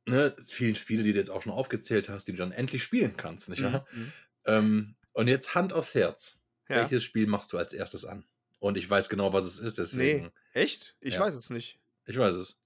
ne, 0.06 0.36
vielen 0.44 0.76
Spiele, 0.76 1.04
die 1.04 1.14
du 1.14 1.20
jetzt 1.20 1.30
auch 1.30 1.42
schon 1.42 1.52
aufgezählt 1.52 2.10
hast, 2.10 2.28
die 2.28 2.32
du 2.32 2.38
dann 2.38 2.52
endlich 2.52 2.84
spielen 2.84 3.18
kannst, 3.18 3.50
nicht 3.50 3.64
wahr? 3.64 3.88
Mhm. 3.92 4.14
Ähm, 4.46 4.96
und 5.14 5.28
jetzt 5.28 5.56
Hand 5.56 5.74
aufs 5.74 5.96
Herz. 5.96 6.38
Ja. 6.68 6.78
Welches 6.78 7.04
Spiel 7.04 7.28
machst 7.28 7.54
du 7.54 7.58
als 7.58 7.74
erstes 7.74 8.06
an? 8.06 8.26
Und 8.60 8.78
ich 8.78 8.90
weiß 8.90 9.10
genau, 9.10 9.34
was 9.34 9.46
es 9.46 9.60
ist, 9.60 9.78
deswegen. 9.78 10.26
Nee, 10.54 10.62
echt? 10.62 10.96
Ich 11.00 11.16
Ja. 11.16 11.20
weiß 11.20 11.36
es 11.36 11.50
nicht. 11.50 11.80
Ich 12.06 12.18
weiß 12.18 12.36
es. 12.36 12.60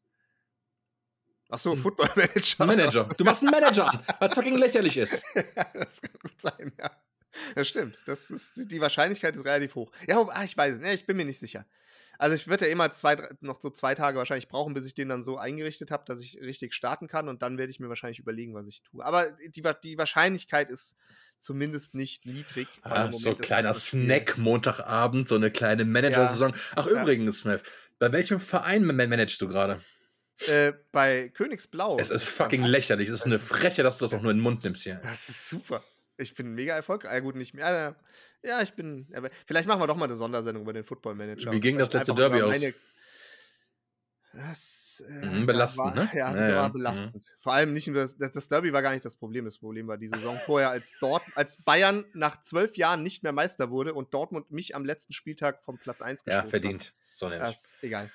Achso, 1.50 1.76
Football 1.76 2.10
Manager. 2.16 2.62
Ein 2.64 2.68
Manager. 2.68 3.04
Du 3.18 3.24
machst 3.24 3.42
einen 3.42 3.52
Manager 3.52 3.90
an, 3.92 4.04
was 4.20 4.34
fucking 4.36 4.58
lächerlich 4.58 4.98
ist. 4.98 5.24
das 5.74 6.02
kann 6.02 6.12
gut 6.22 6.40
sein, 6.40 6.72
ja. 6.80 6.92
Das 7.56 7.68
stimmt. 7.68 7.98
Das 8.06 8.30
ist, 8.30 8.52
die 8.72 8.80
Wahrscheinlichkeit 8.82 9.36
ist 9.36 9.46
relativ 9.46 9.76
hoch. 9.76 9.92
Ja, 10.08 10.20
ah, 10.30 10.44
ich 10.44 10.56
weiß 10.56 10.76
es. 10.76 10.80
Nee, 10.80 10.94
ich 10.94 11.06
bin 11.06 11.18
mir 11.18 11.26
nicht 11.26 11.40
sicher. 11.40 11.66
Also 12.18 12.36
ich 12.36 12.48
würde 12.48 12.66
ja 12.66 12.72
immer 12.72 12.92
zwei, 12.92 13.16
noch 13.40 13.62
so 13.62 13.70
zwei 13.70 13.96
Tage 13.96 14.18
wahrscheinlich 14.18 14.50
brauchen, 14.50 14.74
bis 14.74 14.86
ich 14.86 14.94
den 14.94 15.08
dann 15.10 15.24
so 15.24 15.38
eingerichtet 15.38 15.90
habe, 15.90 16.04
dass 16.06 16.20
ich 16.20 16.38
richtig 16.42 16.74
starten 16.74 17.08
kann 17.08 17.30
und 17.30 17.42
dann 17.42 17.58
werde 17.58 17.72
ich 17.72 17.80
mir 17.80 17.88
wahrscheinlich 17.88 18.20
überlegen, 18.20 18.54
was 18.54 18.68
ich 18.68 18.84
tue. 18.84 19.04
Aber 19.06 19.32
die, 19.32 19.64
die 19.84 19.98
Wahrscheinlichkeit 19.98 20.70
ist 20.70 20.96
zumindest 21.40 21.96
nicht 21.96 22.26
niedrig. 22.26 22.68
Ah, 22.82 23.10
so 23.12 23.32
ist 23.32 23.42
kleiner 23.42 23.74
Snack 23.74 24.38
Montagabend, 24.38 25.30
so 25.30 25.36
eine 25.36 25.50
kleine 25.50 25.86
Manager-Saison. 25.86 26.54
Ach, 26.76 26.88
Ja. 26.88 27.02
übrigens, 27.02 27.40
Smith, 27.40 27.62
bei 28.00 28.12
welchem 28.12 28.42
Verein 28.42 28.84
ma- 28.84 28.94
managst 28.94 29.42
du 29.42 29.48
gerade? 29.48 29.80
Äh, 30.48 30.74
bei 30.92 31.30
Königsblau. 31.30 31.98
Es 32.00 32.10
ist 32.10 32.24
fucking 32.24 32.64
lächerlich. 32.64 33.10
Es 33.10 33.22
ist 33.22 33.26
eine 33.26 33.40
Freche, 33.40 33.84
dass 33.84 33.98
du 33.98 34.06
das 34.06 34.14
auch 34.14 34.22
nur 34.22 34.32
in 34.32 34.38
den 34.38 34.44
Mund 34.44 34.64
nimmst 34.64 34.84
hier. 34.84 35.02
Das 35.04 35.30
ist 35.30 35.50
super. 35.50 35.84
Ich 36.18 36.36
bin 36.36 36.54
mega 36.54 36.76
erfolgreich. 36.76 37.14
Ja, 37.14 37.20
gut, 37.20 37.36
nicht 37.36 37.54
mehr. 37.54 37.96
Ja, 38.44 38.62
ich 38.62 38.74
bin. 38.74 39.08
Vielleicht 39.48 39.68
machen 39.68 39.82
wir 39.82 39.88
doch 39.88 39.96
mal 39.96 40.06
eine 40.06 40.16
Sondersendung 40.16 40.64
über 40.64 40.74
den 40.74 40.84
Football 40.84 41.16
Manager. 41.16 41.52
Wie 41.52 41.60
ging 41.60 41.78
das 41.78 41.92
letzte 41.92 42.14
Derby 42.14 42.42
aus? 42.42 42.56
Das 44.32 45.04
äh, 45.08 45.26
mhm, 45.26 45.46
belastend, 45.46 45.86
war, 45.86 45.96
ne? 45.96 46.10
Ja, 46.14 46.34
das 46.34 46.50
Ja, 46.50 46.56
war 46.56 46.64
ja. 46.64 46.68
belastend. 46.68 47.36
Vor 47.40 47.54
allem 47.54 47.74
nicht 47.74 47.88
nur 47.88 48.02
das, 48.02 48.16
das, 48.18 48.48
Derby 48.48 48.74
war 48.74 48.82
gar 48.82 48.92
nicht 48.92 49.04
das 49.06 49.16
Problem. 49.16 49.46
Das 49.46 49.58
Problem 49.58 49.88
war 49.88 49.98
die 49.98 50.08
Saison 50.08 50.40
vorher, 50.46 50.70
als 50.70 50.92
dort, 51.00 51.24
als 51.36 51.58
Bayern 51.64 52.06
nach 52.14 52.40
zwölf 52.42 52.78
Jahren 52.78 53.02
nicht 53.02 53.24
mehr 53.24 53.32
Meister 53.32 53.72
wurde 53.72 53.94
und 53.94 54.14
Dortmund 54.14 54.52
mich 54.52 54.76
am 54.76 54.86
letzten 54.86 55.14
Spieltag 55.14 55.64
vom 55.64 55.78
Platz 55.80 56.02
1 56.02 56.22
Ja, 56.26 56.34
gestoßen 56.36 56.50
verdient. 56.50 56.94
So 57.16 57.26
Hat. 57.26 57.34
nämlich. 57.34 57.50
Das 57.56 57.66
ist 57.66 57.84
egal. 57.84 58.12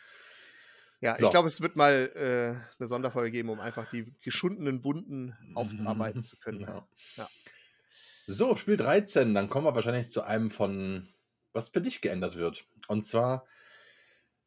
Ja, 1.01 1.17
So. 1.17 1.25
ich 1.27 1.31
glaube, 1.31 1.49
es 1.49 1.61
wird 1.61 1.77
mal 1.77 2.11
äh, 2.15 2.75
eine 2.79 2.89
Sonderfolge 2.89 3.31
geben, 3.31 3.51
um 3.51 3.61
einfach 3.61 3.91
die 3.91 4.15
geschundenen 4.23 4.85
Wunden 4.85 5.37
aufarbeiten 5.55 6.23
zu 6.23 6.37
können. 6.39 6.61
Ja. 6.61 6.89
Ja. 7.17 7.29
So, 8.27 8.57
Spiel 8.57 8.77
13, 8.77 9.35
dann 9.35 9.51
kommen 9.51 9.67
wir 9.67 9.75
wahrscheinlich 9.75 10.09
zu 10.09 10.23
einem 10.23 10.51
von, 10.51 11.09
was 11.53 11.69
für 11.69 11.83
dich 11.83 12.01
geändert 12.01 12.37
wird. 12.37 12.65
Und 12.89 13.07
zwar 13.07 13.47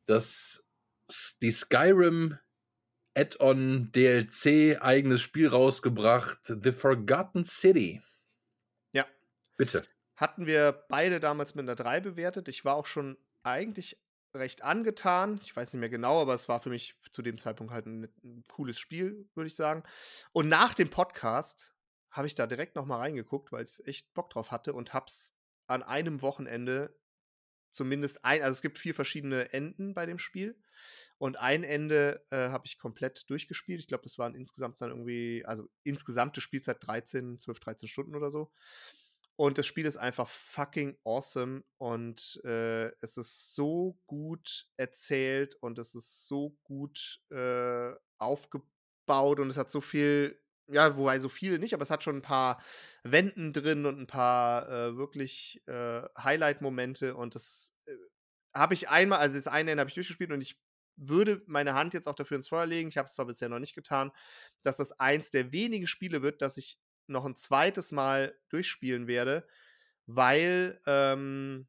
das, 0.06 0.66
die 1.42 1.52
Skyrim 1.52 2.40
Add-on 3.18 3.92
DLC 3.94 4.80
eigenes 4.80 5.22
Spiel 5.22 5.48
rausgebracht, 5.48 6.38
The 6.44 6.72
Forgotten 6.72 7.46
City. 7.46 8.02
Ja. 8.94 9.06
Bitte. 9.58 9.84
Hatten 10.16 10.46
wir 10.46 10.86
beide 10.88 11.20
damals 11.20 11.56
mit 11.56 11.64
einer 11.64 11.76
3 11.76 12.00
bewertet. 12.02 12.48
Ich 12.48 12.64
war 12.64 12.76
auch 12.76 12.86
schon 12.86 13.18
eigentlich 13.44 14.00
recht 14.40 14.64
angetan. 14.64 15.40
Ich 15.44 15.56
weiß 15.56 15.74
nicht 15.74 15.80
mehr 15.80 15.90
genau, 15.90 16.22
aber 16.22 16.34
es 16.34 16.48
war 16.48 16.62
für 16.62 16.70
mich 16.70 16.96
zu 17.12 17.22
dem 17.22 17.38
Zeitpunkt 17.38 17.74
halt 17.74 17.86
ein, 17.86 18.04
ein 18.24 18.44
cooles 18.48 18.80
Spiel, 18.80 19.30
würde 19.36 19.48
ich 19.48 19.56
sagen. 19.56 19.84
Und 20.32 20.48
nach 20.50 20.74
dem 20.74 20.90
Podcast 20.90 21.74
habe 22.12 22.28
ich 22.28 22.36
da 22.36 22.48
direkt 22.48 22.76
noch 22.76 22.86
mal 22.86 22.98
reingeguckt, 22.98 23.52
weil 23.52 23.64
ich 23.64 23.86
echt 23.88 24.14
Bock 24.14 24.30
drauf 24.30 24.52
hatte 24.52 24.74
und 24.74 24.94
hab's 24.94 25.36
an 25.68 25.84
einem 25.84 26.22
Wochenende 26.22 26.96
zumindest 27.72 28.26
ein, 28.26 28.42
also 28.42 28.54
es 28.54 28.62
gibt 28.62 28.80
vier 28.80 28.96
verschiedene 28.96 29.54
Enden 29.54 29.94
bei 29.94 30.06
dem 30.06 30.20
Spiel 30.20 30.60
und 31.18 31.38
ein 31.38 31.64
Ende 31.64 32.26
äh, 32.32 32.50
habe 32.50 32.66
ich 32.66 32.80
komplett 32.80 33.30
durchgespielt. 33.30 33.80
Ich 33.80 33.88
glaube, 33.88 34.04
das 34.04 34.18
waren 34.18 34.36
insgesamt 34.36 34.82
dann 34.82 34.90
irgendwie, 34.90 35.44
also 35.46 35.68
insgesamte 35.84 36.42
Spielzeit 36.42 36.78
13, 36.82 37.40
12, 37.40 37.60
13 37.60 37.90
Stunden 37.90 38.16
oder 38.16 38.32
so. 38.32 38.52
Und 39.38 39.60
das 39.60 39.68
Spiel 39.68 39.86
ist 39.86 39.98
einfach 39.98 40.28
fucking 40.28 40.98
awesome 41.06 41.64
und 41.78 42.42
äh, 42.44 42.88
es 43.02 43.18
ist 43.18 43.54
so 43.54 44.00
gut 44.08 44.66
erzählt 44.78 45.54
und 45.62 45.78
es 45.78 45.94
ist 45.94 46.28
so 46.28 46.58
gut 46.64 47.22
äh, 47.30 47.92
aufgebaut 48.18 49.40
und 49.40 49.52
es 49.52 49.58
hat 49.58 49.70
so 49.70 49.80
viel, 49.80 50.42
ja, 50.68 50.98
wobei 50.98 51.20
so 51.20 51.30
viele 51.30 51.60
nicht, 51.60 51.76
aber 51.76 51.84
es 51.84 51.92
hat 51.92 52.04
schon 52.04 52.18
ein 52.18 52.22
paar 52.24 52.60
Wenden 53.04 53.54
drin 53.54 53.86
und 53.86 54.00
ein 54.00 54.08
paar 54.08 54.68
äh, 54.70 54.98
wirklich 54.98 55.62
äh, 55.68 56.02
Highlight-Momente 56.18 57.16
und 57.16 57.36
das 57.36 57.76
äh, 57.86 57.94
habe 58.56 58.74
ich 58.74 58.90
einmal, 58.90 59.20
also 59.20 59.36
das 59.38 59.46
eine 59.48 59.70
Ende 59.70 59.82
habe 59.82 59.90
ich 59.90 59.96
durchgespielt 59.96 60.32
und 60.32 60.42
ich 60.42 60.60
würde 60.96 61.44
meine 61.46 61.76
Hand 61.76 61.94
jetzt 61.94 62.08
auch 62.08 62.16
dafür 62.16 62.38
ins 62.38 62.50
Feuer 62.50 62.66
legen, 62.66 62.90
ich 62.90 62.98
habe 62.98 63.06
es 63.06 63.14
zwar 63.14 63.28
bisher 63.28 63.50
noch 63.50 63.60
nicht 63.60 63.76
getan, 63.76 64.12
dass 64.64 64.78
das 64.78 64.94
eins 64.94 65.30
der 65.30 65.52
wenigen 65.52 65.86
Spiele 65.86 66.24
wird, 66.24 66.42
dass 66.42 66.58
ich 66.58 66.80
noch 67.08 67.26
ein 67.26 67.36
zweites 67.36 67.92
Mal 67.92 68.36
durchspielen 68.50 69.08
werde, 69.08 69.48
weil 70.06 70.80
ähm, 70.86 71.68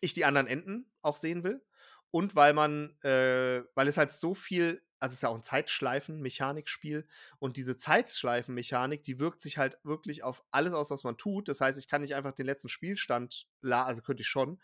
ich 0.00 0.14
die 0.14 0.24
anderen 0.24 0.46
Enden 0.46 0.90
auch 1.02 1.16
sehen 1.16 1.44
will 1.44 1.62
und 2.10 2.34
weil 2.34 2.54
man, 2.54 2.96
äh, 3.02 3.62
weil 3.74 3.88
es 3.88 3.98
halt 3.98 4.12
so 4.12 4.34
viel, 4.34 4.82
also 5.00 5.12
es 5.12 5.18
ist 5.18 5.22
ja 5.22 5.28
auch 5.28 5.36
ein 5.36 5.42
Zeitschleifen-Mechanikspiel 5.42 7.06
und 7.38 7.56
diese 7.56 7.76
Zeitschleifen-Mechanik, 7.76 9.04
die 9.04 9.18
wirkt 9.18 9.40
sich 9.40 9.58
halt 9.58 9.78
wirklich 9.84 10.22
auf 10.22 10.44
alles 10.50 10.72
aus, 10.72 10.90
was 10.90 11.04
man 11.04 11.16
tut. 11.16 11.48
Das 11.48 11.60
heißt, 11.60 11.78
ich 11.78 11.88
kann 11.88 12.00
nicht 12.00 12.14
einfach 12.14 12.32
den 12.32 12.46
letzten 12.46 12.68
Spielstand, 12.68 13.46
la 13.60 13.84
also 13.84 14.02
könnte 14.02 14.22
ich 14.22 14.28
schon, 14.28 14.60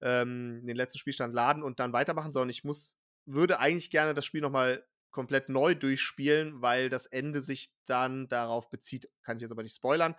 ähm, 0.00 0.66
den 0.66 0.76
letzten 0.76 0.98
Spielstand 0.98 1.34
laden 1.34 1.62
und 1.62 1.80
dann 1.80 1.92
weitermachen, 1.92 2.32
sondern 2.32 2.50
ich 2.50 2.64
muss, 2.64 2.98
würde 3.24 3.60
eigentlich 3.60 3.90
gerne 3.90 4.14
das 4.14 4.24
Spiel 4.24 4.40
nochmal 4.40 4.84
komplett 5.10 5.48
neu 5.48 5.74
durchspielen, 5.74 6.60
weil 6.62 6.88
das 6.90 7.06
Ende 7.06 7.42
sich 7.42 7.70
dann 7.86 8.28
darauf 8.28 8.70
bezieht. 8.70 9.08
Kann 9.22 9.36
ich 9.36 9.42
jetzt 9.42 9.52
aber 9.52 9.62
nicht 9.62 9.76
spoilern. 9.76 10.14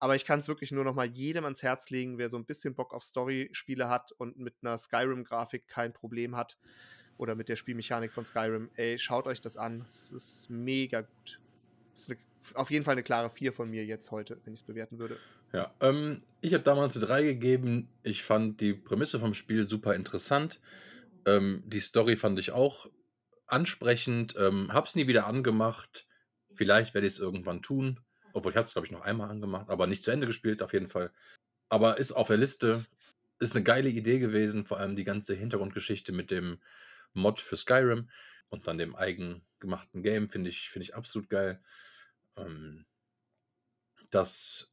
Aber 0.00 0.16
ich 0.16 0.24
kann 0.24 0.40
es 0.40 0.48
wirklich 0.48 0.72
nur 0.72 0.84
noch 0.84 0.94
mal 0.94 1.06
jedem 1.06 1.44
ans 1.44 1.62
Herz 1.62 1.90
legen, 1.90 2.18
wer 2.18 2.28
so 2.28 2.36
ein 2.36 2.44
bisschen 2.44 2.74
Bock 2.74 2.92
auf 2.92 3.04
Story-Spiele 3.04 3.88
hat 3.88 4.12
und 4.12 4.38
mit 4.38 4.54
einer 4.62 4.76
Skyrim-Grafik 4.76 5.66
kein 5.68 5.92
Problem 5.92 6.36
hat 6.36 6.58
oder 7.16 7.34
mit 7.34 7.48
der 7.48 7.56
Spielmechanik 7.56 8.12
von 8.12 8.26
Skyrim. 8.26 8.70
Ey, 8.76 8.98
schaut 8.98 9.26
euch 9.26 9.40
das 9.40 9.56
an. 9.56 9.80
Es 9.80 10.12
ist 10.12 10.50
mega 10.50 11.02
gut. 11.02 11.40
Es 11.94 12.02
ist 12.02 12.10
eine, 12.10 12.18
auf 12.54 12.70
jeden 12.70 12.84
Fall 12.84 12.92
eine 12.92 13.02
klare 13.02 13.30
4 13.30 13.52
von 13.52 13.70
mir 13.70 13.84
jetzt 13.84 14.10
heute, 14.10 14.40
wenn 14.44 14.52
ich 14.52 14.60
es 14.60 14.66
bewerten 14.66 14.98
würde. 14.98 15.16
Ja, 15.52 15.72
ähm, 15.80 16.22
ich 16.40 16.52
habe 16.52 16.64
damals 16.64 16.96
eine 16.96 17.06
3 17.06 17.22
gegeben. 17.22 17.88
Ich 18.02 18.24
fand 18.24 18.60
die 18.60 18.74
Prämisse 18.74 19.20
vom 19.20 19.32
Spiel 19.32 19.68
super 19.68 19.94
interessant. 19.94 20.60
Ähm, 21.26 21.62
die 21.66 21.80
Story 21.80 22.16
fand 22.16 22.38
ich 22.38 22.50
auch 22.50 22.88
ansprechend. 23.46 24.34
Ähm, 24.38 24.72
hab's 24.72 24.94
nie 24.94 25.06
wieder 25.06 25.26
angemacht. 25.26 26.06
Vielleicht 26.54 26.94
werde 26.94 27.06
ich 27.06 27.14
es 27.14 27.18
irgendwann 27.18 27.62
tun. 27.62 28.00
Obwohl 28.32 28.50
ich 28.52 28.56
habe 28.56 28.66
es, 28.66 28.72
glaube 28.72 28.86
ich, 28.86 28.92
noch 28.92 29.02
einmal 29.02 29.30
angemacht, 29.30 29.68
aber 29.70 29.86
nicht 29.86 30.02
zu 30.02 30.10
Ende 30.10 30.26
gespielt, 30.26 30.62
auf 30.62 30.72
jeden 30.72 30.88
Fall. 30.88 31.12
Aber 31.68 31.98
ist 31.98 32.12
auf 32.12 32.28
der 32.28 32.36
Liste. 32.36 32.86
Ist 33.38 33.54
eine 33.54 33.64
geile 33.64 33.88
Idee 33.88 34.18
gewesen, 34.18 34.64
vor 34.64 34.78
allem 34.78 34.96
die 34.96 35.04
ganze 35.04 35.34
Hintergrundgeschichte 35.34 36.12
mit 36.12 36.30
dem 36.30 36.60
Mod 37.12 37.40
für 37.40 37.56
Skyrim 37.56 38.10
und 38.48 38.66
dann 38.66 38.78
dem 38.78 38.94
eigen 38.96 39.42
gemachten 39.60 40.02
Game, 40.02 40.28
finde 40.30 40.50
ich, 40.50 40.68
finde 40.70 40.84
ich 40.84 40.94
absolut 40.94 41.28
geil. 41.28 41.62
Ähm, 42.36 42.86
das 44.10 44.72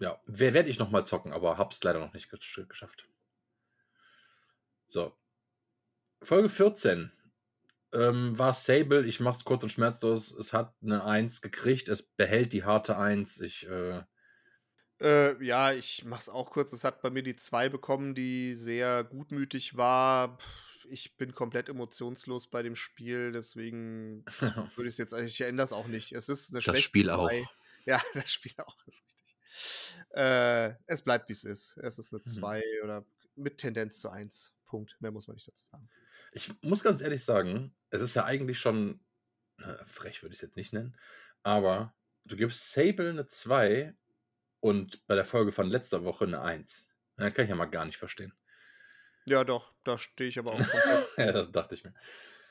ja, 0.00 0.20
wer- 0.26 0.54
werde 0.54 0.68
ich 0.68 0.78
noch 0.78 0.90
mal 0.90 1.04
zocken, 1.06 1.32
aber 1.32 1.56
hab's 1.58 1.82
leider 1.82 1.98
noch 2.00 2.12
nicht 2.14 2.30
gesch- 2.30 2.66
geschafft. 2.66 3.08
So. 4.86 5.16
Folge 6.22 6.48
14 6.48 7.10
ähm, 7.94 8.38
war 8.38 8.54
Sable. 8.54 9.06
Ich 9.06 9.20
mach's 9.20 9.44
kurz 9.44 9.62
und 9.62 9.70
schmerzlos. 9.70 10.32
Es 10.32 10.52
hat 10.52 10.74
eine 10.82 11.04
1 11.04 11.40
gekriegt. 11.42 11.88
Es 11.88 12.02
behält 12.02 12.52
die 12.52 12.64
harte 12.64 12.96
1. 12.98 13.40
Ich, 13.40 13.66
äh, 13.68 14.02
Äh, 15.00 15.42
ja, 15.44 15.72
ich 15.72 16.04
mach's 16.04 16.28
auch 16.28 16.50
kurz. 16.50 16.72
Es 16.72 16.84
hat 16.84 17.02
bei 17.02 17.10
mir 17.10 17.22
die 17.22 17.36
2 17.36 17.68
bekommen, 17.68 18.14
die 18.14 18.54
sehr 18.54 19.04
gutmütig 19.04 19.76
war. 19.76 20.38
Ich 20.88 21.16
bin 21.16 21.34
komplett 21.34 21.68
emotionslos 21.68 22.48
bei 22.48 22.62
dem 22.62 22.76
Spiel, 22.76 23.32
deswegen 23.32 24.24
würde 24.76 24.88
ich 24.88 24.94
es 24.94 24.98
jetzt, 24.98 25.12
ich 25.14 25.40
ändere 25.40 25.64
es 25.64 25.72
auch 25.72 25.88
nicht. 25.88 26.12
Es 26.12 26.28
ist 26.28 26.50
eine 26.52 26.62
das 26.64 26.78
schlechte 26.78 26.80
Spiel 26.80 27.10
auch. 27.10 27.40
2. 27.40 27.44
Ja, 27.86 28.00
das 28.14 28.32
Spiel 28.32 28.54
auch, 28.58 28.78
ist 28.86 29.04
richtig. 29.04 29.36
Äh, 30.12 30.74
es 30.86 31.02
bleibt, 31.02 31.28
wie 31.28 31.34
es 31.34 31.44
ist. 31.44 31.76
Es 31.76 31.98
ist 31.98 32.14
eine 32.14 32.22
Mhm. 32.24 32.24
2 32.24 32.62
oder 32.82 33.06
mit 33.36 33.58
Tendenz 33.58 33.98
zu 34.00 34.08
1. 34.08 34.53
Punkt. 34.74 34.96
Mehr 34.98 35.12
muss 35.12 35.28
man 35.28 35.34
nicht 35.34 35.46
dazu 35.46 35.64
sagen. 35.66 35.88
Ich 36.32 36.50
muss 36.62 36.82
ganz 36.82 37.00
ehrlich 37.00 37.24
sagen, 37.24 37.76
es 37.90 38.02
ist 38.02 38.16
ja 38.16 38.24
eigentlich 38.24 38.58
schon, 38.58 39.04
äh, 39.58 39.84
frech 39.86 40.20
würde 40.20 40.32
ich 40.32 40.38
es 40.38 40.42
jetzt 40.42 40.56
nicht 40.56 40.72
nennen, 40.72 40.96
aber 41.44 41.94
du 42.24 42.34
gibst 42.34 42.72
Sable 42.72 43.10
eine 43.10 43.28
2 43.28 43.94
und 44.58 45.06
bei 45.06 45.14
der 45.14 45.24
Folge 45.24 45.52
von 45.52 45.70
letzter 45.70 46.02
Woche 46.02 46.24
eine 46.24 46.40
1. 46.40 46.88
Da 47.16 47.30
kann 47.30 47.44
ich 47.44 47.50
ja 47.50 47.54
mal 47.54 47.66
gar 47.66 47.84
nicht 47.84 47.98
verstehen. 47.98 48.32
Ja, 49.26 49.44
doch, 49.44 49.72
da 49.84 49.96
stehe 49.96 50.28
ich 50.28 50.40
aber 50.40 50.54
auch 50.54 50.58
komplett. 50.58 51.06
ja, 51.18 51.30
das 51.30 51.52
dachte 51.52 51.76
ich 51.76 51.84
mir. 51.84 51.94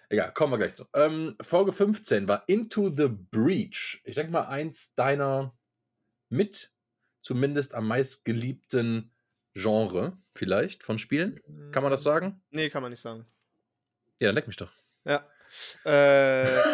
Egal, 0.07 0.33
kommen 0.33 0.53
wir 0.53 0.57
gleich 0.57 0.75
zu. 0.75 0.87
Ähm, 0.93 1.35
Folge 1.41 1.73
15 1.73 2.29
war 2.29 2.47
Into 2.47 2.89
the 2.89 3.09
Breach. 3.09 4.01
Ich 4.05 4.15
denke 4.15 4.31
mal, 4.31 4.47
eins 4.47 4.95
deiner 4.95 5.57
mit 6.29 6.71
zumindest 7.21 7.73
am 7.73 7.87
meistgeliebten 7.87 9.12
Genre, 9.55 10.17
vielleicht, 10.33 10.83
von 10.83 10.99
Spielen. 10.99 11.39
Kann 11.71 11.83
man 11.83 11.91
das 11.91 12.03
sagen? 12.03 12.41
Nee, 12.51 12.69
kann 12.69 12.81
man 12.81 12.91
nicht 12.91 13.01
sagen. 13.01 13.25
Ja, 14.19 14.27
dann 14.27 14.35
leck 14.35 14.47
mich 14.47 14.57
doch. 14.57 14.71
Ja. 15.05 15.27
Äh, 15.85 15.89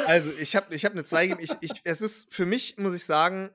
also, 0.08 0.32
ich 0.38 0.56
habe 0.56 0.74
ich 0.74 0.86
hab 0.86 0.94
eine 0.94 1.04
2 1.04 1.28
gegeben. 1.28 1.44
Ich, 1.44 1.72
ich, 1.72 1.82
es 1.84 2.02
ist 2.02 2.34
für 2.34 2.46
mich, 2.46 2.78
muss 2.78 2.94
ich 2.94 3.06
sagen, 3.06 3.52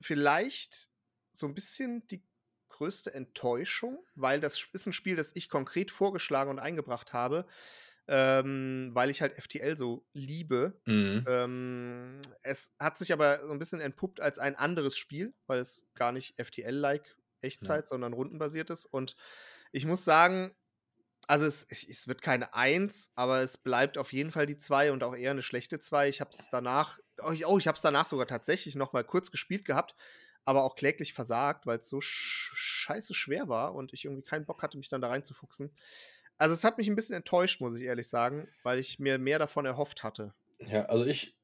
vielleicht 0.00 0.88
so 1.32 1.46
ein 1.46 1.54
bisschen 1.54 2.06
die 2.08 2.22
größte 2.68 3.12
Enttäuschung, 3.12 3.98
weil 4.14 4.40
das 4.40 4.68
ist 4.72 4.86
ein 4.86 4.92
Spiel, 4.92 5.16
das 5.16 5.32
ich 5.34 5.48
konkret 5.48 5.90
vorgeschlagen 5.90 6.50
und 6.50 6.58
eingebracht 6.58 7.12
habe, 7.12 7.46
ähm, 8.06 8.90
weil 8.92 9.10
ich 9.10 9.20
halt 9.20 9.34
FTL 9.34 9.76
so 9.76 10.06
liebe. 10.12 10.80
Mhm. 10.86 11.24
Ähm, 11.26 12.20
es 12.42 12.70
hat 12.78 12.98
sich 12.98 13.12
aber 13.12 13.44
so 13.44 13.52
ein 13.52 13.58
bisschen 13.58 13.80
entpuppt 13.80 14.20
als 14.20 14.38
ein 14.38 14.54
anderes 14.54 14.96
Spiel, 14.96 15.34
weil 15.46 15.58
es 15.58 15.86
gar 15.94 16.12
nicht 16.12 16.40
FTL-like 16.40 17.17
Echtzeit, 17.40 17.86
sondern 17.88 18.12
rundenbasiert 18.12 18.70
ist. 18.70 18.86
Und 18.86 19.16
ich 19.72 19.86
muss 19.86 20.04
sagen, 20.04 20.54
also 21.26 21.44
es, 21.44 21.66
es 21.70 22.08
wird 22.08 22.22
keine 22.22 22.54
Eins, 22.54 23.12
aber 23.14 23.40
es 23.40 23.58
bleibt 23.58 23.98
auf 23.98 24.12
jeden 24.12 24.30
Fall 24.30 24.46
die 24.46 24.56
zwei 24.56 24.92
und 24.92 25.02
auch 25.02 25.14
eher 25.14 25.32
eine 25.32 25.42
schlechte 25.42 25.78
zwei. 25.78 26.08
Ich 26.08 26.20
habe 26.20 26.30
es 26.32 26.48
danach, 26.50 26.98
oh, 27.22 27.32
ich, 27.32 27.46
oh, 27.46 27.58
ich 27.58 27.68
habe 27.68 27.76
es 27.76 27.82
danach 27.82 28.06
sogar 28.06 28.26
tatsächlich 28.26 28.76
noch 28.76 28.94
mal 28.94 29.04
kurz 29.04 29.30
gespielt 29.30 29.66
gehabt, 29.66 29.94
aber 30.44 30.62
auch 30.62 30.74
kläglich 30.74 31.12
versagt, 31.12 31.66
weil 31.66 31.80
es 31.80 31.88
so 31.88 32.00
sch 32.00 32.52
scheiße 32.54 33.12
schwer 33.12 33.48
war 33.48 33.74
und 33.74 33.92
ich 33.92 34.06
irgendwie 34.06 34.22
keinen 34.22 34.46
Bock 34.46 34.62
hatte, 34.62 34.78
mich 34.78 34.88
dann 34.88 35.02
da 35.02 35.08
reinzufuchsen. 35.08 35.76
Also 36.38 36.54
es 36.54 36.64
hat 36.64 36.78
mich 36.78 36.88
ein 36.88 36.96
bisschen 36.96 37.16
enttäuscht, 37.16 37.60
muss 37.60 37.76
ich 37.76 37.82
ehrlich 37.82 38.08
sagen, 38.08 38.48
weil 38.62 38.78
ich 38.78 38.98
mir 38.98 39.18
mehr 39.18 39.38
davon 39.38 39.66
erhofft 39.66 40.02
hatte. 40.04 40.32
Ja, 40.60 40.86
also 40.86 41.04
ich 41.04 41.36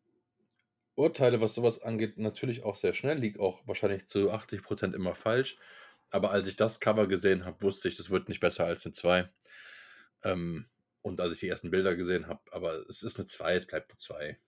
urteile, 0.94 1.40
was 1.40 1.54
sowas 1.54 1.82
angeht, 1.82 2.16
natürlich 2.16 2.62
auch 2.62 2.76
sehr 2.76 2.94
schnell, 2.94 3.18
liege 3.18 3.40
auch 3.40 3.66
wahrscheinlich 3.66 4.06
zu 4.06 4.32
80% 4.32 4.94
immer 4.94 5.14
falsch. 5.14 5.58
Aber 6.10 6.30
als 6.30 6.46
ich 6.46 6.56
das 6.56 6.80
Cover 6.80 7.06
gesehen 7.06 7.44
habe, 7.44 7.62
wusste 7.62 7.88
ich, 7.88 7.96
das 7.96 8.10
wird 8.10 8.28
nicht 8.28 8.40
besser 8.40 8.64
als 8.64 8.86
eine 8.86 8.92
2. 8.92 9.28
Ähm, 10.22 10.68
und 11.02 11.20
als 11.20 11.34
ich 11.34 11.40
die 11.40 11.48
ersten 11.48 11.70
Bilder 11.70 11.96
gesehen 11.96 12.28
habe, 12.28 12.40
aber 12.52 12.88
es 12.88 13.02
ist 13.02 13.18
eine 13.18 13.26
2, 13.26 13.56
es 13.56 13.66
bleibt 13.66 13.90
eine 13.90 13.98
2. 13.98 14.38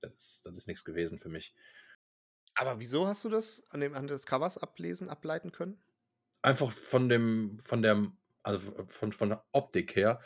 Das 0.00 0.12
ist, 0.14 0.46
das 0.46 0.54
ist 0.54 0.66
nichts 0.66 0.84
gewesen 0.84 1.18
für 1.18 1.28
mich. 1.28 1.54
Aber 2.54 2.80
wieso 2.80 3.06
hast 3.06 3.24
du 3.24 3.28
das 3.28 3.62
an 3.70 3.80
dem 3.80 3.92
Anhand 3.92 4.10
des 4.10 4.26
Covers 4.26 4.58
ablesen, 4.58 5.08
ableiten 5.08 5.52
können? 5.52 5.80
Einfach 6.42 6.72
von 6.72 7.08
dem, 7.08 7.58
von 7.60 7.82
der, 7.82 8.10
also 8.42 8.86
von, 8.88 9.12
von 9.12 9.28
der 9.28 9.44
Optik 9.52 9.94
her, 9.94 10.20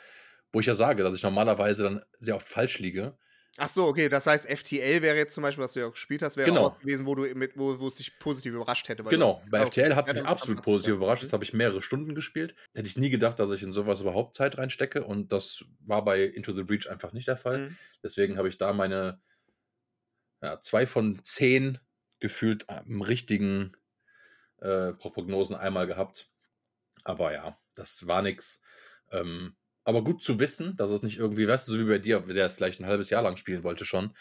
wo 0.53 0.61
ich 0.61 0.66
ja 0.66 0.74
sage, 0.74 1.03
dass 1.03 1.14
ich 1.14 1.22
normalerweise 1.22 1.82
dann 1.82 2.05
sehr 2.20 2.37
oft 2.37 2.49
falsch 2.49 2.78
liege. 2.78 3.18
Ach 3.57 3.69
so, 3.69 3.87
okay, 3.87 4.09
das 4.09 4.27
heißt, 4.27 4.47
FTL 4.47 5.01
wäre 5.01 5.17
jetzt 5.17 5.33
zum 5.35 5.43
Beispiel, 5.43 5.63
was 5.63 5.73
du 5.75 5.81
ja 5.81 5.87
auch 5.87 5.93
gespielt 5.93 6.23
hast, 6.23 6.37
wäre 6.37 6.49
Genau. 6.49 6.63
auch 6.63 6.69
was 6.71 6.79
gewesen, 6.81 7.07
wo 7.07 7.15
du 7.15 7.23
mit, 7.37 7.57
wo, 7.57 7.79
wo 7.79 7.87
es 7.87 7.95
dich 7.97 8.19
positiv 8.19 8.53
überrascht 8.55 8.89
hätte. 8.89 9.05
Genau, 9.05 9.43
bei 9.49 9.61
Ja, 9.61 9.67
FTL 9.67 9.95
hat 9.95 10.09
ja, 10.09 10.15
es 10.15 10.21
mich 10.21 10.29
absolut 10.29 10.65
positiv 10.65 10.95
überrascht. 10.95 11.23
Mhm. 11.23 11.27
Das 11.27 11.33
habe 11.33 11.45
ich 11.45 11.53
mehrere 11.53 11.81
Stunden 11.81 12.17
gespielt. 12.17 12.57
Hätte 12.75 12.89
ich 12.89 12.97
nie 12.97 13.11
gedacht, 13.11 13.39
dass 13.39 13.51
ich 13.53 13.63
in 13.63 13.71
sowas 13.71 14.01
überhaupt 14.01 14.35
Zeit 14.35 14.59
reinstecke. 14.59 15.05
Und 15.05 15.31
das 15.31 15.65
war 15.81 16.05
bei 16.05 16.25
Into 16.25 16.53
the 16.53 16.65
Breach 16.65 16.91
einfach 16.91 17.13
nicht 17.13 17.29
der 17.29 17.37
Fall. 17.37 17.59
Mhm. 17.69 17.77
Deswegen 18.03 18.39
habe 18.39 18.49
ich 18.49 18.59
da 18.59 18.73
meine 18.73 19.21
ja, 20.43 20.61
zwei 20.61 20.87
von 20.87 21.23
zehn 21.23 21.79
gefühlt 22.21 22.69
am 22.69 23.03
richtigen 23.03 23.77
äh, 24.59 24.93
Prognosen 24.95 25.57
einmal 25.57 25.87
gehabt. 25.87 26.31
Aber 27.05 27.33
ja, 27.33 27.59
das 27.75 28.07
war 28.07 28.23
nix. 28.23 28.63
Ähm, 29.11 29.57
aber 29.85 30.03
gut 30.05 30.22
zu 30.22 30.39
wissen, 30.39 30.76
dass 30.76 30.91
es 30.91 31.03
nicht 31.03 31.18
irgendwie, 31.18 31.47
weißt 31.47 31.68
du, 31.68 31.72
so 31.72 31.78
wie 31.78 31.85
bei 31.85 31.99
dir, 31.99 32.20
der 32.20 32.51
vielleicht 32.51 32.80
ein 32.80 32.87
halbes 32.87 33.11
Jahr 33.11 33.22
lang 33.22 33.37
spielen 33.37 33.62
wollte 33.64 33.85
schon, 33.85 34.14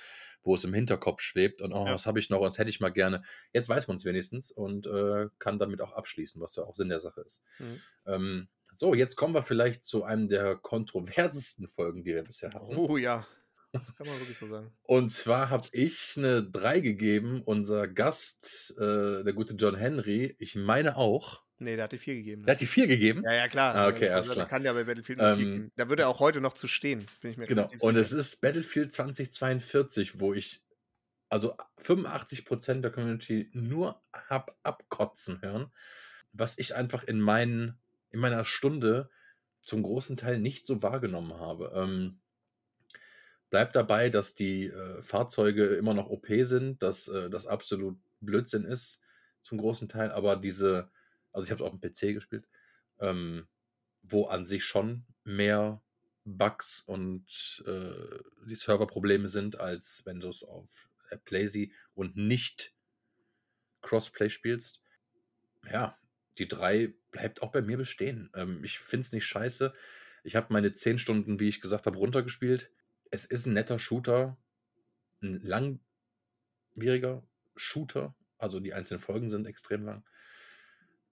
wo 0.43 0.55
es 0.55 0.63
im 0.65 0.73
Hinterkopf 0.73 1.21
schwebt 1.21 1.61
und 1.61 1.71
oh, 1.73 1.85
Ja. 1.85 1.93
was 1.93 2.05
habe 2.05 2.19
ich 2.19 2.29
noch 2.29 2.39
und 2.39 2.45
das 2.45 2.57
hätte 2.57 2.69
ich 2.69 2.79
mal 2.81 2.89
gerne. 2.91 3.21
Jetzt 3.53 3.69
weiß 3.69 3.87
man 3.87 3.97
es 3.97 4.05
wenigstens 4.05 4.51
und 4.51 4.85
äh, 4.87 5.27
kann 5.39 5.59
damit 5.59 5.81
auch 5.81 5.93
abschließen, 5.93 6.41
was 6.41 6.55
ja 6.55 6.63
auch 6.63 6.75
Sinn 6.75 6.89
der 6.89 6.99
Sache 6.99 7.21
ist. 7.21 7.43
Mhm. 7.59 7.81
Ähm, 8.05 8.47
so, 8.75 8.93
jetzt 8.93 9.15
kommen 9.15 9.33
wir 9.35 9.43
vielleicht 9.43 9.83
zu 9.83 10.03
einem 10.03 10.27
der 10.29 10.55
kontroversesten 10.55 11.67
Folgen, 11.67 12.03
die 12.03 12.13
wir 12.13 12.23
bisher 12.23 12.53
hatten. 12.53 12.75
Oh 12.75 12.97
ja, 12.97 13.25
das 13.71 13.95
kann 13.95 14.07
man 14.07 14.19
wirklich 14.19 14.37
so 14.37 14.47
sagen. 14.47 14.71
Und 14.83 15.11
zwar 15.11 15.49
habe 15.49 15.67
ich 15.71 16.15
eine 16.17 16.43
3 16.43 16.79
gegeben, 16.79 17.41
unser 17.45 17.87
Gast, 17.87 18.73
äh, 18.77 19.23
der 19.23 19.33
gute 19.33 19.53
John 19.55 19.75
Henry, 19.75 20.35
ich 20.39 20.55
meine 20.55 20.97
auch. 20.97 21.43
Nee, 21.63 21.75
der 21.75 21.85
hat 21.85 21.91
die 21.91 21.97
4 21.97 22.15
gegeben. 22.15 22.43
Der 22.45 22.55
hat 22.55 22.61
die 22.61 22.65
4 22.67 22.87
gegeben. 22.87 23.23
ja, 23.25 23.33
ja, 23.33 23.47
klar. 23.47 23.75
Ah, 23.75 23.87
okay, 23.87 24.09
Also, 24.09 24.33
klar. 24.33 24.47
kann 24.47 24.63
ja 24.63 24.73
bei 24.73 24.83
Battlefield 24.83 25.19
nur 25.19 25.35
4 25.35 25.45
Ähm, 25.45 25.53
geben. 25.53 25.71
Da 25.75 25.89
wird 25.89 25.99
er 25.99 26.09
auch 26.09 26.19
heute 26.19 26.41
noch 26.41 26.53
zu 26.53 26.67
stehen, 26.67 27.05
bin 27.21 27.31
ich 27.31 27.37
mir 27.37 27.45
Genau. 27.45 27.67
Und 27.79 27.95
es 27.95 28.11
ist 28.11 28.41
Battlefield 28.41 28.93
2042, 28.93 30.19
wo 30.19 30.33
ich 30.33 30.61
also 31.29 31.55
85% 31.79 32.81
der 32.81 32.91
Community 32.91 33.49
nur 33.53 34.01
hab 34.13 34.55
abkotzen 34.63 35.41
hören, 35.41 35.71
was 36.31 36.57
ich 36.59 36.75
einfach 36.75 37.03
in, 37.03 37.19
meinen, 37.19 37.79
in 38.11 38.19
meiner 38.19 38.45
Stunde 38.45 39.09
zum 39.61 39.81
großen 39.81 40.17
Teil 40.17 40.39
nicht 40.39 40.67
so 40.67 40.83
wahrgenommen 40.83 41.33
habe. 41.39 41.71
Ähm, 41.75 42.19
bleibt 43.49 43.75
dabei, 43.75 44.09
dass 44.09 44.35
die 44.35 44.65
äh, 44.67 45.01
Fahrzeuge 45.01 45.65
immer 45.65 45.93
noch 45.93 46.09
OP 46.09 46.27
sind, 46.41 46.81
dass 46.83 47.07
äh, 47.07 47.29
das 47.29 47.47
absolut 47.47 47.97
Blödsinn 48.19 48.65
ist, 48.65 48.99
zum 49.41 49.57
großen 49.57 49.89
Teil, 49.89 50.11
aber 50.11 50.35
diese, 50.37 50.89
also 51.33 51.45
ich 51.45 51.51
habe 51.51 51.63
es 51.63 51.69
auf 51.69 51.77
dem 51.77 51.81
PC 51.81 52.13
gespielt, 52.13 52.47
ähm, 52.99 53.47
wo 54.01 54.27
an 54.27 54.45
sich 54.45 54.63
schon 54.63 55.05
mehr 55.23 55.81
Bugs 56.25 56.81
und 56.81 57.63
äh, 57.67 58.19
die 58.45 58.55
Serverprobleme 58.55 59.27
sind, 59.27 59.59
als 59.59 60.03
wenn 60.05 60.19
du 60.19 60.29
es 60.29 60.43
auf 60.43 60.89
Playsee 61.25 61.71
und 61.95 62.15
nicht 62.15 62.73
Crossplay 63.81 64.29
spielst. 64.29 64.81
Ja, 65.69 65.97
die 66.39 66.47
3 66.47 66.93
bleibt 67.11 67.41
auch 67.41 67.51
bei 67.51 67.61
mir 67.61 67.77
bestehen. 67.77 68.31
Ähm, 68.33 68.63
ich 68.63 68.79
finde 68.79 69.01
es 69.01 69.11
nicht 69.11 69.25
scheiße. 69.25 69.73
Ich 70.23 70.35
habe 70.35 70.53
meine 70.53 70.73
10 70.73 70.99
Stunden, 70.99 71.39
wie 71.39 71.49
ich 71.49 71.61
gesagt 71.61 71.85
habe, 71.85 71.97
runtergespielt. 71.97 72.71
Es 73.11 73.25
ist 73.25 73.45
ein 73.45 73.53
netter 73.53 73.77
Shooter, 73.77 74.37
ein 75.21 75.41
langwieriger 75.43 77.23
Shooter. 77.55 78.15
Also 78.37 78.59
die 78.59 78.73
einzelnen 78.73 79.01
Folgen 79.01 79.29
sind 79.29 79.45
extrem 79.45 79.83
lang. 79.83 80.03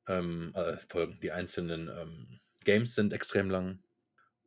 Ähm, 0.08 0.52
äh, 0.56 0.78
Folgen, 0.78 1.20
die 1.22 1.32
einzelnen 1.32 1.88
ähm, 1.89 2.39
Games 2.64 2.95
sind 2.95 3.14
extrem 3.14 3.49
lang. 3.49 3.84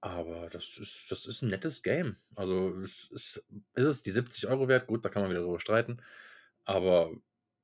Aber 0.01 0.51
das 0.51 0.77
ist, 0.77 1.11
das 1.11 1.25
ist 1.25 1.43
ein 1.43 1.49
nettes 1.49 1.83
Game. 1.83 2.17
Also 2.37 2.79
es 2.83 3.11
ist, 3.11 3.45
ist 3.75 3.87
es 3.87 4.03
die 4.03 4.11
70 4.11 4.49
Euro 4.49 4.69
wert? 4.69 4.87
Gut, 4.87 5.05
da 5.05 5.09
kann 5.09 5.23
man 5.23 5.31
wieder 5.31 5.41
drüber 5.41 5.61
streiten. 5.61 6.03
Aber 6.65 7.13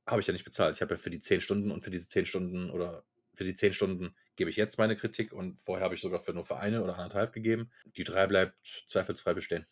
habe 0.07 0.21
ich 0.21 0.27
ja 0.27 0.33
nicht 0.33 0.45
bezahlt. 0.45 0.75
Ich 0.77 0.83
habe 0.83 0.95
ja 0.95 0.99
für 0.99 1.11
die 1.11 1.21
10 1.21 1.41
Stunden 1.41 1.71
und 1.71 1.85
für 1.85 1.91
diese 1.91 2.09
10 2.09 2.27
Stunden 2.27 2.71
oder 2.71 3.05
für 3.35 3.45
die 3.45 3.55
10 3.55 3.73
Stunden 3.75 4.15
gebe 4.37 4.51
ich 4.51 4.57
jetzt 4.57 4.79
meine 4.79 4.97
Kritik 4.97 5.33
und 5.33 5.61
vorher 5.61 5.85
habe 5.85 5.95
ich 5.95 6.01
sogar 6.01 6.21
für 6.21 6.33
nur 6.33 6.45
für 6.45 6.57
eine 6.57 6.83
oder 6.83 6.95
anderthalb 6.97 7.33
gegeben. 7.33 7.71
Die 7.85 8.05
3 8.05 8.27
bleibt 8.27 8.85
zweifelsfrei 8.89 9.35
bestehen. 9.35 9.67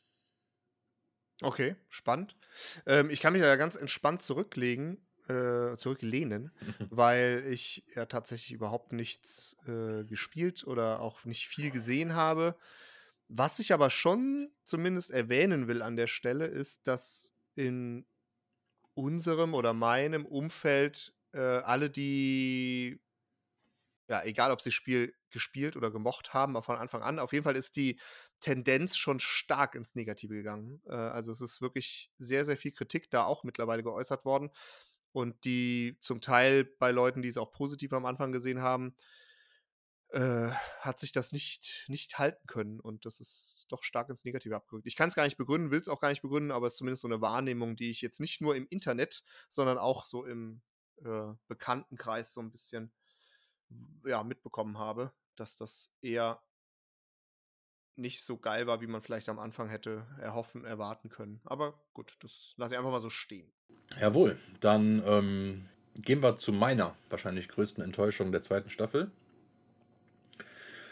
Okay, 1.43 1.77
spannend. 1.89 2.37
Ähm, 2.87 3.11
ich 3.11 3.21
kann 3.21 3.33
mich 3.33 3.43
da 3.43 3.57
ganz 3.57 3.77
entspannt 3.77 4.23
zurücklegen, 4.23 5.08
äh, 5.29 5.77
zurücklehnen, 5.77 6.51
weil 6.91 7.45
ich 7.51 7.85
ja 7.95 8.07
tatsächlich 8.07 8.53
überhaupt 8.53 8.93
nichts 8.93 9.57
äh, 9.67 10.05
gespielt 10.05 10.65
oder 10.67 11.01
auch 11.01 11.25
nicht 11.25 11.49
viel 11.49 11.71
gesehen 11.71 12.15
habe. 12.15 12.57
Was 13.29 13.59
ich 13.59 13.73
aber 13.73 13.91
schon 13.91 14.51
zumindest 14.65 15.11
erwähnen 15.11 15.69
will 15.69 15.83
an 15.83 15.97
der 15.97 16.07
Stelle, 16.07 16.47
ist, 16.47 16.87
dass 16.87 17.35
in 17.55 18.07
unserem 18.95 19.55
oder 19.55 19.75
meinem 19.75 20.25
Umfeld 20.25 21.15
äh, 21.33 21.39
alle, 21.39 21.91
die, 21.91 22.99
ja, 24.09 24.25
egal 24.25 24.51
ob 24.51 24.63
sie 24.63 24.71
das 24.71 24.75
Spiel 24.75 25.15
gespielt 25.31 25.77
oder 25.77 25.91
gemocht 25.91 26.33
haben, 26.33 26.57
aber 26.57 26.65
von 26.65 26.77
Anfang 26.77 27.03
an, 27.03 27.19
auf 27.19 27.33
jeden 27.33 27.45
Fall 27.45 27.57
ist 27.57 27.77
die 27.77 28.01
Tendenz 28.41 28.97
schon 28.97 29.21
stark 29.21 29.75
ins 29.75 29.95
Negative 29.95 30.35
gegangen. 30.35 30.81
Äh, 30.87 30.95
also 30.95 31.33
es 31.33 31.41
ist 31.41 31.61
wirklich 31.61 32.11
sehr, 32.19 32.45
sehr 32.45 32.57
viel 32.57 32.73
Kritik 32.73 33.11
da 33.11 33.25
auch 33.25 33.45
mittlerweile 33.45 33.83
geäußert 33.83 34.25
worden. 34.25 34.51
Und 35.13 35.45
die 35.45 35.97
zum 36.01 36.21
Teil 36.21 36.65
bei 36.65 36.91
Leuten, 36.91 37.23
die 37.23 37.29
es 37.29 37.39
auch 37.39 37.51
positiv 37.51 37.93
am 37.93 38.07
Anfang 38.07 38.33
gesehen 38.33 38.63
haben, 38.63 38.95
äh, 40.11 40.51
hat 40.81 41.01
sich 41.01 41.13
das 41.13 41.33
nicht, 41.33 41.85
nicht 41.89 42.19
halten 42.19 42.47
können. 42.47 42.81
Und 42.81 43.05
das 43.05 43.21
ist 43.21 43.67
doch 43.69 43.83
stark 43.83 44.09
ins 44.09 44.25
Negative 44.25 44.57
abgerückt. 44.57 44.87
Ich 44.87 44.97
kann 44.97 45.09
es 45.09 45.15
gar 45.15 45.25
nicht 45.25 45.37
begründen, 45.37 45.71
will 45.71 45.81
es 45.81 45.89
auch 45.89 46.01
gar 46.01 46.09
nicht 46.09 46.23
begründen, 46.23 46.51
aber 46.51 46.67
es 46.67 46.75
ist 46.75 46.79
zumindest 46.79 47.03
so 47.03 47.09
eine 47.09 47.21
Wahrnehmung, 47.21 47.77
die 47.77 47.91
ich 47.91 48.01
jetzt 48.01 48.21
nicht 48.21 48.41
nur 48.41 48.57
im 48.57 48.67
Internet, 48.69 49.23
sondern 49.49 49.79
auch 49.79 50.07
so 50.07 50.25
im 50.25 50.63
äh, 51.05 51.35
Bekanntenkreis 51.47 52.33
so 52.33 52.41
ein 52.41 52.51
bisschen 52.51 52.93
ja, 54.05 54.23
mitbekommen 54.25 54.79
habe, 54.79 55.13
dass 55.37 55.57
das 55.57 55.93
eher 56.01 56.43
nicht 57.97 58.23
so 58.23 58.39
geil 58.39 58.67
war, 58.67 58.81
wie 58.81 58.87
man 58.87 59.03
vielleicht 59.03 59.29
am 59.29 59.39
Anfang 59.39 59.69
hätte 59.69 60.07
erhoffen, 60.21 60.65
erwarten 60.65 61.09
können. 61.09 61.41
Aber 61.45 61.85
gut, 61.93 62.17
das 62.21 62.55
lasse 62.57 62.75
ich 62.75 62.79
einfach 62.79 62.93
mal 62.93 63.01
so 63.01 63.11
stehen. 63.11 63.53
Jawohl, 64.01 64.37
dann 64.61 65.03
ähm, 65.07 65.69
gehen 65.97 66.23
wir 66.23 66.37
zu 66.37 66.53
meiner 66.53 66.97
wahrscheinlich 67.09 67.49
größten 67.49 67.83
Enttäuschung 67.83 68.33
der 68.33 68.43
zweiten 68.43 68.71
Staffel. 68.71 69.11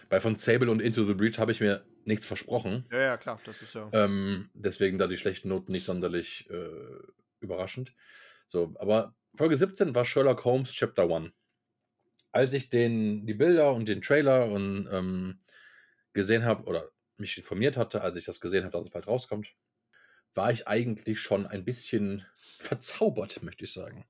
Bei 0.09 0.21
von 0.21 0.37
Sable 0.37 0.71
und 0.71 0.81
Into 0.81 1.05
the 1.05 1.15
Breach 1.15 1.39
habe 1.39 1.53
ich 1.53 1.61
mir 1.61 1.85
nichts 2.05 2.27
versprochen. 2.27 2.85
Ja, 2.93 3.01
ja, 3.01 3.17
klar, 3.17 3.41
das 3.45 3.61
ist 3.63 3.75
ja. 3.75 3.89
Ähm, 3.93 4.51
deswegen 4.55 4.99
da 4.99 5.07
die 5.07 5.17
schlechten 5.17 5.49
Noten 5.49 5.73
nicht 5.73 5.85
sonderlich 5.85 6.49
äh, 6.51 6.69
überraschend. 7.41 7.93
So, 8.47 8.75
aber 8.79 9.15
Folge 9.35 9.57
17 9.57 9.95
war 9.95 10.05
Sherlock 10.05 10.45
Holmes 10.45 10.73
Chapter 10.73 11.11
1. 11.11 11.33
Als 12.33 12.55
ich 12.55 12.69
den, 12.69 13.27
die 13.27 13.35
Bilder 13.35 13.73
und 13.73 13.89
den 13.89 14.03
Trailer 14.03 14.49
und 14.49 14.89
ähm, 14.93 15.39
gesehen 16.13 16.45
habe 16.45 16.65
oder 16.65 16.91
mich 17.17 17.37
informiert 17.37 17.77
hatte, 17.77 18.03
als 18.03 18.17
ich 18.17 18.25
das 18.25 18.41
gesehen 18.41 18.65
habe, 18.65 18.73
dass 18.73 18.87
es 18.87 18.91
bald 18.91 19.07
rauskommt, 19.07 19.49
war 20.37 20.53
ich 20.53 20.68
eigentlich 20.68 21.20
schon 21.20 21.47
ein 21.47 21.64
bisschen 21.64 22.24
verzaubert, 22.59 23.43
möchte 23.43 23.64
ich 23.64 23.72
sagen. 23.72 24.07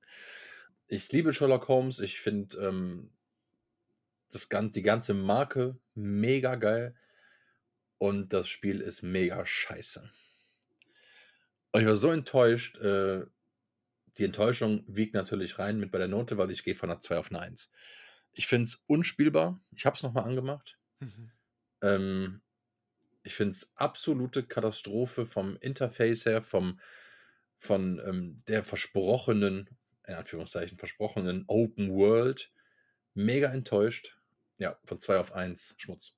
Ich 0.87 1.11
liebe 1.11 1.33
Sherlock 1.33 1.67
Holmes. 1.67 1.99
Ich 1.99 2.19
finde 2.19 2.57
ähm, 2.57 3.11
das 4.31 4.47
die 4.49 4.81
ganze 4.81 5.13
Marke 5.13 5.77
mega 5.95 6.55
geil. 6.55 6.95
Und 7.97 8.31
das 8.31 8.47
Spiel 8.47 8.81
ist 8.81 9.01
mega 9.01 9.45
scheiße. 9.45 10.09
Und 11.71 11.81
ich 11.81 11.87
war 11.87 11.95
so 11.95 12.11
enttäuscht. 12.11 12.77
Äh, 12.77 13.25
die 14.17 14.23
Enttäuschung 14.23 14.83
wiegt 14.87 15.13
natürlich 15.13 15.59
rein 15.59 15.79
mit 15.79 15.91
bei 15.91 15.97
der 15.97 16.07
Note, 16.07 16.37
weil 16.37 16.51
ich 16.51 16.63
gehe 16.63 16.75
von 16.75 16.89
einer 16.89 17.01
2 17.01 17.17
auf 17.17 17.31
eine 17.31 17.39
1. 17.39 17.71
Ich 18.33 18.47
finde 18.47 18.65
es 18.65 18.83
unspielbar. 18.87 19.59
Ich 19.75 19.85
habe 19.85 19.95
es 19.95 20.03
nochmal 20.03 20.23
angemacht. 20.25 20.77
Mhm. 20.99 21.31
Ähm, 21.81 22.41
ich 23.27 23.35
finde 23.35 23.51
es 23.51 23.69
absolute 23.75 24.41
Katastrophe 24.43 25.25
vom 25.25 25.57
Interface 25.57 26.25
her, 26.25 26.41
vom, 26.41 26.79
von 27.57 28.01
ähm, 28.05 28.37
der 28.47 28.63
versprochenen, 28.63 29.69
in 30.07 30.13
Anführungszeichen, 30.13 30.77
versprochenen 30.77 31.43
Open 31.47 31.91
World. 31.91 32.53
Mega 33.13 33.49
enttäuscht. 33.49 34.17
Ja, 34.57 34.79
von 34.85 35.01
2 35.01 35.19
auf 35.19 35.33
1 35.33 35.75
Schmutz. 35.77 36.15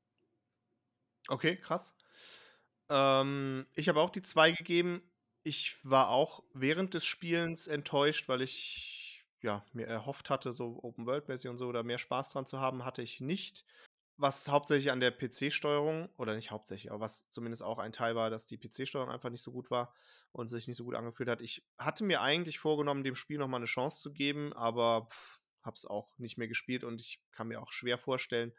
Okay, 1.27 1.55
krass. 1.55 1.95
Ähm, 2.89 3.65
ich 3.73 3.89
habe 3.89 4.01
auch 4.01 4.11
die 4.11 4.21
zwei 4.21 4.51
gegeben. 4.51 5.01
Ich 5.41 5.77
war 5.83 6.09
auch 6.09 6.43
während 6.53 6.93
des 6.93 7.05
Spielens 7.05 7.65
enttäuscht, 7.65 8.29
weil 8.29 8.43
ich, 8.43 9.25
ja, 9.41 9.65
mir 9.73 9.87
erhofft 9.87 10.29
hatte, 10.29 10.51
so 10.51 10.79
Open-World-mäßig 10.83 11.49
und 11.49 11.57
so 11.57 11.67
oder 11.67 11.81
mehr 11.81 11.97
Spaß 11.97 12.33
dran 12.33 12.45
zu 12.45 12.59
haben, 12.59 12.85
hatte 12.85 13.01
ich 13.01 13.19
nicht. 13.19 13.65
Was 14.21 14.49
hauptsächlich 14.49 14.91
an 14.91 14.99
der 14.99 15.11
PC-Steuerung 15.11 16.09
oder 16.17 16.35
nicht 16.35 16.51
hauptsächlich, 16.51 16.91
aber 16.91 16.99
was 16.99 17.29
zumindest 17.29 17.63
auch 17.63 17.79
ein 17.79 17.93
Teil 17.93 18.15
war, 18.17 18.29
dass 18.29 18.45
die 18.45 18.57
PC-Steuerung 18.57 19.09
einfach 19.09 19.29
nicht 19.29 19.41
so 19.41 19.53
gut 19.53 19.71
war 19.71 19.93
und 20.33 20.47
sich 20.49 20.67
nicht 20.67 20.75
so 20.75 20.83
gut 20.83 20.95
angefühlt 20.95 21.29
hat. 21.29 21.41
Ich 21.41 21.65
hatte 21.77 22.03
mir 22.03 22.19
eigentlich 22.21 22.59
vorgenommen, 22.59 23.05
dem 23.05 23.15
Spiel 23.15 23.37
noch 23.37 23.47
mal 23.47 23.59
'ne 23.59 23.65
Chance 23.65 24.01
zu 24.01 24.11
geben, 24.11 24.51
aber 24.51 25.07
pff, 25.09 25.39
habe 25.63 25.75
es 25.75 25.85
auch 25.85 26.17
nicht 26.17 26.37
mehr 26.37 26.49
gespielt 26.49 26.83
und 26.83 26.99
ich 26.99 27.23
kann 27.31 27.47
mir 27.47 27.61
auch 27.61 27.71
schwer 27.71 27.97
vorstellen, 27.97 28.51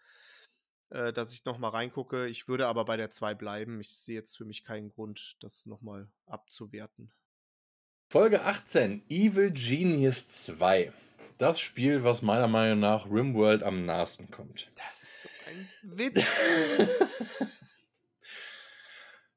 äh, 0.91 1.13
dass 1.13 1.33
ich 1.35 1.45
noch 1.45 1.59
mal 1.59 1.71
reingucke. 1.71 2.27
Ich 2.29 2.49
würde 2.49 2.67
aber 2.67 2.87
bei 2.87 2.97
der 2.97 3.11
2 3.11 3.35
bleiben. 3.35 3.81
Ich 3.81 3.97
sehe 3.99 4.17
jetzt 4.17 4.37
für 4.39 4.47
mich 4.47 4.65
keinen 4.65 4.91
Grund, 4.91 5.37
das 5.41 5.67
noch 5.67 5.83
mal 5.83 6.11
abzuwerten. 6.27 7.13
Folge 8.13 8.43
18: 8.43 9.05
Evil 9.09 9.53
Genius 9.53 10.29
2. 10.29 10.93
Das 11.39 11.61
Spiel, 11.61 12.03
was 12.03 12.23
meiner 12.23 12.49
Meinung 12.49 12.81
nach 12.81 13.07
RimWorld 13.07 13.63
am 13.63 13.85
nahesten 13.87 14.31
kommt. 14.33 14.73
Das 14.77 15.03
ist 15.03 15.23
so 15.23 15.29
ein 15.51 15.69
Witz. 15.83 16.25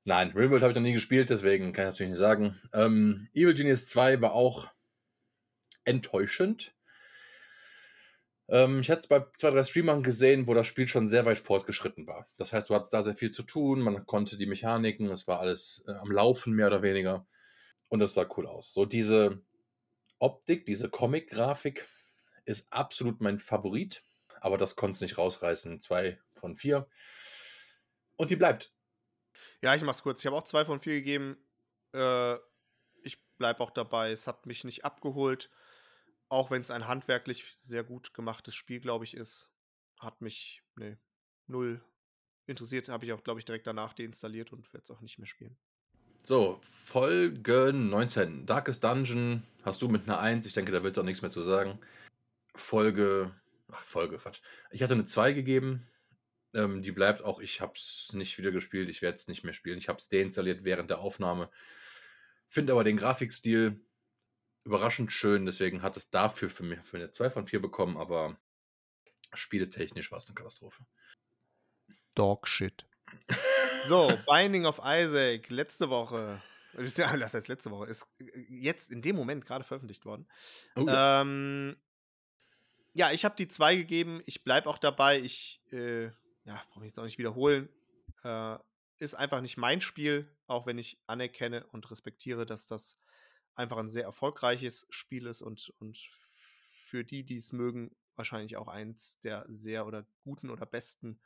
Nein, 0.06 0.32
RimWorld 0.32 0.62
habe 0.62 0.72
ich 0.72 0.76
noch 0.76 0.84
nie 0.84 0.94
gespielt, 0.94 1.30
deswegen 1.30 1.72
kann 1.72 1.86
ich 1.86 1.92
natürlich 1.92 2.12
nicht 2.12 2.20
sagen. 2.20 2.60
Ähm, 2.74 3.30
Evil 3.34 3.54
Genius 3.54 3.88
2 3.88 4.22
war 4.22 4.34
auch 4.34 4.70
enttäuschend. 5.86 6.76
Ähm, 8.50 8.82
ich 8.82 8.90
hatte 8.90 9.00
es 9.00 9.08
bei 9.08 9.26
zwei, 9.38 9.52
drei 9.52 9.64
Streamern 9.64 10.04
gesehen, 10.04 10.48
wo 10.48 10.54
das 10.54 10.68
Spiel 10.68 10.88
schon 10.88 11.08
sehr 11.08 11.26
weit 11.26 11.40
fortgeschritten 11.40 12.06
war. 12.06 12.28
Das 12.36 12.52
heißt, 12.52 12.70
du 12.70 12.76
hattest 12.76 12.94
da 12.94 13.02
sehr 13.02 13.16
viel 13.16 13.32
zu 13.32 13.44
tun, 13.44 13.80
man 13.80 14.06
konnte 14.06 14.38
die 14.38 14.46
Mechaniken, 14.46 15.10
es 15.10 15.28
war 15.28 15.40
alles 15.40 15.84
äh, 15.88 15.94
am 15.94 16.12
Laufen 16.12 16.54
mehr 16.54 16.68
oder 16.68 16.82
weniger. 16.82 17.26
Und 17.88 18.00
das 18.00 18.14
sah 18.14 18.28
cool 18.36 18.48
aus. 18.48 18.74
So 18.74 18.86
diese 18.86 19.42
Optik, 20.20 20.66
diese 20.66 20.90
Comic-Grafik 20.90 21.88
ist 22.46 22.68
absolut 22.72 23.22
mein 23.22 23.40
Favorit, 23.40 24.04
aber 24.44 24.58
das 24.58 24.76
konnte 24.76 24.96
es 24.96 25.02
nicht 25.02 25.18
rausreißen. 25.18 25.80
Zwei 25.80 26.20
von 26.36 26.58
vier. 26.58 26.86
Und 28.18 28.30
die 28.30 28.36
bleibt. 28.36 28.74
Ja, 29.62 29.74
ich 29.74 29.82
mach's 29.84 30.04
kurz. 30.04 30.20
Ich 30.20 30.26
habe 30.26 30.36
auch 30.36 30.44
zwei 30.44 30.66
von 30.66 30.82
vier 30.82 30.96
gegeben. 30.96 31.38
Äh, 31.94 32.36
ich 33.04 33.24
bleibe 33.38 33.62
auch 33.62 33.72
dabei. 33.72 34.12
Es 34.12 34.28
hat 34.28 34.46
mich 34.46 34.66
nicht 34.66 34.84
abgeholt. 34.84 35.50
Auch 36.28 36.52
wenn 36.52 36.62
es 36.62 36.72
ein 36.72 36.90
handwerklich 36.90 37.56
sehr 37.62 37.86
gut 37.86 38.14
gemachtes 38.14 38.54
Spiel, 38.54 38.82
glaube 38.82 39.06
ich, 39.06 39.16
ist, 39.16 39.50
hat 39.98 40.22
mich 40.22 40.62
ne, 40.76 41.00
null 41.48 41.82
interessiert. 42.46 42.90
Habe 42.90 43.06
ich 43.06 43.14
auch, 43.14 43.24
glaube 43.24 43.40
ich, 43.40 43.46
direkt 43.46 43.66
danach 43.66 43.94
deinstalliert 43.94 44.52
und 44.52 44.74
werde 44.74 44.84
es 44.84 44.92
auch 44.92 45.00
nicht 45.00 45.20
mehr 45.20 45.28
spielen. 45.28 45.58
So, 46.26 46.60
Folge 46.84 47.72
19. 47.74 48.46
Darkest 48.46 48.84
Dungeon 48.84 49.44
hast 49.64 49.82
du 49.82 49.88
mit 49.88 50.04
einer 50.04 50.20
1. 50.20 50.46
Ich 50.48 50.54
denke, 50.54 50.74
da 50.74 50.84
wird 50.84 51.00
auch 51.00 51.04
nichts 51.04 51.22
mehr 51.22 51.32
zu 51.32 51.44
sagen. 51.44 51.80
Folge. 52.56 53.34
Ach, 53.74 53.84
Folge, 53.84 54.18
Quatsch. 54.18 54.40
Ich 54.72 54.84
hatte 54.84 54.94
eine 54.94 55.06
2 55.06 55.34
gegeben. 55.34 55.88
Ähm, 56.54 56.82
die 56.82 56.92
bleibt 56.92 57.24
auch. 57.24 57.40
Ich 57.40 57.62
habe 57.62 57.74
es 57.76 58.12
nicht 58.14 58.38
wieder 58.38 58.52
gespielt. 58.52 58.90
Ich 58.90 59.02
werde 59.02 59.18
es 59.18 59.28
nicht 59.28 59.44
mehr 59.44 59.54
spielen. 59.54 59.78
Ich 59.78 59.90
habe 59.90 60.00
es 60.00 60.10
deinstalliert 60.10 60.64
während 60.64 60.90
der 60.90 61.00
Aufnahme. 61.00 61.50
Finde 62.48 62.74
aber 62.74 62.84
den 62.84 62.98
Grafikstil 62.98 63.84
überraschend 64.64 65.12
schön. 65.12 65.46
Deswegen 65.46 65.82
hat 65.82 65.98
es 65.98 66.10
dafür 66.10 66.50
für 66.50 66.64
mich 66.64 66.80
für 66.84 66.98
eine 66.98 67.12
2 67.12 67.32
von 67.32 67.48
4 67.48 67.62
bekommen. 67.62 67.98
Aber 67.98 68.38
spieletechnisch 69.34 70.12
war 70.12 70.20
es 70.20 70.28
eine 70.28 70.36
Katastrophe. 70.36 70.86
Dog 72.16 72.48
shit. 72.48 72.86
So, 73.90 74.14
Binding 74.28 74.66
of 74.66 74.80
Isaac, 74.82 75.50
letzte 75.50 75.90
Woche. 75.90 76.42
Ja, 76.96 77.18
das 77.18 77.34
heißt 77.34 77.50
letzte 77.50 77.70
Woche. 77.70 77.88
Ist 77.88 78.08
äh, 78.20 78.46
jetzt 78.50 78.92
in 78.92 79.02
dem 79.02 79.16
Moment 79.16 79.46
gerade 79.46 79.64
veröffentlicht 79.64 80.06
worden. 80.06 80.26
Oh, 80.76 80.86
ja. 80.88 81.22
Ähm, 81.22 81.76
ja, 82.94 83.12
ich 83.12 83.26
habe 83.26 83.36
die 83.36 83.48
zwei 83.48 83.76
gegeben. 83.76 84.22
Ich 84.26 84.44
bleibe 84.44 84.70
auch 84.70 84.78
dabei. 84.78 85.20
Ich, 85.20 85.62
äh, 85.72 86.06
ja, 86.46 86.64
brauche 86.72 86.86
ich 86.86 86.90
jetzt 86.90 87.00
auch 87.00 87.04
nicht 87.04 87.18
wiederholen. 87.18 87.70
Äh, 88.24 88.58
ist 89.00 89.16
einfach 89.16 89.42
nicht 89.42 89.58
mein 89.58 89.82
Spiel, 89.82 90.30
auch 90.48 90.66
wenn 90.66 90.78
ich 90.78 91.02
anerkenne 91.08 91.66
und 91.72 91.90
respektiere, 91.92 92.46
dass 92.46 92.68
das 92.68 92.98
einfach 93.56 93.78
ein 93.78 93.90
sehr 93.90 94.04
erfolgreiches 94.04 94.88
Spiel 94.90 95.28
ist 95.28 95.42
und, 95.42 95.74
und 95.80 95.98
für 96.86 97.04
die, 97.04 97.24
die 97.24 97.38
es 97.38 97.52
mögen, 97.52 97.96
wahrscheinlich 98.16 98.58
auch 98.58 98.68
eins 98.68 99.20
der 99.20 99.46
sehr 99.50 99.86
oder 99.86 100.06
guten 100.24 100.50
oder 100.50 100.66
besten 100.66 101.20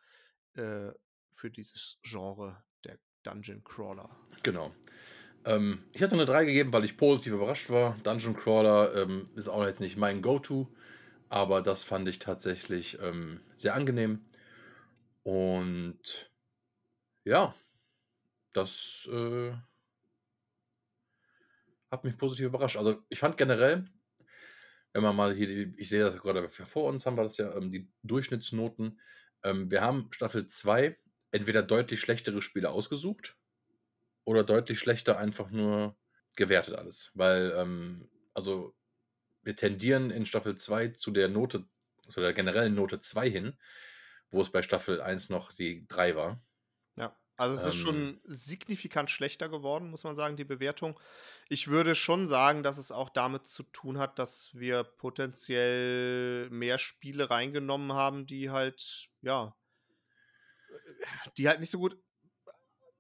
äh, 0.55 0.91
für 1.31 1.51
dieses 1.51 1.99
Genre 2.01 2.63
der 2.83 2.97
Dungeon 3.23 3.63
Crawler. 3.63 4.09
Genau. 4.43 4.73
Ähm, 5.45 5.83
ich 5.93 6.01
hatte 6.01 6.15
eine 6.15 6.25
3 6.25 6.45
gegeben, 6.45 6.73
weil 6.73 6.85
ich 6.85 6.97
positiv 6.97 7.33
überrascht 7.33 7.69
war. 7.69 7.97
Dungeon 8.03 8.35
Crawler 8.35 8.95
ähm, 8.95 9.25
ist 9.35 9.47
auch 9.49 9.65
jetzt 9.65 9.79
nicht 9.79 9.97
mein 9.97 10.21
Go-To, 10.21 10.73
aber 11.29 11.61
das 11.61 11.83
fand 11.83 12.07
ich 12.07 12.19
tatsächlich 12.19 12.99
ähm, 13.01 13.41
sehr 13.55 13.75
angenehm. 13.75 14.25
Und 15.23 16.31
ja, 17.25 17.53
das 18.53 19.07
äh, 19.11 19.53
hat 21.91 22.03
mich 22.03 22.17
positiv 22.17 22.47
überrascht. 22.47 22.77
Also 22.77 23.03
ich 23.09 23.19
fand 23.19 23.37
generell, 23.37 23.85
wenn 24.93 25.03
man 25.03 25.15
mal 25.15 25.35
hier, 25.35 25.73
ich 25.77 25.89
sehe 25.89 26.03
das 26.03 26.17
gerade 26.19 26.49
vor 26.49 26.89
uns, 26.89 27.05
haben 27.05 27.17
wir 27.17 27.23
das 27.23 27.37
ja, 27.37 27.55
ähm, 27.55 27.71
die 27.71 27.91
Durchschnittsnoten. 28.03 28.99
Ähm, 29.43 29.69
wir 29.69 29.81
haben 29.81 30.07
Staffel 30.11 30.47
2 30.47 30.97
entweder 31.31 31.61
deutlich 31.63 31.99
schlechtere 31.99 32.41
Spiele 32.41 32.69
ausgesucht 32.71 33.37
oder 34.25 34.43
deutlich 34.43 34.79
schlechter 34.79 35.17
einfach 35.17 35.51
nur 35.51 35.97
gewertet 36.35 36.75
alles. 36.75 37.11
Weil, 37.13 37.53
ähm, 37.57 38.09
also 38.33 38.75
wir 39.47 39.55
tendieren 39.55 40.11
in 40.11 40.27
Staffel 40.27 40.57
2 40.57 40.89
zu 40.89 41.11
der 41.11 41.29
Note, 41.29 41.67
zu 42.09 42.21
der 42.21 42.33
generellen 42.33 42.75
Note 42.75 42.99
2 42.99 43.29
hin, 43.31 43.57
wo 44.29 44.41
es 44.41 44.51
bei 44.51 44.61
Staffel 44.61 45.01
1 45.01 45.29
noch 45.29 45.53
die 45.53 45.87
3 45.87 46.15
war. 46.15 46.41
Ja, 46.95 47.15
also 47.37 47.55
es 47.55 47.65
ist 47.65 47.75
Ähm. 47.75 47.81
schon 47.81 48.21
signifikant 48.23 49.09
schlechter 49.11 49.49
geworden, 49.49 49.89
muss 49.89 50.03
man 50.03 50.15
sagen, 50.15 50.37
die 50.37 50.43
Bewertung. 50.45 50.99
Ich 51.49 51.67
würde 51.67 51.95
schon 51.95 52.27
sagen, 52.27 52.63
dass 52.63 52.77
es 52.77 52.91
auch 52.91 53.09
damit 53.09 53.45
zu 53.47 53.63
tun 53.63 53.99
hat, 53.99 54.19
dass 54.19 54.49
wir 54.53 54.83
potenziell 54.83 56.49
mehr 56.49 56.77
Spiele 56.77 57.29
reingenommen 57.29 57.93
haben, 57.93 58.25
die 58.25 58.49
halt, 58.49 59.09
ja, 59.21 59.55
die 61.37 61.47
halt 61.47 61.59
nicht 61.59 61.71
so 61.71 61.79
gut 61.79 61.97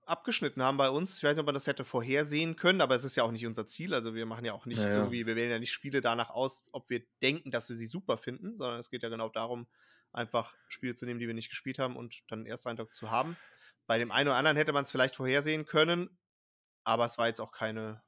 abgeschnitten 0.07 0.63
haben 0.63 0.77
bei 0.77 0.89
uns. 0.89 1.17
Ich 1.17 1.23
weiß 1.23 1.33
nicht, 1.35 1.39
ob 1.39 1.45
man 1.45 1.55
das 1.55 1.67
hätte 1.67 1.85
vorhersehen 1.85 2.55
können, 2.55 2.81
aber 2.81 2.95
es 2.95 3.03
ist 3.03 3.15
ja 3.15 3.23
auch 3.23 3.31
nicht 3.31 3.45
unser 3.45 3.67
Ziel. 3.67 3.93
Also 3.93 4.15
wir 4.15 4.25
machen 4.25 4.45
ja 4.45 4.53
auch 4.53 4.65
nicht 4.65 4.83
Ja, 4.83 4.89
ja. 4.89 4.97
irgendwie, 4.97 5.25
wir 5.25 5.35
wählen 5.35 5.51
ja 5.51 5.59
nicht 5.59 5.71
Spiele 5.71 6.01
danach 6.01 6.29
aus, 6.29 6.69
ob 6.73 6.89
wir 6.89 7.03
denken, 7.21 7.51
dass 7.51 7.69
wir 7.69 7.75
sie 7.75 7.87
super 7.87 8.17
finden, 8.17 8.57
sondern 8.57 8.79
es 8.79 8.89
geht 8.89 9.03
ja 9.03 9.09
genau 9.09 9.29
darum, 9.29 9.67
einfach 10.11 10.55
Spiele 10.67 10.95
zu 10.95 11.05
nehmen, 11.05 11.19
die 11.19 11.27
wir 11.27 11.33
nicht 11.33 11.49
gespielt 11.49 11.79
haben 11.79 11.95
und 11.95 12.23
dann 12.29 12.39
einen 12.39 12.47
Ersteindruck 12.47 12.93
zu 12.93 13.11
haben. 13.11 13.37
Bei 13.85 13.97
dem 13.99 14.11
einen 14.11 14.29
oder 14.29 14.37
anderen 14.37 14.57
hätte 14.57 14.73
man 14.73 14.83
es 14.83 14.91
vielleicht 14.91 15.15
vorhersehen 15.15 15.65
können, 15.65 16.17
aber 16.83 17.05
es 17.05 17.17
war 17.17 17.27
jetzt 17.27 17.41
auch 17.41 17.51
keine, 17.51 18.03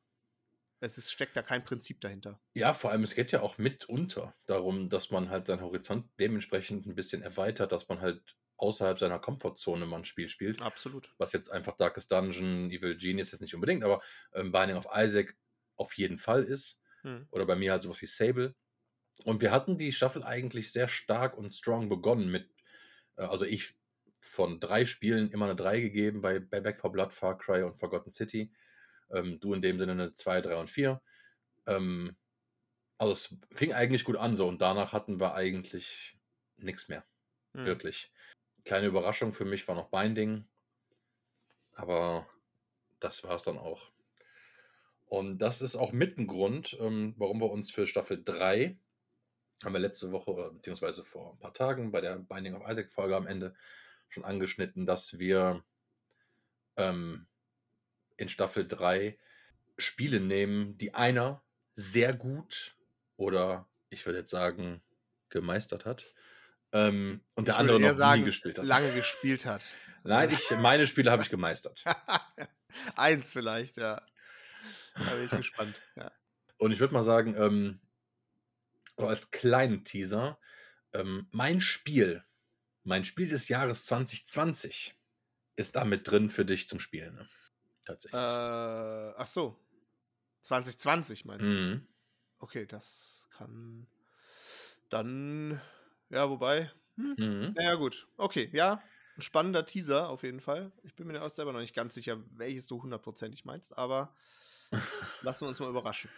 es 0.82 0.97
ist, 0.97 1.12
steckt 1.12 1.36
da 1.38 1.41
kein 1.43 1.64
Prinzip 1.64 2.02
dahinter. 2.02 2.41
Ja, 2.54 2.74
vor 2.74 2.91
allem, 2.91 3.04
es 3.04 3.16
geht 3.16 3.32
ja 3.32 3.41
auch 3.41 3.58
mitunter 3.58 4.36
darum, 4.45 4.89
dass 4.89 5.12
man 5.12 5.30
halt 5.30 5.47
seinen 5.47 5.62
Horizont 5.62 6.10
dementsprechend 6.20 6.86
ein 6.86 6.95
bisschen 6.95 7.22
erweitert, 7.22 7.72
dass 7.72 7.88
man 7.89 8.02
halt 8.02 8.38
außerhalb 8.60 8.99
seiner 8.99 9.20
Komfortzone 9.20 9.86
mal 9.86 9.97
ein 9.97 10.05
Spiel 10.05 10.28
spielt. 10.28 10.62
Absolut. 10.62 11.14
Was 11.18 11.34
jetzt 11.34 11.51
einfach 11.51 11.76
Darkest 11.76 12.12
Dungeon, 12.12 12.70
Evil 12.70 12.97
Genius 12.97 13.32
jetzt 13.32 13.41
nicht 13.41 13.55
unbedingt, 13.55 13.84
aber 13.84 14.01
ähm, 14.34 14.51
Binding 14.51 14.78
of 14.78 14.88
Isaac 14.95 15.36
auf 15.76 15.93
jeden 15.97 16.18
Fall 16.18 16.43
ist. 16.43 16.82
Hm. 17.01 17.28
Oder 17.32 17.45
bei 17.45 17.55
mir 17.55 17.72
halt 17.72 17.84
sowas 17.84 18.01
wie 18.01 18.05
Sable. 18.05 18.55
Und 19.24 19.41
wir 19.41 19.51
hatten 19.51 19.78
die 19.78 19.91
Staffel 19.91 20.24
eigentlich 20.24 20.72
sehr 20.72 20.88
stark 20.88 21.38
und 21.38 21.51
strong 21.51 21.89
begonnen 21.89 22.30
mit, 22.30 22.49
äh, 23.16 23.24
also 23.24 23.45
ich 23.45 23.76
von 24.20 24.60
drei 24.60 24.86
Spielen 24.86 25.32
immer 25.32 25.45
eine 25.45 25.55
3 25.55 25.80
gegeben 25.80 26.22
bei, 26.22 26.39
bei 26.39 26.60
Back 26.60 26.82
4 26.82 26.89
Blood, 26.89 27.14
Far 27.14 27.38
Cry 27.38 27.64
und 27.64 27.80
Forgotten 27.80 28.12
City. 28.12 28.51
Ähm, 29.12 29.39
du 29.39 29.53
in 29.53 29.62
dem 29.62 29.80
Sinne 29.80 29.93
eine 29.93 30.14
2, 30.14 30.41
3 30.41 30.55
und 30.55 30.70
4. 30.70 31.01
Ähm, 31.68 32.16
also 32.97 33.14
es 33.14 33.38
fing 33.57 33.74
eigentlich 33.74 34.03
gut 34.03 34.18
an 34.18 34.36
so 34.36 34.47
und 34.47 34.62
danach 34.62 34.91
hatten 34.91 35.20
wir 35.20 35.34
eigentlich 35.36 36.18
nichts 36.57 36.89
mehr. 36.89 37.05
Hm. 37.53 37.66
Wirklich. 37.66 38.12
Kleine 38.70 38.86
Überraschung 38.86 39.34
für 39.34 39.45
mich 39.45 39.67
war 39.67 39.74
noch 39.74 39.89
Binding. 39.89 40.45
Aber 41.74 42.30
das 42.99 43.24
war 43.24 43.34
es 43.34 43.41
dann 43.41 43.57
auch. 43.57 43.91
Und 45.07 45.39
das 45.39 45.63
ist 45.63 45.76
auch 45.76 45.91
mit 45.91 46.20
ein 46.20 46.28
Grund, 46.28 46.78
ähm, 46.80 47.15
warum 47.17 47.41
wir 47.41 47.49
uns 47.49 47.72
für 47.72 47.88
Staffel 47.88 48.24
3, 48.24 48.78
haben 49.63 49.74
wir 49.74 49.80
letzte 49.80 50.11
Woche, 50.11 50.51
beziehungsweise 50.53 51.03
vor 51.03 51.34
ein 51.34 51.39
paar 51.39 51.55
Tagen 51.55 51.91
bei 51.91 51.99
der 51.99 52.17
Binding 52.17 52.53
of 52.53 52.70
Isaac 52.70 52.91
Folge 52.91 53.15
am 53.15 53.26
Ende 53.26 53.55
schon 54.07 54.24
angeschnitten, 54.24 54.86
dass 54.86 55.17
wir 55.17 55.63
ähm, 56.78 57.26
in 58.17 58.30
Staffel 58.30 58.67
3 58.67 59.17
Spiele 59.80 60.20
nehmen, 60.20 60.78
die 60.78 60.93
einer 60.93 61.41
sehr 61.74 62.13
gut 62.13 62.78
oder 63.17 63.67
ich 63.89 64.05
würde 64.05 64.20
jetzt 64.20 64.30
sagen 64.30 64.84
gemeistert 65.30 65.88
hat 65.88 66.13
ähm, 66.72 67.22
und 67.36 67.47
der 67.47 67.57
andere 67.57 67.80
noch 67.80 67.93
sagen, 67.93 68.22
nie 68.22 68.26
gespielt 68.26 68.59
hat. 68.59 68.65
lange 68.65 68.91
gespielt 68.93 69.45
hat. 69.45 69.65
Nein, 70.03 70.30
ich, 70.32 70.51
meine 70.57 70.88
Spiele 70.88 71.11
habe 71.11 71.24
ich 71.24 71.30
gemeistert. 71.30 71.84
Eins 72.95 73.34
vielleicht, 73.34 73.78
ja. 73.78 74.01
Da 74.95 75.11
bin 75.11 75.26
ich 75.26 75.32
gespannt. 75.38 75.76
Ja. 75.95 76.11
Und 76.57 76.72
ich 76.72 76.80
würde 76.80 76.93
mal 76.93 77.03
sagen, 77.03 77.36
ähm, 77.38 77.80
so 78.97 79.07
als 79.07 79.32
kleinen 79.32 79.84
Teaser, 79.84 80.39
ähm, 80.93 81.28
mein 81.32 81.61
Spiel, 81.61 82.24
mein 82.84 83.05
Spiel 83.05 83.30
des 83.30 83.47
Jahres 83.49 83.86
2020 83.86 84.95
ist 85.55 85.76
damit 85.76 86.09
drin 86.09 86.30
für 86.30 86.45
dich 86.45 86.67
zum 86.67 86.80
Spielen. 86.80 87.15
Ne? 87.15 87.28
Tatsächlich. 87.86 88.20
Äh, 88.20 89.13
ach 89.17 89.28
so. 89.28 89.59
2020 90.43 91.26
meinst 91.26 91.51
du? 91.51 91.55
Mhm. 91.55 91.88
Okay, 92.39 92.65
das 92.65 93.28
kann 93.32 93.88
dann, 94.89 95.61
ja, 96.10 96.30
wobei, 96.30 96.72
hm, 96.95 97.16
Mhm. 97.18 97.53
naja, 97.55 97.76
gut. 97.76 98.07
Okay, 98.18 98.49
ja, 98.53 98.82
ein 99.18 99.22
spannender 99.22 99.66
Teaser 99.66 100.10
auf 100.10 100.24
jeden 100.24 100.39
Fall. 100.41 100.72
Ich 100.84 100.95
bin 100.95 101.07
mir 101.07 101.22
auch 101.24 101.30
selber 101.30 101.53
noch 101.53 101.60
nicht 101.60 101.76
ganz 101.76 101.93
sicher, 101.93 102.18
welches 102.32 102.68
du 102.68 102.82
hundertprozentig 102.82 103.45
meinst, 103.45 103.78
aber 103.78 104.16
lassen 105.22 105.45
wir 105.45 105.49
uns 105.49 105.60
mal 105.60 105.70
überraschen. 105.70 106.10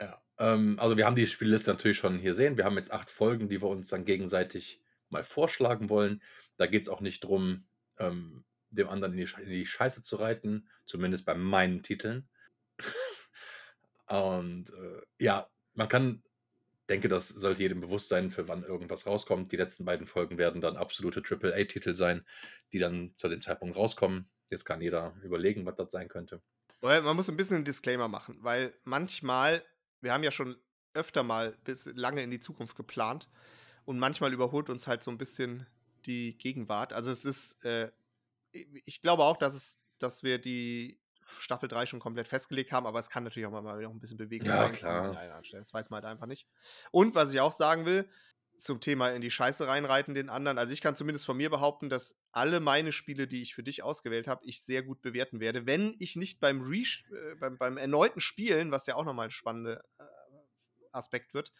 Ja, 0.00 0.22
ähm, 0.38 0.78
also 0.78 0.96
wir 0.96 1.06
haben 1.06 1.16
die 1.16 1.26
Spielliste 1.26 1.70
natürlich 1.70 1.98
schon 1.98 2.18
hier 2.18 2.34
sehen. 2.34 2.56
Wir 2.56 2.64
haben 2.64 2.76
jetzt 2.76 2.92
acht 2.92 3.10
Folgen, 3.10 3.48
die 3.48 3.60
wir 3.60 3.68
uns 3.68 3.88
dann 3.88 4.04
gegenseitig 4.04 4.80
mal 5.08 5.24
vorschlagen 5.24 5.88
wollen. 5.90 6.22
Da 6.56 6.66
geht 6.66 6.82
es 6.82 6.88
auch 6.88 7.00
nicht 7.00 7.24
drum, 7.24 7.66
ähm, 7.98 8.44
dem 8.70 8.88
anderen 8.88 9.14
in 9.18 9.26
die, 9.26 9.42
in 9.42 9.48
die 9.50 9.66
Scheiße 9.66 10.02
zu 10.02 10.16
reiten, 10.16 10.68
zumindest 10.86 11.24
bei 11.24 11.34
meinen 11.34 11.82
Titeln. 11.82 12.28
Und 14.06 14.70
äh, 14.70 15.02
ja, 15.18 15.48
man 15.74 15.88
kann, 15.88 16.22
denke, 16.88 17.08
das 17.08 17.28
sollte 17.28 17.62
jedem 17.62 17.80
bewusst 17.80 18.08
sein, 18.08 18.30
für 18.30 18.48
wann 18.48 18.62
irgendwas 18.62 19.06
rauskommt. 19.06 19.52
Die 19.52 19.56
letzten 19.56 19.84
beiden 19.84 20.06
Folgen 20.06 20.38
werden 20.38 20.60
dann 20.60 20.76
absolute 20.76 21.22
AAA-Titel 21.22 21.94
sein, 21.94 22.24
die 22.72 22.78
dann 22.78 23.12
zu 23.14 23.28
dem 23.28 23.40
Zeitpunkt 23.40 23.76
rauskommen. 23.76 24.28
Jetzt 24.50 24.64
kann 24.64 24.80
jeder 24.80 25.14
überlegen, 25.22 25.66
was 25.66 25.76
das 25.76 25.90
sein 25.90 26.08
könnte. 26.08 26.40
Man 26.80 27.16
muss 27.16 27.28
ein 27.28 27.36
bisschen 27.36 27.56
einen 27.56 27.64
Disclaimer 27.64 28.08
machen, 28.08 28.38
weil 28.40 28.72
manchmal, 28.84 29.62
wir 30.00 30.12
haben 30.12 30.22
ja 30.22 30.30
schon 30.30 30.56
öfter 30.94 31.22
mal 31.22 31.56
bis 31.64 31.86
lange 31.94 32.22
in 32.22 32.30
die 32.30 32.40
Zukunft 32.40 32.76
geplant 32.76 33.28
und 33.84 33.98
manchmal 33.98 34.32
überholt 34.32 34.70
uns 34.70 34.86
halt 34.86 35.02
so 35.02 35.10
ein 35.10 35.18
bisschen 35.18 35.66
die 36.06 36.38
Gegenwart. 36.38 36.92
Also 36.92 37.10
es 37.10 37.24
ist, 37.24 37.64
äh, 37.64 37.90
ich 38.52 39.00
glaube 39.02 39.24
auch, 39.24 39.36
dass 39.36 39.54
es, 39.54 39.78
dass 39.98 40.22
wir 40.22 40.38
die 40.38 40.98
Staffel 41.38 41.68
3 41.68 41.86
schon 41.86 42.00
komplett 42.00 42.28
festgelegt 42.28 42.72
haben, 42.72 42.86
aber 42.86 42.98
es 42.98 43.10
kann 43.10 43.24
natürlich 43.24 43.46
auch 43.46 43.50
mal 43.50 43.82
noch 43.82 43.90
ein 43.90 44.00
bisschen 44.00 44.18
Bewegung 44.18 44.48
Ja, 44.48 44.68
klar. 44.68 45.16
Das 45.52 45.74
weiß 45.74 45.90
man 45.90 46.02
halt 46.02 46.12
einfach 46.12 46.26
nicht. 46.26 46.46
Und 46.90 47.14
was 47.14 47.32
ich 47.32 47.40
auch 47.40 47.52
sagen 47.52 47.86
will, 47.86 48.08
zum 48.58 48.80
Thema 48.80 49.10
in 49.10 49.22
die 49.22 49.30
Scheiße 49.30 49.66
reinreiten 49.66 50.14
den 50.14 50.28
anderen. 50.28 50.58
Also 50.58 50.72
ich 50.72 50.80
kann 50.80 50.96
zumindest 50.96 51.26
von 51.26 51.36
mir 51.36 51.50
behaupten, 51.50 51.88
dass 51.88 52.16
alle 52.32 52.60
meine 52.60 52.92
Spiele, 52.92 53.26
die 53.26 53.40
ich 53.40 53.54
für 53.54 53.62
dich 53.62 53.82
ausgewählt 53.82 54.28
habe, 54.28 54.44
ich 54.44 54.62
sehr 54.62 54.82
gut 54.82 55.00
bewerten 55.00 55.40
werde, 55.40 55.66
wenn 55.66 55.94
ich 55.98 56.16
nicht 56.16 56.40
beim, 56.40 56.60
Re 56.62 56.82
äh, 56.82 57.34
beim, 57.36 57.56
beim 57.56 57.76
erneuten 57.76 58.20
Spielen, 58.20 58.70
was 58.70 58.86
ja 58.86 58.96
auch 58.96 59.04
nochmal 59.04 59.28
ein 59.28 59.30
spannender 59.30 59.84
äh, 59.98 60.04
Aspekt 60.92 61.34
wird, 61.34 61.52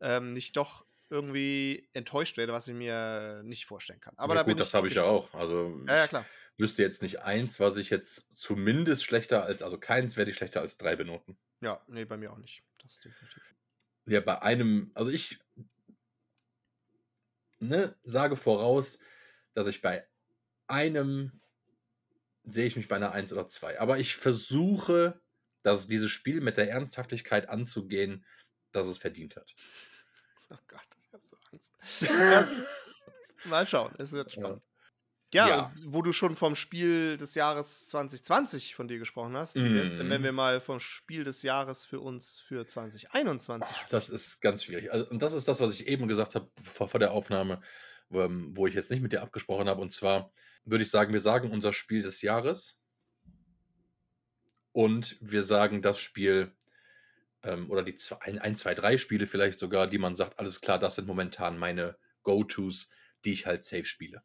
ähm, 0.00 0.32
nicht 0.32 0.56
doch 0.56 0.86
irgendwie 1.10 1.88
enttäuscht 1.92 2.36
werde, 2.36 2.52
was 2.52 2.68
ich 2.68 2.74
mir 2.74 3.42
nicht 3.44 3.66
vorstellen 3.66 4.00
kann. 4.00 4.14
Aber 4.16 4.34
ja, 4.34 4.40
da 4.40 4.42
bin 4.42 4.56
gut, 4.56 4.60
das 4.60 4.74
habe 4.74 4.88
ich 4.88 4.94
ja 4.94 5.04
auch. 5.04 5.32
Also 5.34 5.80
Ja, 5.86 5.96
ja, 5.96 6.04
ich 6.04 6.08
klar. 6.08 6.24
wüsste 6.56 6.82
jetzt 6.82 7.02
nicht 7.02 7.20
eins, 7.20 7.60
was 7.60 7.76
ich 7.76 7.90
jetzt 7.90 8.26
zumindest 8.34 9.04
schlechter 9.04 9.44
als, 9.44 9.62
also 9.62 9.78
keins 9.78 10.16
werde 10.16 10.30
ich 10.30 10.36
schlechter 10.36 10.60
als 10.60 10.76
drei 10.76 10.96
benoten. 10.96 11.38
Ja, 11.60 11.82
nee, 11.88 12.04
bei 12.04 12.16
mir 12.16 12.32
auch 12.32 12.38
nicht. 12.38 12.62
Das 12.82 13.00
definitiv. 13.00 13.42
Ja, 14.06 14.20
bei 14.20 14.40
einem, 14.42 14.90
also 14.94 15.10
ich 15.10 15.38
ne, 17.60 17.96
sage 18.02 18.36
voraus, 18.36 18.98
dass 19.54 19.66
ich 19.68 19.82
bei 19.82 20.06
einem 20.66 21.40
sehe 22.44 22.66
ich 22.66 22.76
mich 22.76 22.88
bei 22.88 22.96
einer 22.96 23.12
1 23.12 23.32
oder 23.32 23.46
2. 23.46 23.78
Aber 23.78 23.98
ich 23.98 24.16
versuche, 24.16 25.20
dass 25.62 25.88
dieses 25.88 26.10
Spiel 26.10 26.40
mit 26.40 26.56
der 26.56 26.70
Ernsthaftigkeit 26.70 27.48
anzugehen, 27.48 28.24
dass 28.72 28.86
es 28.86 28.98
verdient 28.98 29.36
hat. 29.36 29.54
Oh 30.50 30.56
Gott, 30.66 30.87
ich 30.87 30.87
Angst. 31.52 31.72
mal 33.44 33.66
schauen, 33.66 33.94
es 33.98 34.12
wird 34.12 34.32
spannend. 34.32 34.62
Ja, 35.34 35.46
Ja. 35.48 35.72
wo 35.86 36.00
du 36.00 36.12
schon 36.14 36.36
vom 36.36 36.54
Spiel 36.54 37.18
des 37.18 37.34
Jahres 37.34 37.86
2020 37.88 38.74
von 38.74 38.88
dir 38.88 38.98
gesprochen 38.98 39.36
hast, 39.36 39.56
wär's 39.56 39.90
denn, 39.90 40.08
wenn 40.08 40.22
Mhm. 40.22 40.24
wir 40.24 40.32
mal 40.32 40.60
vom 40.60 40.80
Spiel 40.80 41.22
des 41.22 41.42
Jahres 41.42 41.84
für 41.84 42.00
uns 42.00 42.40
für 42.40 42.66
2021 42.66 43.68
sprechen? 43.76 43.88
Das 43.90 44.08
ist 44.08 44.40
ganz 44.40 44.64
schwierig. 44.64 44.90
Also, 44.90 45.06
und 45.10 45.20
das 45.20 45.34
ist 45.34 45.46
das, 45.46 45.60
was 45.60 45.78
ich 45.78 45.86
eben 45.86 46.08
gesagt 46.08 46.34
habe 46.34 46.50
vor, 46.64 46.88
vor 46.88 46.98
der 46.98 47.12
Aufnahme, 47.12 47.60
wo, 48.08 48.22
ähm, 48.22 48.56
wo 48.56 48.66
ich 48.66 48.74
jetzt 48.74 48.90
nicht 48.90 49.02
mit 49.02 49.12
dir 49.12 49.20
abgesprochen 49.20 49.68
habe. 49.68 49.82
Und 49.82 49.92
zwar 49.92 50.32
würde 50.64 50.82
ich 50.82 50.90
sagen, 50.90 51.12
wir 51.12 51.20
sagen 51.20 51.50
unser 51.50 51.74
Spiel 51.74 52.00
des 52.02 52.22
Jahres 52.22 52.78
und 54.72 55.18
wir 55.20 55.42
sagen 55.42 55.82
das 55.82 55.98
Spiel 55.98 56.52
ähm, 57.42 57.70
oder 57.70 57.82
die 57.82 57.96
zwei, 57.96 58.20
ein, 58.22 58.38
ein, 58.38 58.56
zwei, 58.56 58.74
drei 58.74 58.98
Spiele 58.98 59.26
vielleicht 59.26 59.58
sogar, 59.58 59.86
die 59.86 59.98
man 59.98 60.14
sagt, 60.16 60.38
alles 60.38 60.60
klar, 60.60 60.78
das 60.78 60.96
sind 60.96 61.06
momentan 61.06 61.58
meine 61.58 61.98
Go-Tos, 62.22 62.88
die 63.24 63.32
ich 63.32 63.46
halt 63.46 63.64
safe 63.64 63.84
spiele. 63.84 64.22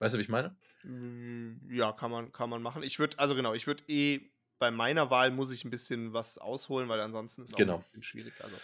Weißt 0.00 0.14
du, 0.14 0.18
wie 0.18 0.22
ich 0.22 0.28
meine? 0.28 0.58
Mm, 0.82 1.70
Ja, 1.70 1.92
kann 1.92 2.10
man, 2.10 2.32
kann 2.32 2.50
man 2.50 2.62
machen. 2.62 2.82
Ich 2.82 2.98
würde, 2.98 3.18
also 3.18 3.34
genau, 3.34 3.54
ich 3.54 3.66
würde 3.66 3.84
eh, 3.88 4.32
bei 4.58 4.70
meiner 4.70 5.10
Wahl 5.10 5.30
muss 5.30 5.52
ich 5.52 5.64
ein 5.64 5.70
bisschen 5.70 6.12
was 6.12 6.38
ausholen, 6.38 6.88
weil 6.88 7.00
ansonsten 7.00 7.42
ist 7.42 7.54
auch 7.54 7.64
Genau. 7.64 7.74
ein 7.74 7.78
bisschen 7.78 8.02
schwierig. 8.02 8.42
Also, 8.42 8.62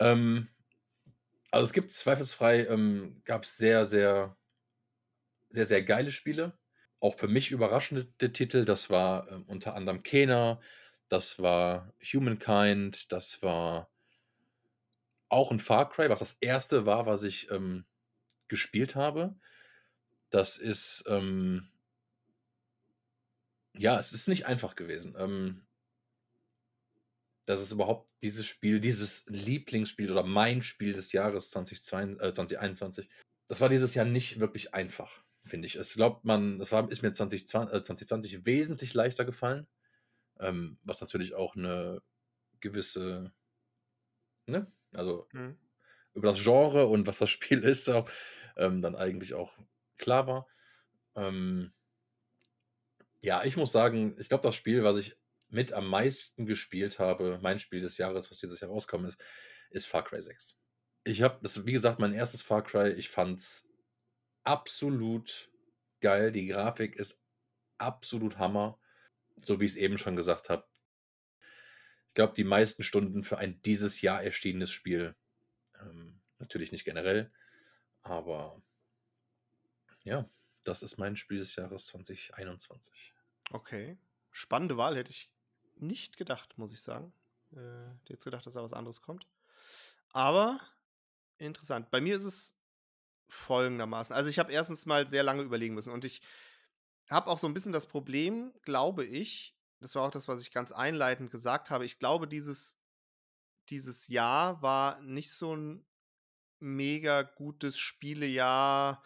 Ähm, 0.00 0.48
also 1.50 1.64
es 1.66 1.72
gibt 1.72 1.90
zweifelsfrei, 1.90 2.66
ähm, 2.66 3.22
gab 3.24 3.44
es 3.44 3.56
sehr, 3.56 3.86
sehr, 3.86 4.36
sehr, 5.50 5.66
sehr 5.66 5.82
geile 5.82 6.10
Spiele. 6.12 6.58
Auch 7.00 7.14
für 7.14 7.28
mich 7.28 7.50
überraschende 7.50 8.10
Titel. 8.32 8.64
Das 8.64 8.90
war 8.90 9.30
ähm, 9.30 9.44
unter 9.46 9.74
anderem 9.74 10.02
Kena, 10.02 10.60
das 11.08 11.40
war 11.40 11.92
Humankind, 12.02 13.10
das 13.12 13.42
war 13.42 13.90
auch 15.28 15.50
ein 15.50 15.60
Far 15.60 15.90
Cry, 15.90 16.08
was 16.08 16.20
das 16.20 16.36
erste 16.40 16.86
war, 16.86 17.06
was 17.06 17.22
ich 17.22 17.50
ähm, 17.50 17.84
gespielt 18.48 18.94
habe. 18.94 19.34
Das 20.30 20.56
ist, 20.56 21.04
ähm, 21.06 21.68
ja, 23.76 23.98
es 23.98 24.12
ist 24.12 24.28
nicht 24.28 24.46
einfach 24.46 24.76
gewesen. 24.76 25.14
Ähm, 25.18 25.66
dass 27.46 27.60
es 27.60 27.70
überhaupt 27.70 28.12
dieses 28.22 28.44
Spiel, 28.44 28.80
dieses 28.80 29.24
Lieblingsspiel 29.28 30.10
oder 30.10 30.24
mein 30.24 30.62
Spiel 30.62 30.92
des 30.92 31.12
Jahres 31.12 31.50
2022, 31.50 32.20
äh, 32.20 32.34
2021, 32.34 33.08
das 33.46 33.60
war 33.60 33.68
dieses 33.68 33.94
Jahr 33.94 34.04
nicht 34.04 34.40
wirklich 34.40 34.74
einfach, 34.74 35.22
finde 35.42 35.66
ich. 35.66 35.76
Es 35.76 35.94
glaubt 35.94 36.24
man, 36.24 36.58
das 36.58 36.72
war, 36.72 36.90
ist 36.90 37.02
mir 37.02 37.12
2020, 37.12 37.72
äh, 37.72 37.82
2020 37.82 38.46
wesentlich 38.46 38.94
leichter 38.94 39.24
gefallen, 39.24 39.68
ähm, 40.40 40.78
was 40.82 41.00
natürlich 41.00 41.34
auch 41.34 41.56
eine 41.56 42.02
gewisse, 42.60 43.32
ne, 44.46 44.70
also 44.92 45.28
hm. 45.30 45.58
über 46.14 46.28
das 46.28 46.42
Genre 46.42 46.86
und 46.86 47.06
was 47.06 47.18
das 47.18 47.30
Spiel 47.30 47.62
ist, 47.64 47.88
auch, 47.88 48.10
ähm, 48.56 48.82
dann 48.82 48.96
eigentlich 48.96 49.34
auch 49.34 49.58
klar 49.98 50.26
war. 50.26 50.46
Ähm, 51.14 51.72
ja, 53.20 53.44
ich 53.44 53.56
muss 53.56 53.72
sagen, 53.72 54.16
ich 54.18 54.28
glaube, 54.28 54.42
das 54.42 54.54
Spiel, 54.54 54.84
was 54.84 54.98
ich 54.98 55.16
mit 55.48 55.72
am 55.72 55.88
meisten 55.88 56.46
gespielt 56.46 56.98
habe, 56.98 57.38
mein 57.42 57.58
Spiel 57.58 57.80
des 57.80 57.98
Jahres, 57.98 58.30
was 58.30 58.38
dieses 58.38 58.60
Jahr 58.60 58.70
rauskommen 58.70 59.06
ist, 59.06 59.20
ist 59.70 59.86
Far 59.86 60.04
Cry 60.04 60.20
6. 60.20 60.60
Ich 61.04 61.22
habe, 61.22 61.38
das 61.42 61.56
ist 61.56 61.66
wie 61.66 61.72
gesagt 61.72 61.98
mein 61.98 62.12
erstes 62.12 62.42
Far 62.42 62.62
Cry, 62.62 62.90
ich 62.92 63.08
fand's 63.08 63.68
absolut 64.44 65.50
geil. 66.00 66.32
Die 66.32 66.46
Grafik 66.46 66.96
ist 66.96 67.22
absolut 67.78 68.38
Hammer, 68.38 68.78
so 69.42 69.60
wie 69.60 69.64
ich 69.64 69.72
es 69.72 69.76
eben 69.76 69.98
schon 69.98 70.16
gesagt 70.16 70.48
habe. 70.48 70.66
Ich 72.08 72.14
glaube, 72.14 72.32
die 72.32 72.44
meisten 72.44 72.82
Stunden 72.82 73.24
für 73.24 73.38
ein 73.38 73.60
dieses 73.62 74.00
Jahr 74.00 74.22
erschienenes 74.22 74.70
Spiel, 74.70 75.14
ähm, 75.80 76.20
natürlich 76.38 76.72
nicht 76.72 76.84
generell, 76.84 77.32
aber 78.02 78.62
ja, 80.04 80.28
das 80.64 80.82
ist 80.82 80.98
mein 80.98 81.16
Spiel 81.16 81.38
des 81.38 81.56
Jahres 81.56 81.86
2021. 81.86 83.14
Okay. 83.50 83.98
Spannende 84.30 84.76
Wahl 84.76 84.96
hätte 84.96 85.10
ich 85.10 85.30
nicht 85.76 86.16
gedacht, 86.16 86.56
muss 86.58 86.72
ich 86.72 86.80
sagen. 86.80 87.12
Äh, 87.54 87.92
jetzt 88.08 88.24
gedacht, 88.24 88.46
dass 88.46 88.54
da 88.54 88.62
was 88.62 88.72
anderes 88.72 89.02
kommt. 89.02 89.26
Aber 90.10 90.60
interessant. 91.38 91.90
Bei 91.90 92.00
mir 92.00 92.16
ist 92.16 92.24
es 92.24 92.56
folgendermaßen. 93.28 94.14
Also 94.14 94.30
ich 94.30 94.38
habe 94.38 94.52
erstens 94.52 94.86
mal 94.86 95.08
sehr 95.08 95.22
lange 95.22 95.42
überlegen 95.42 95.74
müssen 95.74 95.92
und 95.92 96.04
ich 96.04 96.22
habe 97.10 97.28
auch 97.28 97.38
so 97.38 97.46
ein 97.46 97.54
bisschen 97.54 97.72
das 97.72 97.86
Problem, 97.86 98.52
glaube 98.62 99.04
ich, 99.04 99.54
das 99.80 99.94
war 99.94 100.02
auch 100.02 100.10
das, 100.10 100.28
was 100.28 100.40
ich 100.40 100.52
ganz 100.52 100.72
einleitend 100.72 101.30
gesagt 101.30 101.70
habe, 101.70 101.84
ich 101.84 101.98
glaube, 101.98 102.26
dieses, 102.26 102.78
dieses 103.68 104.08
Jahr 104.08 104.62
war 104.62 105.00
nicht 105.02 105.30
so 105.30 105.54
ein 105.54 105.84
mega 106.58 107.22
gutes 107.22 107.78
Spielejahr, 107.78 109.02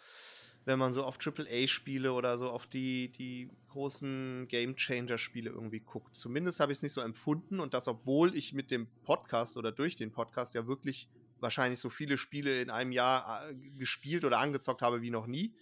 wenn 0.65 0.79
man 0.79 0.93
so 0.93 1.03
auf 1.03 1.17
AAA-Spiele 1.19 2.13
oder 2.13 2.37
so 2.37 2.49
auf 2.49 2.67
die, 2.67 3.11
die 3.11 3.49
großen 3.69 4.47
Game-Changer-Spiele 4.47 5.49
irgendwie 5.49 5.79
guckt. 5.79 6.15
Zumindest 6.15 6.59
habe 6.59 6.71
ich 6.71 6.77
es 6.77 6.83
nicht 6.83 6.93
so 6.93 7.01
empfunden 7.01 7.59
und 7.59 7.73
das, 7.73 7.87
obwohl 7.87 8.35
ich 8.35 8.53
mit 8.53 8.69
dem 8.69 8.87
Podcast 9.03 9.57
oder 9.57 9.71
durch 9.71 9.95
den 9.95 10.11
Podcast 10.11 10.53
ja 10.53 10.67
wirklich 10.67 11.09
wahrscheinlich 11.39 11.79
so 11.79 11.89
viele 11.89 12.17
Spiele 12.17 12.61
in 12.61 12.69
einem 12.69 12.91
Jahr 12.91 13.49
äh, 13.49 13.55
gespielt 13.77 14.23
oder 14.23 14.37
angezockt 14.37 14.81
habe 14.81 15.01
wie 15.01 15.09
noch 15.09 15.25
nie. 15.25 15.55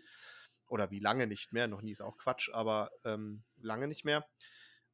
Oder 0.70 0.91
wie 0.91 0.99
lange 0.99 1.28
nicht 1.28 1.51
mehr. 1.51 1.67
Noch 1.67 1.82
nie 1.82 1.91
ist 1.91 2.01
auch 2.01 2.17
Quatsch, 2.17 2.49
aber 2.53 2.91
ähm, 3.03 3.43
lange 3.61 3.88
nicht 3.88 4.05
mehr. 4.05 4.26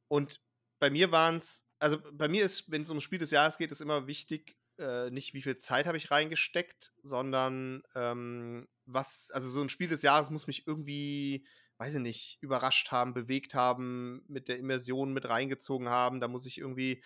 Und 0.08 0.40
bei 0.78 0.90
mir 0.90 1.12
waren 1.12 1.36
es, 1.36 1.64
also 1.78 1.98
bei 2.12 2.28
mir 2.28 2.44
ist, 2.44 2.70
wenn 2.70 2.82
es 2.82 2.90
um 2.90 3.00
Spiel 3.00 3.18
des 3.18 3.30
Jahres 3.30 3.58
geht, 3.58 3.70
ist 3.70 3.80
immer 3.80 4.06
wichtig, 4.06 4.56
äh, 4.78 5.10
nicht 5.10 5.34
wie 5.34 5.42
viel 5.42 5.56
Zeit 5.56 5.86
habe 5.86 5.96
ich 5.96 6.10
reingesteckt, 6.10 6.92
sondern 7.02 7.82
ähm, 7.94 8.68
was, 8.84 9.30
also 9.32 9.48
so 9.48 9.62
ein 9.62 9.68
Spiel 9.68 9.88
des 9.88 10.02
Jahres 10.02 10.30
muss 10.30 10.46
mich 10.46 10.66
irgendwie, 10.66 11.46
weiß 11.78 11.94
ich 11.94 12.00
nicht, 12.00 12.38
überrascht 12.40 12.90
haben, 12.90 13.14
bewegt 13.14 13.54
haben, 13.54 14.24
mit 14.28 14.48
der 14.48 14.58
Immersion 14.58 15.12
mit 15.12 15.28
reingezogen 15.28 15.88
haben. 15.88 16.20
Da 16.20 16.28
muss 16.28 16.46
ich 16.46 16.58
irgendwie, 16.58 17.02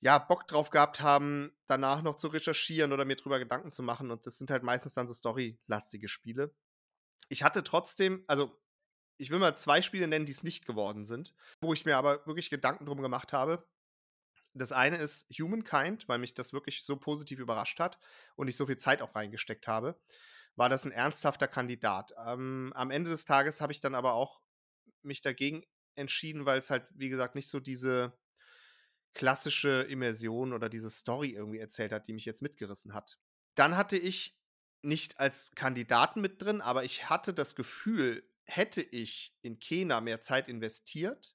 ja, 0.00 0.18
Bock 0.18 0.46
drauf 0.46 0.70
gehabt 0.70 1.00
haben, 1.00 1.52
danach 1.66 2.02
noch 2.02 2.16
zu 2.16 2.28
recherchieren 2.28 2.92
oder 2.92 3.04
mir 3.04 3.16
drüber 3.16 3.38
Gedanken 3.38 3.72
zu 3.72 3.82
machen. 3.82 4.10
Und 4.10 4.26
das 4.26 4.38
sind 4.38 4.50
halt 4.50 4.62
meistens 4.62 4.92
dann 4.92 5.08
so 5.08 5.14
storylastige 5.14 6.08
Spiele. 6.08 6.54
Ich 7.28 7.42
hatte 7.42 7.64
trotzdem, 7.64 8.24
also 8.26 8.60
ich 9.16 9.30
will 9.30 9.38
mal 9.38 9.56
zwei 9.56 9.82
Spiele 9.82 10.08
nennen, 10.08 10.26
die 10.26 10.32
es 10.32 10.42
nicht 10.42 10.66
geworden 10.66 11.04
sind, 11.04 11.34
wo 11.60 11.72
ich 11.72 11.84
mir 11.84 11.96
aber 11.96 12.26
wirklich 12.26 12.50
Gedanken 12.50 12.86
drum 12.86 13.00
gemacht 13.00 13.32
habe. 13.32 13.66
Das 14.54 14.72
eine 14.72 14.96
ist 14.96 15.28
Humankind, 15.30 16.08
weil 16.08 16.18
mich 16.18 16.34
das 16.34 16.52
wirklich 16.52 16.84
so 16.84 16.96
positiv 16.96 17.40
überrascht 17.40 17.80
hat 17.80 17.98
und 18.36 18.48
ich 18.48 18.56
so 18.56 18.66
viel 18.66 18.76
Zeit 18.76 19.02
auch 19.02 19.14
reingesteckt 19.14 19.66
habe. 19.66 20.00
War 20.56 20.68
das 20.68 20.84
ein 20.84 20.92
ernsthafter 20.92 21.48
Kandidat? 21.48 22.12
Ähm, 22.24 22.72
am 22.76 22.90
Ende 22.90 23.10
des 23.10 23.24
Tages 23.24 23.60
habe 23.60 23.72
ich 23.72 23.80
dann 23.80 23.94
aber 23.96 24.14
auch 24.14 24.40
mich 25.02 25.20
dagegen 25.20 25.64
entschieden, 25.94 26.46
weil 26.46 26.58
es 26.58 26.70
halt, 26.70 26.86
wie 26.94 27.08
gesagt, 27.08 27.34
nicht 27.34 27.48
so 27.48 27.58
diese 27.60 28.16
klassische 29.12 29.82
Immersion 29.82 30.52
oder 30.52 30.68
diese 30.68 30.90
Story 30.90 31.30
irgendwie 31.30 31.58
erzählt 31.58 31.92
hat, 31.92 32.06
die 32.08 32.12
mich 32.12 32.24
jetzt 32.24 32.42
mitgerissen 32.42 32.94
hat. 32.94 33.18
Dann 33.54 33.76
hatte 33.76 33.96
ich 33.96 34.36
nicht 34.84 35.20
als 35.20 35.50
Kandidaten 35.54 36.20
mit 36.20 36.42
drin, 36.42 36.60
aber 36.60 36.84
ich 36.84 37.08
hatte 37.08 37.34
das 37.34 37.54
Gefühl, 37.54 38.28
hätte 38.44 38.82
ich 38.82 39.36
in 39.42 39.58
Kena 39.58 40.00
mehr 40.00 40.20
Zeit 40.20 40.48
investiert, 40.48 41.34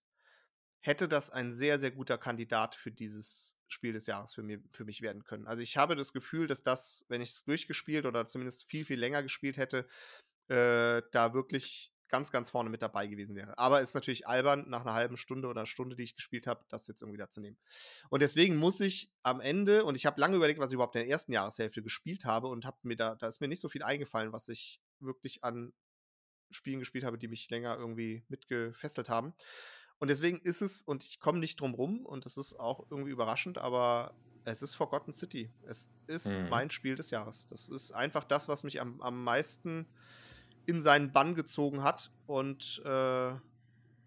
hätte 0.81 1.07
das 1.07 1.29
ein 1.29 1.51
sehr, 1.51 1.79
sehr 1.79 1.91
guter 1.91 2.17
Kandidat 2.17 2.75
für 2.75 2.91
dieses 2.91 3.57
Spiel 3.67 3.93
des 3.93 4.07
Jahres 4.07 4.33
für, 4.33 4.43
mir, 4.43 4.61
für 4.71 4.85
mich 4.85 5.01
werden 5.01 5.23
können. 5.23 5.47
Also 5.47 5.61
ich 5.61 5.77
habe 5.77 5.95
das 5.95 6.13
Gefühl, 6.13 6.47
dass 6.47 6.63
das, 6.63 7.05
wenn 7.09 7.21
ich 7.21 7.29
es 7.31 7.43
durchgespielt 7.43 8.05
oder 8.05 8.27
zumindest 8.27 8.65
viel, 8.69 8.85
viel 8.85 8.99
länger 8.99 9.23
gespielt 9.23 9.57
hätte, 9.57 9.87
äh, 10.47 11.01
da 11.11 11.33
wirklich 11.33 11.91
ganz, 12.09 12.31
ganz 12.31 12.49
vorne 12.49 12.69
mit 12.69 12.81
dabei 12.81 13.07
gewesen 13.07 13.35
wäre. 13.35 13.57
Aber 13.57 13.81
ist 13.81 13.93
natürlich 13.93 14.27
albern, 14.27 14.69
nach 14.69 14.81
einer 14.81 14.93
halben 14.93 15.17
Stunde 15.17 15.47
oder 15.47 15.65
Stunde, 15.65 15.95
die 15.95 16.03
ich 16.03 16.15
gespielt 16.15 16.47
habe, 16.47 16.65
das 16.69 16.87
jetzt 16.87 17.01
irgendwie 17.01 17.19
da 17.19 17.29
zu 17.29 17.41
nehmen. 17.41 17.57
Und 18.09 18.21
deswegen 18.21 18.57
muss 18.57 18.79
ich 18.79 19.11
am 19.23 19.41
Ende, 19.41 19.85
und 19.85 19.95
ich 19.95 20.05
habe 20.05 20.19
lange 20.19 20.35
überlegt, 20.35 20.59
was 20.59 20.71
ich 20.71 20.75
überhaupt 20.75 20.95
in 20.95 21.01
der 21.01 21.09
ersten 21.09 21.31
Jahreshälfte 21.31 21.81
gespielt 21.81 22.25
habe 22.25 22.47
und 22.47 22.65
habe 22.65 22.77
mir 22.83 22.95
da, 22.95 23.15
da 23.15 23.27
ist 23.27 23.41
mir 23.41 23.47
nicht 23.47 23.61
so 23.61 23.69
viel 23.69 23.83
eingefallen, 23.83 24.33
was 24.33 24.49
ich 24.49 24.81
wirklich 24.99 25.43
an 25.43 25.73
Spielen 26.51 26.79
gespielt 26.79 27.03
habe, 27.03 27.17
die 27.17 27.27
mich 27.27 27.49
länger 27.49 27.77
irgendwie 27.77 28.23
mitgefesselt 28.27 29.09
haben. 29.09 29.33
Und 29.99 30.09
deswegen 30.09 30.39
ist 30.39 30.61
es, 30.61 30.81
und 30.81 31.03
ich 31.03 31.19
komme 31.19 31.39
nicht 31.39 31.59
drum 31.59 31.73
rum, 31.73 32.05
und 32.05 32.25
das 32.25 32.37
ist 32.37 32.59
auch 32.59 32.87
irgendwie 32.89 33.11
überraschend, 33.11 33.57
aber 33.57 34.15
es 34.45 34.61
ist 34.61 34.75
Forgotten 34.75 35.13
City. 35.13 35.51
Es 35.63 35.89
ist 36.07 36.27
mhm. 36.27 36.49
mein 36.49 36.71
Spiel 36.71 36.95
des 36.95 37.11
Jahres. 37.11 37.47
Das 37.47 37.69
ist 37.69 37.91
einfach 37.91 38.23
das, 38.23 38.47
was 38.47 38.63
mich 38.63 38.81
am, 38.81 39.01
am 39.01 39.23
meisten 39.23 39.87
in 40.69 40.81
seinen 40.81 41.11
Bann 41.11 41.35
gezogen 41.35 41.83
hat. 41.83 42.11
Und 42.25 42.81
äh, 42.85 43.31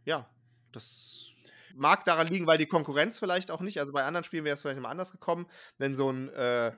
ja, 0.05 0.31
das 0.73 1.33
mag 1.75 2.05
daran 2.05 2.27
liegen, 2.27 2.47
weil 2.47 2.59
die 2.59 2.67
Konkurrenz 2.67 3.19
vielleicht 3.19 3.51
auch 3.51 3.61
nicht, 3.61 3.81
also 3.81 3.93
bei 3.93 4.05
anderen 4.05 4.25
Spielen 4.25 4.45
wäre 4.45 4.55
es 4.55 4.63
vielleicht 4.63 4.79
immer 4.79 4.89
anders 4.89 5.13
gekommen, 5.13 5.47
wenn 5.79 5.95
so 5.95 6.11
ein 6.11 6.29
äh, 6.31 6.73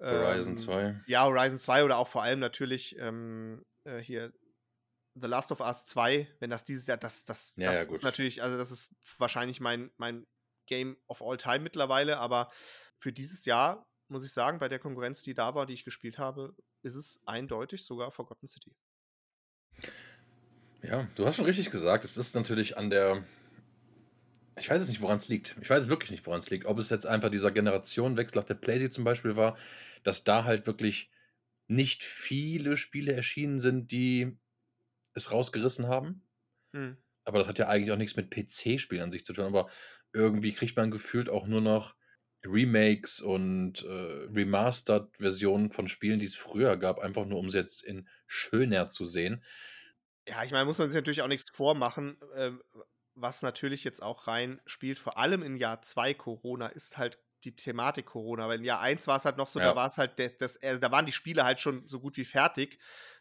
Horizon 0.00 0.52
ähm, 0.52 0.56
2. 0.56 1.00
Ja, 1.06 1.24
Horizon 1.24 1.58
2 1.58 1.84
oder 1.84 1.98
auch 1.98 2.08
vor 2.08 2.22
allem 2.22 2.40
natürlich 2.40 2.98
ähm, 2.98 3.64
äh, 3.84 3.98
hier 3.98 4.32
The 5.14 5.28
Last 5.28 5.50
of 5.50 5.60
Us 5.60 5.84
2, 5.86 6.28
wenn 6.40 6.50
das 6.50 6.64
dieses 6.64 6.86
Jahr, 6.86 6.98
das, 6.98 7.24
das, 7.24 7.52
ja, 7.56 7.72
das 7.72 7.86
ja, 7.86 7.92
ist 7.92 8.02
natürlich, 8.02 8.42
also 8.42 8.58
das 8.58 8.70
ist 8.70 8.90
wahrscheinlich 9.18 9.60
mein, 9.60 9.90
mein 9.96 10.26
Game 10.66 10.96
of 11.06 11.22
all 11.22 11.36
time 11.36 11.60
mittlerweile, 11.60 12.18
aber 12.18 12.50
für 12.98 13.12
dieses 13.12 13.46
Jahr 13.46 13.86
muss 14.08 14.24
ich 14.24 14.32
sagen, 14.32 14.58
bei 14.58 14.68
der 14.68 14.78
Konkurrenz, 14.78 15.22
die 15.22 15.34
da 15.34 15.54
war, 15.54 15.66
die 15.66 15.74
ich 15.74 15.84
gespielt 15.84 16.18
habe, 16.18 16.54
ist 16.82 16.94
es 16.94 17.20
eindeutig 17.24 17.84
sogar 17.84 18.12
Forgotten 18.12 18.46
City. 18.46 18.76
Ja, 20.82 21.08
du 21.16 21.26
hast 21.26 21.36
schon 21.36 21.44
richtig 21.44 21.70
gesagt, 21.70 22.04
es 22.04 22.16
ist 22.16 22.34
natürlich 22.34 22.76
an 22.76 22.90
der. 22.90 23.24
Ich 24.58 24.70
weiß 24.70 24.80
es 24.80 24.88
nicht, 24.88 25.00
woran 25.00 25.16
es 25.16 25.28
liegt. 25.28 25.56
Ich 25.60 25.68
weiß 25.68 25.84
es 25.84 25.88
wirklich 25.88 26.10
nicht, 26.10 26.26
woran 26.26 26.38
es 26.38 26.48
liegt. 26.48 26.64
Ob 26.66 26.78
es 26.78 26.90
jetzt 26.90 27.06
einfach 27.06 27.28
dieser 27.28 27.50
Generationenwechsel 27.50 28.38
auf 28.38 28.44
der 28.46 28.54
PlayStation 28.54 28.92
zum 28.92 29.04
Beispiel 29.04 29.36
war, 29.36 29.56
dass 30.02 30.24
da 30.24 30.44
halt 30.44 30.66
wirklich 30.66 31.10
nicht 31.68 32.04
viele 32.04 32.76
Spiele 32.76 33.12
erschienen 33.12 33.60
sind, 33.60 33.90
die 33.90 34.38
es 35.14 35.32
rausgerissen 35.32 35.88
haben. 35.88 36.26
Hm. 36.72 36.96
Aber 37.24 37.38
das 37.38 37.48
hat 37.48 37.58
ja 37.58 37.68
eigentlich 37.68 37.90
auch 37.90 37.98
nichts 37.98 38.16
mit 38.16 38.30
PC-Spielen 38.30 39.02
an 39.02 39.12
sich 39.12 39.24
zu 39.24 39.32
tun. 39.32 39.44
Aber 39.44 39.68
irgendwie 40.12 40.52
kriegt 40.52 40.76
man 40.76 40.90
gefühlt 40.90 41.28
auch 41.28 41.46
nur 41.46 41.60
noch 41.60 41.96
Remakes 42.48 43.20
und 43.20 43.82
äh, 43.82 44.26
Remastered-Versionen 44.34 45.70
von 45.70 45.88
Spielen, 45.88 46.18
die 46.18 46.26
es 46.26 46.36
früher 46.36 46.76
gab, 46.76 46.98
einfach 46.98 47.24
nur 47.26 47.38
um 47.38 47.50
sie 47.50 47.58
jetzt 47.58 47.82
in 47.82 48.08
schöner 48.26 48.88
zu 48.88 49.04
sehen. 49.04 49.42
Ja, 50.28 50.42
ich 50.42 50.50
meine, 50.50 50.64
muss 50.64 50.78
man 50.78 50.88
sich 50.88 50.96
natürlich 50.96 51.22
auch 51.22 51.28
nichts 51.28 51.50
vormachen. 51.50 52.18
Äh, 52.34 52.52
was 53.14 53.42
natürlich 53.42 53.84
jetzt 53.84 54.02
auch 54.02 54.26
rein 54.26 54.60
spielt, 54.66 54.98
vor 54.98 55.18
allem 55.18 55.42
in 55.42 55.56
Jahr 55.56 55.82
2 55.82 56.14
Corona, 56.14 56.66
ist 56.66 56.98
halt 56.98 57.18
die 57.44 57.56
Thematik 57.56 58.06
Corona. 58.06 58.48
Weil 58.48 58.58
in 58.58 58.64
Jahr 58.64 58.80
1 58.80 59.06
war 59.06 59.16
es 59.16 59.24
halt 59.24 59.36
noch 59.36 59.48
so, 59.48 59.58
ja. 59.58 59.66
da 59.66 59.76
war 59.76 59.86
es 59.86 59.98
halt, 59.98 60.18
das, 60.18 60.36
das, 60.38 60.56
äh, 60.56 60.78
da 60.78 60.90
waren 60.90 61.06
die 61.06 61.12
Spiele 61.12 61.44
halt 61.44 61.60
schon 61.60 61.86
so 61.86 62.00
gut 62.00 62.16
wie 62.16 62.24
fertig 62.24 62.78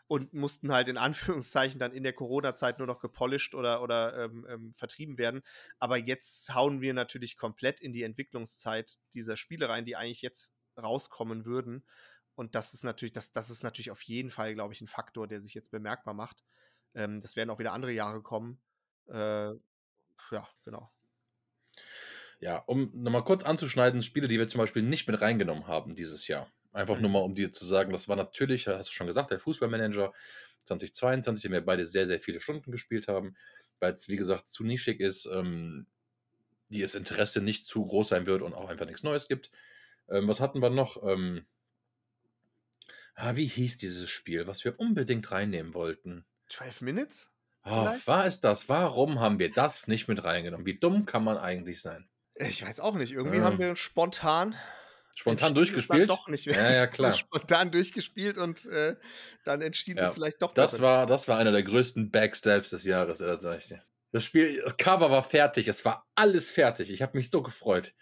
und 0.08 0.34
mussten 0.34 0.72
halt 0.72 0.88
in 0.88 0.98
Anführungszeichen 0.98 1.80
dann 1.80 1.92
in 1.92 2.04
der 2.04 2.14
Corona-Zeit 2.14 2.78
nur 2.78 2.88
noch 2.88 3.00
gepolished 3.00 3.56
oder, 3.56 3.82
oder 3.82 4.26
ähm, 4.26 4.46
ähm, 4.50 4.74
vertrieben 4.74 5.18
werden. 5.18 5.42
Aber 5.80 5.98
jetzt 5.98 6.54
hauen 6.54 6.82
wir 6.82 6.94
natürlich 6.94 7.38
komplett 7.38 7.82
in 7.82 7.94
die 7.94 8.04
Entwicklungszeit 8.04 8.98
dieser 9.14 9.38
Spiele 9.38 9.70
rein, 9.70 9.86
die 9.86 9.96
eigentlich 9.96 10.22
jetzt 10.22 10.54
rauskommen 10.78 11.46
würden. 11.46 11.84
Und 12.36 12.54
das 12.54 12.74
ist 12.74 12.84
natürlich, 12.84 13.14
das, 13.14 13.32
das 13.32 13.50
ist 13.50 13.64
natürlich 13.64 13.92
auf 13.92 14.02
jeden 14.04 14.30
Fall, 14.30 14.54
glaube 14.54 14.74
ich, 14.74 14.82
ein 14.82 14.88
Faktor, 14.88 15.28
der 15.28 15.42
sich 15.42 15.54
jetzt 15.54 15.72
bemerkbar 15.72 16.14
macht. 16.14 16.44
Ähm, 16.94 17.22
das 17.22 17.36
werden 17.36 17.50
auch 17.50 17.60
wieder 17.60 17.74
andere 17.74 17.94
Jahre 17.94 18.22
kommen. 18.22 18.60
Äh, 19.08 19.54
ja, 20.32 20.48
genau. 20.64 20.92
Ja, 22.40 22.58
um 22.58 22.92
nochmal 22.94 23.24
kurz 23.24 23.44
anzuschneiden, 23.44 24.04
Spiele, 24.04 24.28
die 24.28 24.38
wir 24.38 24.48
zum 24.48 24.60
Beispiel 24.60 24.84
nicht 24.84 25.08
mit 25.08 25.20
reingenommen 25.22 25.68
haben 25.68 25.96
dieses 25.96 26.28
Jahr. 26.28 26.52
Einfach 26.76 27.00
nur 27.00 27.08
mhm. 27.08 27.14
mal, 27.14 27.20
um 27.20 27.36
dir 27.36 27.54
zu 27.54 27.66
sagen, 27.66 27.94
das 27.94 28.10
war 28.10 28.18
natürlich, 28.18 28.68
hast 28.68 28.90
du 28.90 28.94
schon 28.94 29.08
gesagt, 29.08 29.32
der 29.32 29.40
Fußballmanager 29.40 30.12
2022, 30.66 31.44
den 31.44 31.54
wir 31.54 31.62
beide 31.62 31.86
sehr, 31.86 32.06
sehr 32.06 32.20
viele 32.20 32.42
Stunden 32.42 32.70
gespielt 32.70 33.08
haben, 33.08 33.38
weil 33.80 33.94
es, 33.94 34.10
wie 34.10 34.18
gesagt, 34.18 34.48
zu 34.48 34.66
nischig 34.66 35.00
ist, 35.00 35.26
ähm, 35.26 35.88
die 36.70 36.82
das 36.82 36.96
Interesse 36.96 37.40
nicht 37.40 37.66
zu 37.66 37.86
groß 37.86 38.10
sein 38.10 38.26
wird 38.26 38.42
und 38.42 38.54
auch 38.54 38.70
einfach 38.70 38.86
nichts 38.86 39.04
Neues 39.04 39.30
gibt. 39.30 39.52
Ähm, 40.10 40.28
was 40.28 40.42
hatten 40.42 40.62
wir 40.62 40.70
noch? 40.70 41.02
Ähm, 41.02 41.46
ah, 43.16 43.38
wie 43.38 43.48
hieß 43.48 43.78
dieses 43.78 44.10
Spiel, 44.10 44.46
was 44.46 44.66
wir 44.66 44.78
unbedingt 44.78 45.32
reinnehmen 45.32 45.74
wollten? 45.74 46.26
12 46.50 46.82
Minutes? 46.82 47.32
Oh, 47.64 47.88
war 48.06 48.26
es 48.26 48.42
das? 48.42 48.68
Warum 48.68 49.22
haben 49.22 49.40
wir 49.40 49.50
das 49.50 49.88
nicht 49.88 50.10
mit 50.10 50.26
reingenommen? 50.26 50.66
Wie 50.66 50.78
dumm 50.78 51.06
kann 51.06 51.24
man 51.24 51.38
eigentlich 51.38 51.82
sein? 51.82 52.10
Ich 52.36 52.66
weiß 52.66 52.82
auch 52.82 52.96
nicht. 52.96 53.14
Irgendwie 53.14 53.38
ähm. 53.38 53.44
haben 53.44 53.60
wir 53.60 53.78
spontan 53.78 54.56
Spontan 55.16 55.56
durchgespielt? 55.56 56.10
Doch 56.10 56.28
nicht 56.28 56.46
mehr. 56.48 56.56
Ja, 56.56 56.74
ja, 56.74 56.88
klar. 56.88 57.12
Spontan 57.18 57.72
durchgespielt 57.72 58.38
und 58.38 58.66
äh, 58.68 58.96
dann 59.46 59.62
entschieden 59.62 60.00
ja. 60.00 60.08
es 60.08 60.14
vielleicht 60.14 60.42
doch 60.42 60.54
das 60.54 60.82
war 60.82 61.06
Das 61.06 61.28
war 61.28 61.38
einer 61.38 61.52
der 61.52 61.64
größten 61.64 62.12
Backstabs 62.12 62.70
des 62.70 62.84
Jahres, 62.84 63.20
das 63.20 63.42
sag 63.42 63.60
ich 63.60 63.68
dir. 63.68 63.84
Das 64.12 64.24
Spiel, 64.24 64.62
das 64.62 64.78
Cover 64.78 65.10
war 65.12 65.24
fertig, 65.24 65.68
es 65.68 65.84
war 65.84 66.08
alles 66.16 66.52
fertig. 66.52 66.90
Ich 66.90 67.02
habe 67.02 67.18
mich 67.18 67.30
so 67.30 67.42
gefreut. 67.42 67.94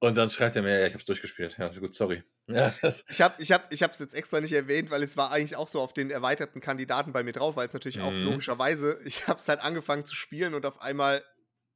Und 0.00 0.16
dann 0.16 0.30
schreibt 0.30 0.56
er 0.56 0.62
mir, 0.62 0.80
ja, 0.80 0.86
ich 0.86 0.94
habe 0.94 1.00
es 1.00 1.04
durchgespielt. 1.04 1.56
Ja, 1.58 1.66
ist 1.66 1.78
gut, 1.78 1.94
sorry. 1.94 2.24
Ja. 2.46 2.74
Ich 3.08 3.20
habe 3.20 3.34
ich 3.38 3.52
hab, 3.52 3.72
ich 3.72 3.80
jetzt 3.80 4.14
extra 4.14 4.40
nicht 4.40 4.52
erwähnt, 4.52 4.90
weil 4.90 5.02
es 5.02 5.16
war 5.16 5.30
eigentlich 5.30 5.56
auch 5.56 5.68
so 5.68 5.80
auf 5.80 5.92
den 5.92 6.10
erweiterten 6.10 6.60
Kandidaten 6.60 7.12
bei 7.12 7.22
mir 7.22 7.32
drauf, 7.32 7.56
weil 7.56 7.68
es 7.68 7.74
natürlich 7.74 7.98
mhm. 7.98 8.04
auch 8.04 8.12
logischerweise, 8.12 8.98
ich 9.04 9.28
habe 9.28 9.38
es 9.38 9.46
halt 9.46 9.60
angefangen 9.60 10.06
zu 10.06 10.14
spielen 10.14 10.54
und 10.54 10.64
auf 10.64 10.80
einmal 10.80 11.22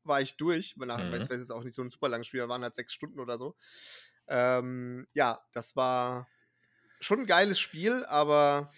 war 0.05 0.21
ich 0.21 0.37
durch. 0.37 0.75
Nach, 0.79 0.99
mhm. 0.99 1.13
weiß, 1.13 1.31
weiß 1.31 1.39
jetzt 1.39 1.53
auch 1.53 1.65
nicht 1.65 1.75
so 1.75 1.83
ein 1.83 1.91
super 1.91 2.09
langes 2.09 2.27
Spiel, 2.27 2.49
waren 2.49 2.63
halt 2.63 2.75
sechs 2.75 2.95
Stunden 2.95 3.21
oder 3.21 3.39
so. 3.39 3.57
Ähm, 4.29 5.07
ja, 5.12 5.45
das 5.53 5.77
war 5.77 6.29
schon 7.01 7.20
ein 7.20 7.27
geiles 7.27 7.59
Spiel, 7.59 8.05
aber 8.05 8.72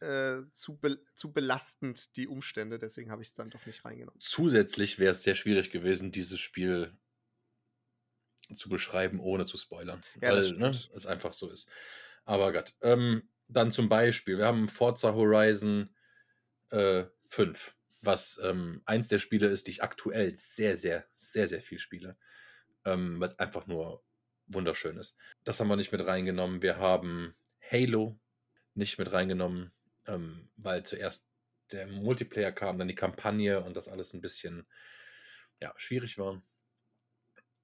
äh, 0.00 0.42
zu, 0.52 0.76
be 0.76 1.02
zu 1.14 1.32
belastend 1.32 2.16
die 2.16 2.26
Umstände, 2.26 2.78
deswegen 2.78 3.10
habe 3.10 3.22
ich 3.22 3.28
es 3.28 3.34
dann 3.34 3.50
doch 3.50 3.64
nicht 3.66 3.84
reingenommen. 3.84 4.20
Zusätzlich 4.20 4.98
wäre 4.98 5.12
es 5.12 5.22
sehr 5.22 5.34
schwierig 5.34 5.70
gewesen, 5.70 6.12
dieses 6.12 6.40
Spiel 6.40 6.96
zu 8.54 8.68
beschreiben, 8.68 9.20
ohne 9.20 9.46
zu 9.46 9.56
spoilern. 9.56 10.02
Ja, 10.20 10.32
weil 10.32 10.52
ne, 10.52 10.70
es 10.94 11.06
einfach 11.06 11.32
so 11.32 11.50
ist. 11.50 11.68
Aber 12.24 12.52
Gott. 12.52 12.74
Ähm, 12.80 13.28
dann 13.48 13.72
zum 13.72 13.88
Beispiel, 13.88 14.38
wir 14.38 14.46
haben 14.46 14.68
Forza 14.68 15.12
Horizon 15.12 15.94
äh, 16.70 17.04
5, 17.28 17.74
was 18.00 18.40
ähm, 18.42 18.82
eins 18.84 19.08
der 19.08 19.18
Spiele 19.18 19.48
ist, 19.48 19.66
die 19.66 19.72
ich 19.72 19.82
aktuell 19.82 20.36
sehr, 20.36 20.76
sehr, 20.76 21.04
sehr, 21.16 21.48
sehr 21.48 21.60
viel 21.60 21.78
spiele. 21.78 22.16
Ähm, 22.84 23.20
was 23.20 23.38
einfach 23.38 23.66
nur 23.66 24.04
wunderschön 24.52 24.96
ist. 24.96 25.16
Das 25.44 25.60
haben 25.60 25.68
wir 25.68 25.76
nicht 25.76 25.92
mit 25.92 26.06
reingenommen. 26.06 26.62
Wir 26.62 26.76
haben 26.76 27.34
Halo 27.70 28.18
nicht 28.74 28.98
mit 28.98 29.12
reingenommen, 29.12 29.72
ähm, 30.06 30.48
weil 30.56 30.84
zuerst 30.84 31.26
der 31.72 31.86
Multiplayer 31.86 32.52
kam, 32.52 32.78
dann 32.78 32.88
die 32.88 32.94
Kampagne 32.94 33.62
und 33.62 33.76
das 33.76 33.88
alles 33.88 34.12
ein 34.12 34.20
bisschen 34.20 34.66
ja, 35.60 35.72
schwierig 35.76 36.18
war. 36.18 36.42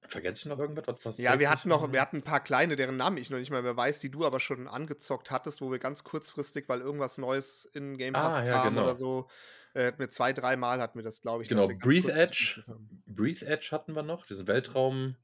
Vergesse 0.07 0.39
ich 0.41 0.45
noch 0.45 0.59
irgendwas? 0.59 0.85
Was 1.03 1.17
ja, 1.17 1.39
wir 1.39 1.49
hatten 1.49 1.67
noch, 1.69 1.91
wir 1.91 1.99
hatten 1.99 2.17
ein 2.17 2.23
paar 2.23 2.41
kleine, 2.41 2.75
deren 2.75 2.95
Namen 2.97 3.17
ich 3.17 3.29
noch 3.29 3.39
nicht 3.39 3.51
mal 3.51 3.61
mehr 3.61 3.75
weiß, 3.75 3.99
die 3.99 4.09
du 4.09 4.25
aber 4.25 4.39
schon 4.39 4.67
angezockt 4.67 5.31
hattest, 5.31 5.59
wo 5.59 5.71
wir 5.71 5.79
ganz 5.79 6.03
kurzfristig, 6.03 6.69
weil 6.69 6.79
irgendwas 6.79 7.17
Neues 7.17 7.65
in 7.65 7.97
Game 7.97 8.13
Pass 8.13 8.35
ah, 8.35 8.45
ja, 8.45 8.61
kam 8.61 8.75
genau. 8.75 8.83
oder 8.83 8.95
so, 8.95 9.27
äh, 9.73 9.91
mir 9.97 10.07
zwei, 10.09 10.31
dreimal 10.33 10.79
hatten 10.79 10.97
wir 10.97 11.03
das, 11.03 11.21
glaube 11.21 11.43
ich. 11.43 11.49
Genau, 11.49 11.67
Breathe 11.67 12.13
Edge. 12.13 12.63
Breathe 13.05 13.45
Edge 13.45 13.69
hatten 13.71 13.93
wir 13.93 14.03
noch, 14.03 14.25
diesen 14.25 14.47
Weltraum-Story-Spiel 14.47 15.17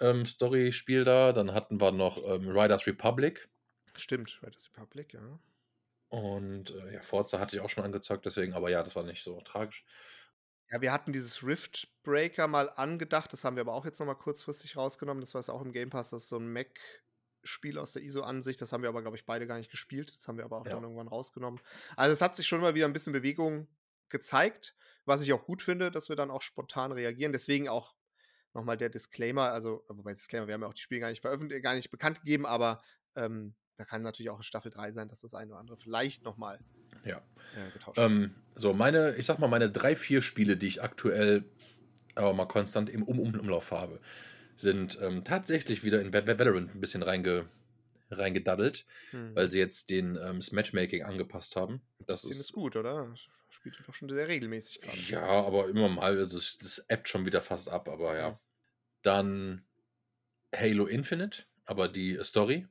ähm, 0.00 0.24
da. 1.04 1.32
Dann 1.32 1.54
hatten 1.54 1.80
wir 1.80 1.92
noch 1.92 2.18
ähm, 2.26 2.48
Riders 2.48 2.86
Republic. 2.86 3.48
Stimmt, 3.94 4.40
Riders 4.42 4.70
Republic, 4.72 5.14
ja. 5.14 5.38
Und 6.08 6.70
äh, 6.70 6.94
ja, 6.94 7.02
Forza 7.02 7.40
hatte 7.40 7.56
ich 7.56 7.62
auch 7.62 7.70
schon 7.70 7.84
angezockt, 7.84 8.24
deswegen, 8.24 8.52
aber 8.54 8.70
ja, 8.70 8.82
das 8.82 8.94
war 8.94 9.02
nicht 9.02 9.22
so 9.22 9.40
tragisch. 9.40 9.84
Ja, 10.70 10.80
wir 10.80 10.92
hatten 10.92 11.12
dieses 11.12 11.44
Rift 11.44 11.88
Breaker 12.02 12.46
mal 12.46 12.70
angedacht, 12.70 13.32
das 13.32 13.44
haben 13.44 13.56
wir 13.56 13.62
aber 13.62 13.74
auch 13.74 13.84
jetzt 13.84 13.98
nochmal 13.98 14.16
kurzfristig 14.16 14.76
rausgenommen. 14.76 15.20
Das 15.20 15.34
war 15.34 15.40
es 15.40 15.50
auch 15.50 15.62
im 15.62 15.72
Game 15.72 15.90
Pass, 15.90 16.10
das 16.10 16.22
ist 16.22 16.28
so 16.28 16.38
ein 16.38 16.52
Mac-Spiel 16.52 17.78
aus 17.78 17.92
der 17.92 18.02
ISO-Ansicht. 18.02 18.60
Das 18.60 18.72
haben 18.72 18.82
wir 18.82 18.88
aber, 18.88 19.02
glaube 19.02 19.16
ich, 19.16 19.26
beide 19.26 19.46
gar 19.46 19.58
nicht 19.58 19.70
gespielt. 19.70 20.12
Das 20.14 20.26
haben 20.28 20.38
wir 20.38 20.44
aber 20.44 20.58
auch 20.58 20.66
ja. 20.66 20.72
dann 20.72 20.84
irgendwann 20.84 21.08
rausgenommen. 21.08 21.60
Also 21.96 22.12
es 22.12 22.20
hat 22.20 22.36
sich 22.36 22.46
schon 22.46 22.60
mal 22.60 22.74
wieder 22.74 22.86
ein 22.86 22.92
bisschen 22.92 23.12
Bewegung 23.12 23.68
gezeigt, 24.08 24.76
was 25.04 25.20
ich 25.20 25.32
auch 25.32 25.44
gut 25.44 25.62
finde, 25.62 25.90
dass 25.90 26.08
wir 26.08 26.16
dann 26.16 26.30
auch 26.30 26.42
spontan 26.42 26.92
reagieren. 26.92 27.32
Deswegen 27.32 27.68
auch 27.68 27.94
nochmal 28.54 28.76
der 28.76 28.88
Disclaimer, 28.88 29.50
also, 29.50 29.84
wobei 29.88 30.12
Disclaimer, 30.12 30.46
wir 30.46 30.54
haben 30.54 30.62
ja 30.62 30.68
auch 30.68 30.74
die 30.74 30.80
Spiele 30.80 31.00
gar 31.00 31.10
nicht 31.10 31.20
veröffentlicht, 31.20 31.62
gar 31.62 31.74
nicht 31.74 31.90
bekannt 31.90 32.20
gegeben, 32.20 32.46
aber 32.46 32.80
ähm, 33.16 33.54
da 33.76 33.84
kann 33.84 34.02
natürlich 34.02 34.30
auch 34.30 34.38
in 34.38 34.42
Staffel 34.42 34.70
3 34.70 34.92
sein, 34.92 35.08
dass 35.08 35.20
das 35.20 35.34
eine 35.34 35.50
oder 35.50 35.60
andere 35.60 35.76
vielleicht 35.76 36.24
nochmal 36.24 36.60
ja. 37.04 37.18
äh, 37.18 37.72
getauscht 37.72 37.98
wird. 37.98 38.10
Ähm, 38.10 38.34
so, 38.54 38.72
meine, 38.72 39.16
ich 39.16 39.26
sag 39.26 39.38
mal, 39.38 39.48
meine 39.48 39.70
drei, 39.70 39.96
vier 39.96 40.22
Spiele, 40.22 40.56
die 40.56 40.68
ich 40.68 40.82
aktuell 40.82 41.44
aber 42.14 42.32
mal 42.32 42.46
konstant 42.46 42.88
im 42.88 43.02
um 43.02 43.18
um 43.18 43.34
Umlauf 43.38 43.72
habe, 43.72 44.00
sind 44.56 44.98
ähm, 45.02 45.24
tatsächlich 45.24 45.82
wieder 45.82 46.00
in 46.00 46.12
Valorant 46.12 46.74
ein 46.74 46.80
bisschen 46.80 47.02
reinge 47.02 47.46
reingedaddelt, 48.10 48.86
hm. 49.10 49.34
weil 49.34 49.50
sie 49.50 49.58
jetzt 49.58 49.90
den 49.90 50.16
ähm, 50.16 50.36
das 50.36 50.52
Matchmaking 50.52 51.02
angepasst 51.02 51.56
haben. 51.56 51.80
Das, 52.06 52.22
das 52.22 52.30
ist, 52.30 52.40
ist 52.40 52.52
gut, 52.52 52.76
oder? 52.76 53.12
Spielt 53.64 53.88
doch 53.88 53.94
schon 53.94 54.10
sehr 54.10 54.28
regelmäßig 54.28 54.82
gerade. 54.82 54.98
Ja, 55.08 55.22
aber 55.22 55.70
immer 55.70 55.88
mal, 55.88 56.18
also 56.18 56.36
das, 56.36 56.58
das 56.58 56.84
appt 56.90 57.08
schon 57.08 57.24
wieder 57.24 57.40
fast 57.40 57.70
ab, 57.70 57.88
aber 57.88 58.14
ja. 58.14 58.28
Hm. 58.28 58.38
Dann 59.00 59.64
Halo 60.54 60.84
Infinite, 60.84 61.44
aber 61.64 61.88
die 61.88 62.18
Story 62.22 62.68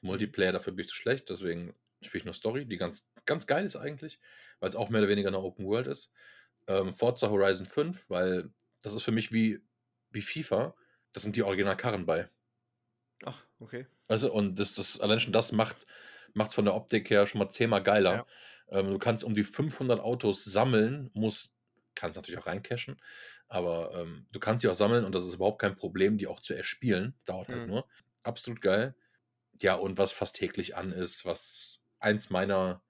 Multiplayer, 0.00 0.52
dafür 0.52 0.72
bin 0.72 0.84
ich 0.84 0.88
zu 0.88 0.94
schlecht, 0.94 1.28
deswegen 1.28 1.74
spiele 2.00 2.20
ich 2.20 2.24
nur 2.24 2.32
Story, 2.32 2.64
die 2.64 2.78
ganz, 2.78 3.06
ganz 3.26 3.46
geil 3.46 3.66
ist 3.66 3.76
eigentlich, 3.76 4.20
weil 4.58 4.70
es 4.70 4.74
auch 4.74 4.88
mehr 4.88 5.02
oder 5.02 5.10
weniger 5.10 5.28
eine 5.28 5.38
Open 5.38 5.66
World 5.66 5.86
ist. 5.86 6.10
Ähm, 6.66 6.94
Forza 6.94 7.28
Horizon 7.28 7.66
5, 7.66 8.08
weil 8.08 8.48
das 8.80 8.94
ist 8.94 9.02
für 9.02 9.12
mich 9.12 9.32
wie, 9.32 9.60
wie 10.12 10.22
FIFA. 10.22 10.74
Das 11.12 11.24
sind 11.24 11.36
die 11.36 11.42
Originalkarren 11.42 12.06
bei. 12.06 12.30
Ach, 13.22 13.44
okay. 13.60 13.86
Also, 14.08 14.32
und 14.32 14.58
das, 14.58 14.76
das, 14.76 14.98
allein 14.98 15.20
schon 15.20 15.34
das 15.34 15.52
macht 15.52 15.86
es 16.34 16.54
von 16.54 16.64
der 16.64 16.74
Optik 16.74 17.10
her 17.10 17.26
schon 17.26 17.38
mal 17.38 17.50
zehnmal 17.50 17.82
geiler. 17.82 18.12
Ja. 18.14 18.26
Ähm, 18.72 18.90
du 18.90 18.98
kannst 18.98 19.22
um 19.22 19.34
die 19.34 19.44
500 19.44 20.00
Autos 20.00 20.44
sammeln, 20.44 21.10
musst, 21.12 21.54
kannst 21.94 22.16
natürlich 22.16 22.40
auch 22.40 22.46
reincashen, 22.46 23.00
aber 23.48 23.92
ähm, 23.94 24.26
du 24.32 24.40
kannst 24.40 24.62
sie 24.62 24.68
auch 24.68 24.74
sammeln 24.74 25.04
und 25.04 25.14
das 25.14 25.26
ist 25.26 25.34
überhaupt 25.34 25.60
kein 25.60 25.76
Problem, 25.76 26.16
die 26.16 26.26
auch 26.26 26.40
zu 26.40 26.54
erspielen. 26.54 27.14
Dauert 27.26 27.48
halt 27.48 27.62
mhm. 27.62 27.66
nur. 27.66 27.88
Absolut 28.22 28.62
geil. 28.62 28.96
Ja, 29.60 29.74
und 29.74 29.98
was 29.98 30.12
fast 30.12 30.36
täglich 30.36 30.74
an 30.74 30.90
ist, 30.90 31.26
was 31.26 31.80
eins 31.98 32.30
meiner 32.30 32.82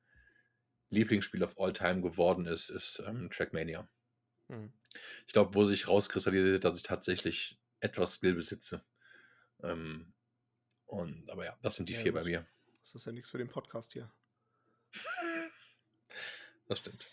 Lieblingsspiele 0.90 1.44
of 1.44 1.58
all 1.58 1.72
time 1.72 2.00
geworden 2.00 2.46
ist, 2.46 2.70
ist 2.70 3.02
ähm, 3.06 3.28
Trackmania. 3.30 3.88
Mhm. 4.46 4.72
Ich 5.26 5.32
glaube, 5.32 5.54
wo 5.54 5.64
sich 5.64 5.88
rauskristallisiert, 5.88 6.64
dass 6.64 6.76
ich 6.76 6.84
tatsächlich 6.84 7.58
etwas 7.80 8.14
Skill 8.14 8.34
besitze. 8.34 8.84
Ähm, 9.62 10.14
und, 10.86 11.28
aber 11.28 11.44
ja, 11.44 11.58
das 11.62 11.76
sind 11.76 11.88
die 11.88 11.94
ja, 11.94 12.00
vier 12.00 12.12
bei 12.12 12.22
mir. 12.22 12.46
Das 12.82 12.94
ist 12.94 13.06
ja 13.06 13.12
nichts 13.12 13.30
für 13.30 13.38
den 13.38 13.48
Podcast 13.48 13.94
hier. 13.94 14.12
das 16.72 16.80
stimmt. 16.80 17.06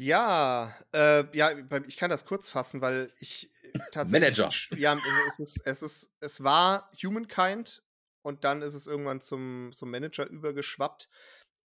Ja, 0.00 0.76
äh, 0.92 1.24
ja, 1.36 1.50
ich 1.86 1.96
kann 1.96 2.08
das 2.08 2.24
kurz 2.24 2.48
fassen, 2.48 2.80
weil 2.80 3.12
ich 3.18 3.50
äh, 3.62 3.78
tatsächlich. 3.92 4.38
Manager. 4.38 4.76
Ja, 4.76 4.98
es, 5.28 5.38
ist, 5.40 5.66
es, 5.66 5.82
ist, 5.82 6.10
es 6.20 6.44
war 6.44 6.90
Humankind 7.02 7.82
und 8.22 8.44
dann 8.44 8.62
ist 8.62 8.74
es 8.74 8.86
irgendwann 8.86 9.20
zum, 9.20 9.72
zum 9.74 9.90
Manager 9.90 10.26
übergeschwappt. 10.28 11.08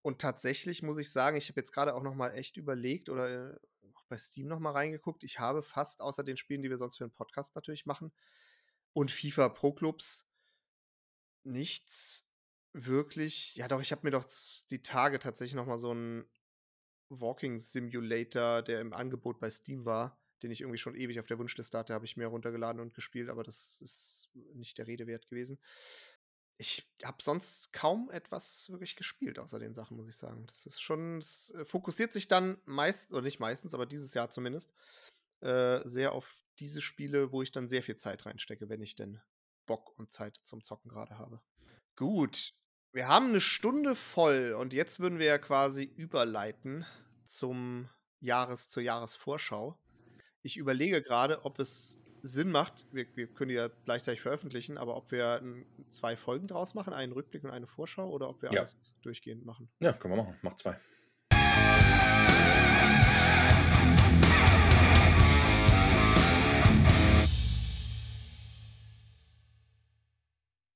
Und 0.02 0.20
tatsächlich 0.20 0.82
muss 0.82 0.98
ich 0.98 1.12
sagen, 1.12 1.36
ich 1.36 1.48
habe 1.48 1.60
jetzt 1.60 1.72
gerade 1.72 1.94
auch 1.94 2.02
noch 2.02 2.14
mal 2.14 2.30
echt 2.30 2.56
überlegt 2.56 3.08
oder 3.08 3.52
äh, 3.52 3.56
auch 3.94 4.04
bei 4.08 4.18
Steam 4.18 4.48
noch 4.48 4.58
mal 4.58 4.72
reingeguckt. 4.72 5.22
Ich 5.22 5.38
habe 5.38 5.62
fast 5.62 6.00
außer 6.00 6.24
den 6.24 6.36
Spielen, 6.36 6.62
die 6.62 6.70
wir 6.70 6.76
sonst 6.76 6.98
für 6.98 7.04
den 7.04 7.14
Podcast 7.14 7.54
natürlich 7.54 7.86
machen, 7.86 8.12
und 8.92 9.10
FIFA 9.10 9.48
Pro 9.48 9.72
Clubs 9.72 10.26
nichts 11.44 12.26
wirklich. 12.74 13.54
Ja, 13.56 13.68
doch, 13.68 13.80
ich 13.80 13.92
habe 13.92 14.02
mir 14.04 14.10
doch 14.10 14.26
die 14.70 14.82
Tage 14.82 15.18
tatsächlich 15.18 15.54
noch 15.54 15.66
mal 15.66 15.78
so 15.78 15.90
einen 15.90 16.26
Walking 17.08 17.60
Simulator, 17.60 18.62
der 18.62 18.80
im 18.80 18.92
Angebot 18.92 19.40
bei 19.40 19.50
Steam 19.50 19.84
war, 19.84 20.20
den 20.42 20.50
ich 20.50 20.60
irgendwie 20.60 20.78
schon 20.78 20.94
ewig 20.94 21.18
auf 21.20 21.26
der 21.26 21.38
Wunschliste 21.38 21.78
hatte, 21.78 21.94
habe 21.94 22.04
ich 22.04 22.16
mir 22.16 22.26
runtergeladen 22.26 22.80
und 22.80 22.94
gespielt, 22.94 23.30
aber 23.30 23.42
das 23.42 23.80
ist 23.80 24.30
nicht 24.54 24.76
der 24.78 24.86
Rede 24.86 25.06
wert 25.06 25.28
gewesen 25.28 25.58
ich 26.56 26.88
habe 27.04 27.22
sonst 27.22 27.72
kaum 27.72 28.10
etwas 28.10 28.68
wirklich 28.70 28.96
gespielt 28.96 29.38
außer 29.38 29.58
den 29.58 29.74
Sachen, 29.74 29.96
muss 29.96 30.08
ich 30.08 30.16
sagen. 30.16 30.46
Das 30.46 30.66
ist 30.66 30.80
schon, 30.80 31.18
es 31.18 31.50
äh, 31.50 31.64
fokussiert 31.64 32.12
sich 32.12 32.28
dann 32.28 32.58
meist, 32.64 33.12
oder 33.12 33.22
nicht 33.22 33.40
meistens, 33.40 33.74
aber 33.74 33.86
dieses 33.86 34.14
Jahr 34.14 34.30
zumindest, 34.30 34.72
äh, 35.40 35.80
sehr 35.84 36.12
auf 36.12 36.44
diese 36.60 36.80
Spiele, 36.80 37.32
wo 37.32 37.42
ich 37.42 37.50
dann 37.50 37.68
sehr 37.68 37.82
viel 37.82 37.96
Zeit 37.96 38.24
reinstecke, 38.26 38.68
wenn 38.68 38.82
ich 38.82 38.94
denn 38.94 39.20
Bock 39.66 39.98
und 39.98 40.12
Zeit 40.12 40.38
zum 40.44 40.62
Zocken 40.62 40.88
gerade 40.90 41.18
habe. 41.18 41.40
Gut, 41.96 42.54
wir 42.94 43.08
haben 43.08 43.30
eine 43.30 43.40
Stunde 43.40 43.96
voll 43.96 44.56
und 44.58 44.72
jetzt 44.72 45.00
würden 45.00 45.18
wir 45.18 45.26
ja 45.26 45.38
quasi 45.38 45.90
überleiten 45.96 46.86
zum 47.24 47.88
Jahres, 48.20 48.68
zur 48.68 48.82
Jahresvorschau. 48.82 49.76
Ich 50.42 50.56
überlege 50.56 51.02
gerade, 51.02 51.44
ob 51.44 51.58
es 51.58 52.00
Sinn 52.22 52.50
macht, 52.50 52.86
wir, 52.92 53.06
wir, 53.16 53.26
können 53.26 53.48
die 53.48 53.56
ja 53.56 53.68
gleichzeitig 53.84 54.22
veröffentlichen, 54.22 54.78
aber 54.78 54.96
ob 54.96 55.10
wir 55.10 55.42
zwei 55.90 56.16
Folgen 56.16 56.46
draus 56.46 56.74
machen, 56.74 56.94
einen 56.94 57.12
Rückblick 57.12 57.44
und 57.44 57.50
eine 57.50 57.66
Vorschau, 57.66 58.08
oder 58.08 58.30
ob 58.30 58.40
wir 58.40 58.52
ja. 58.52 58.60
alles 58.60 58.78
durchgehend 59.02 59.44
machen. 59.44 59.68
Ja, 59.80 59.92
können 59.92 60.14
wir 60.14 60.22
machen. 60.22 60.38
Mach 60.42 60.54
zwei. 60.54 60.78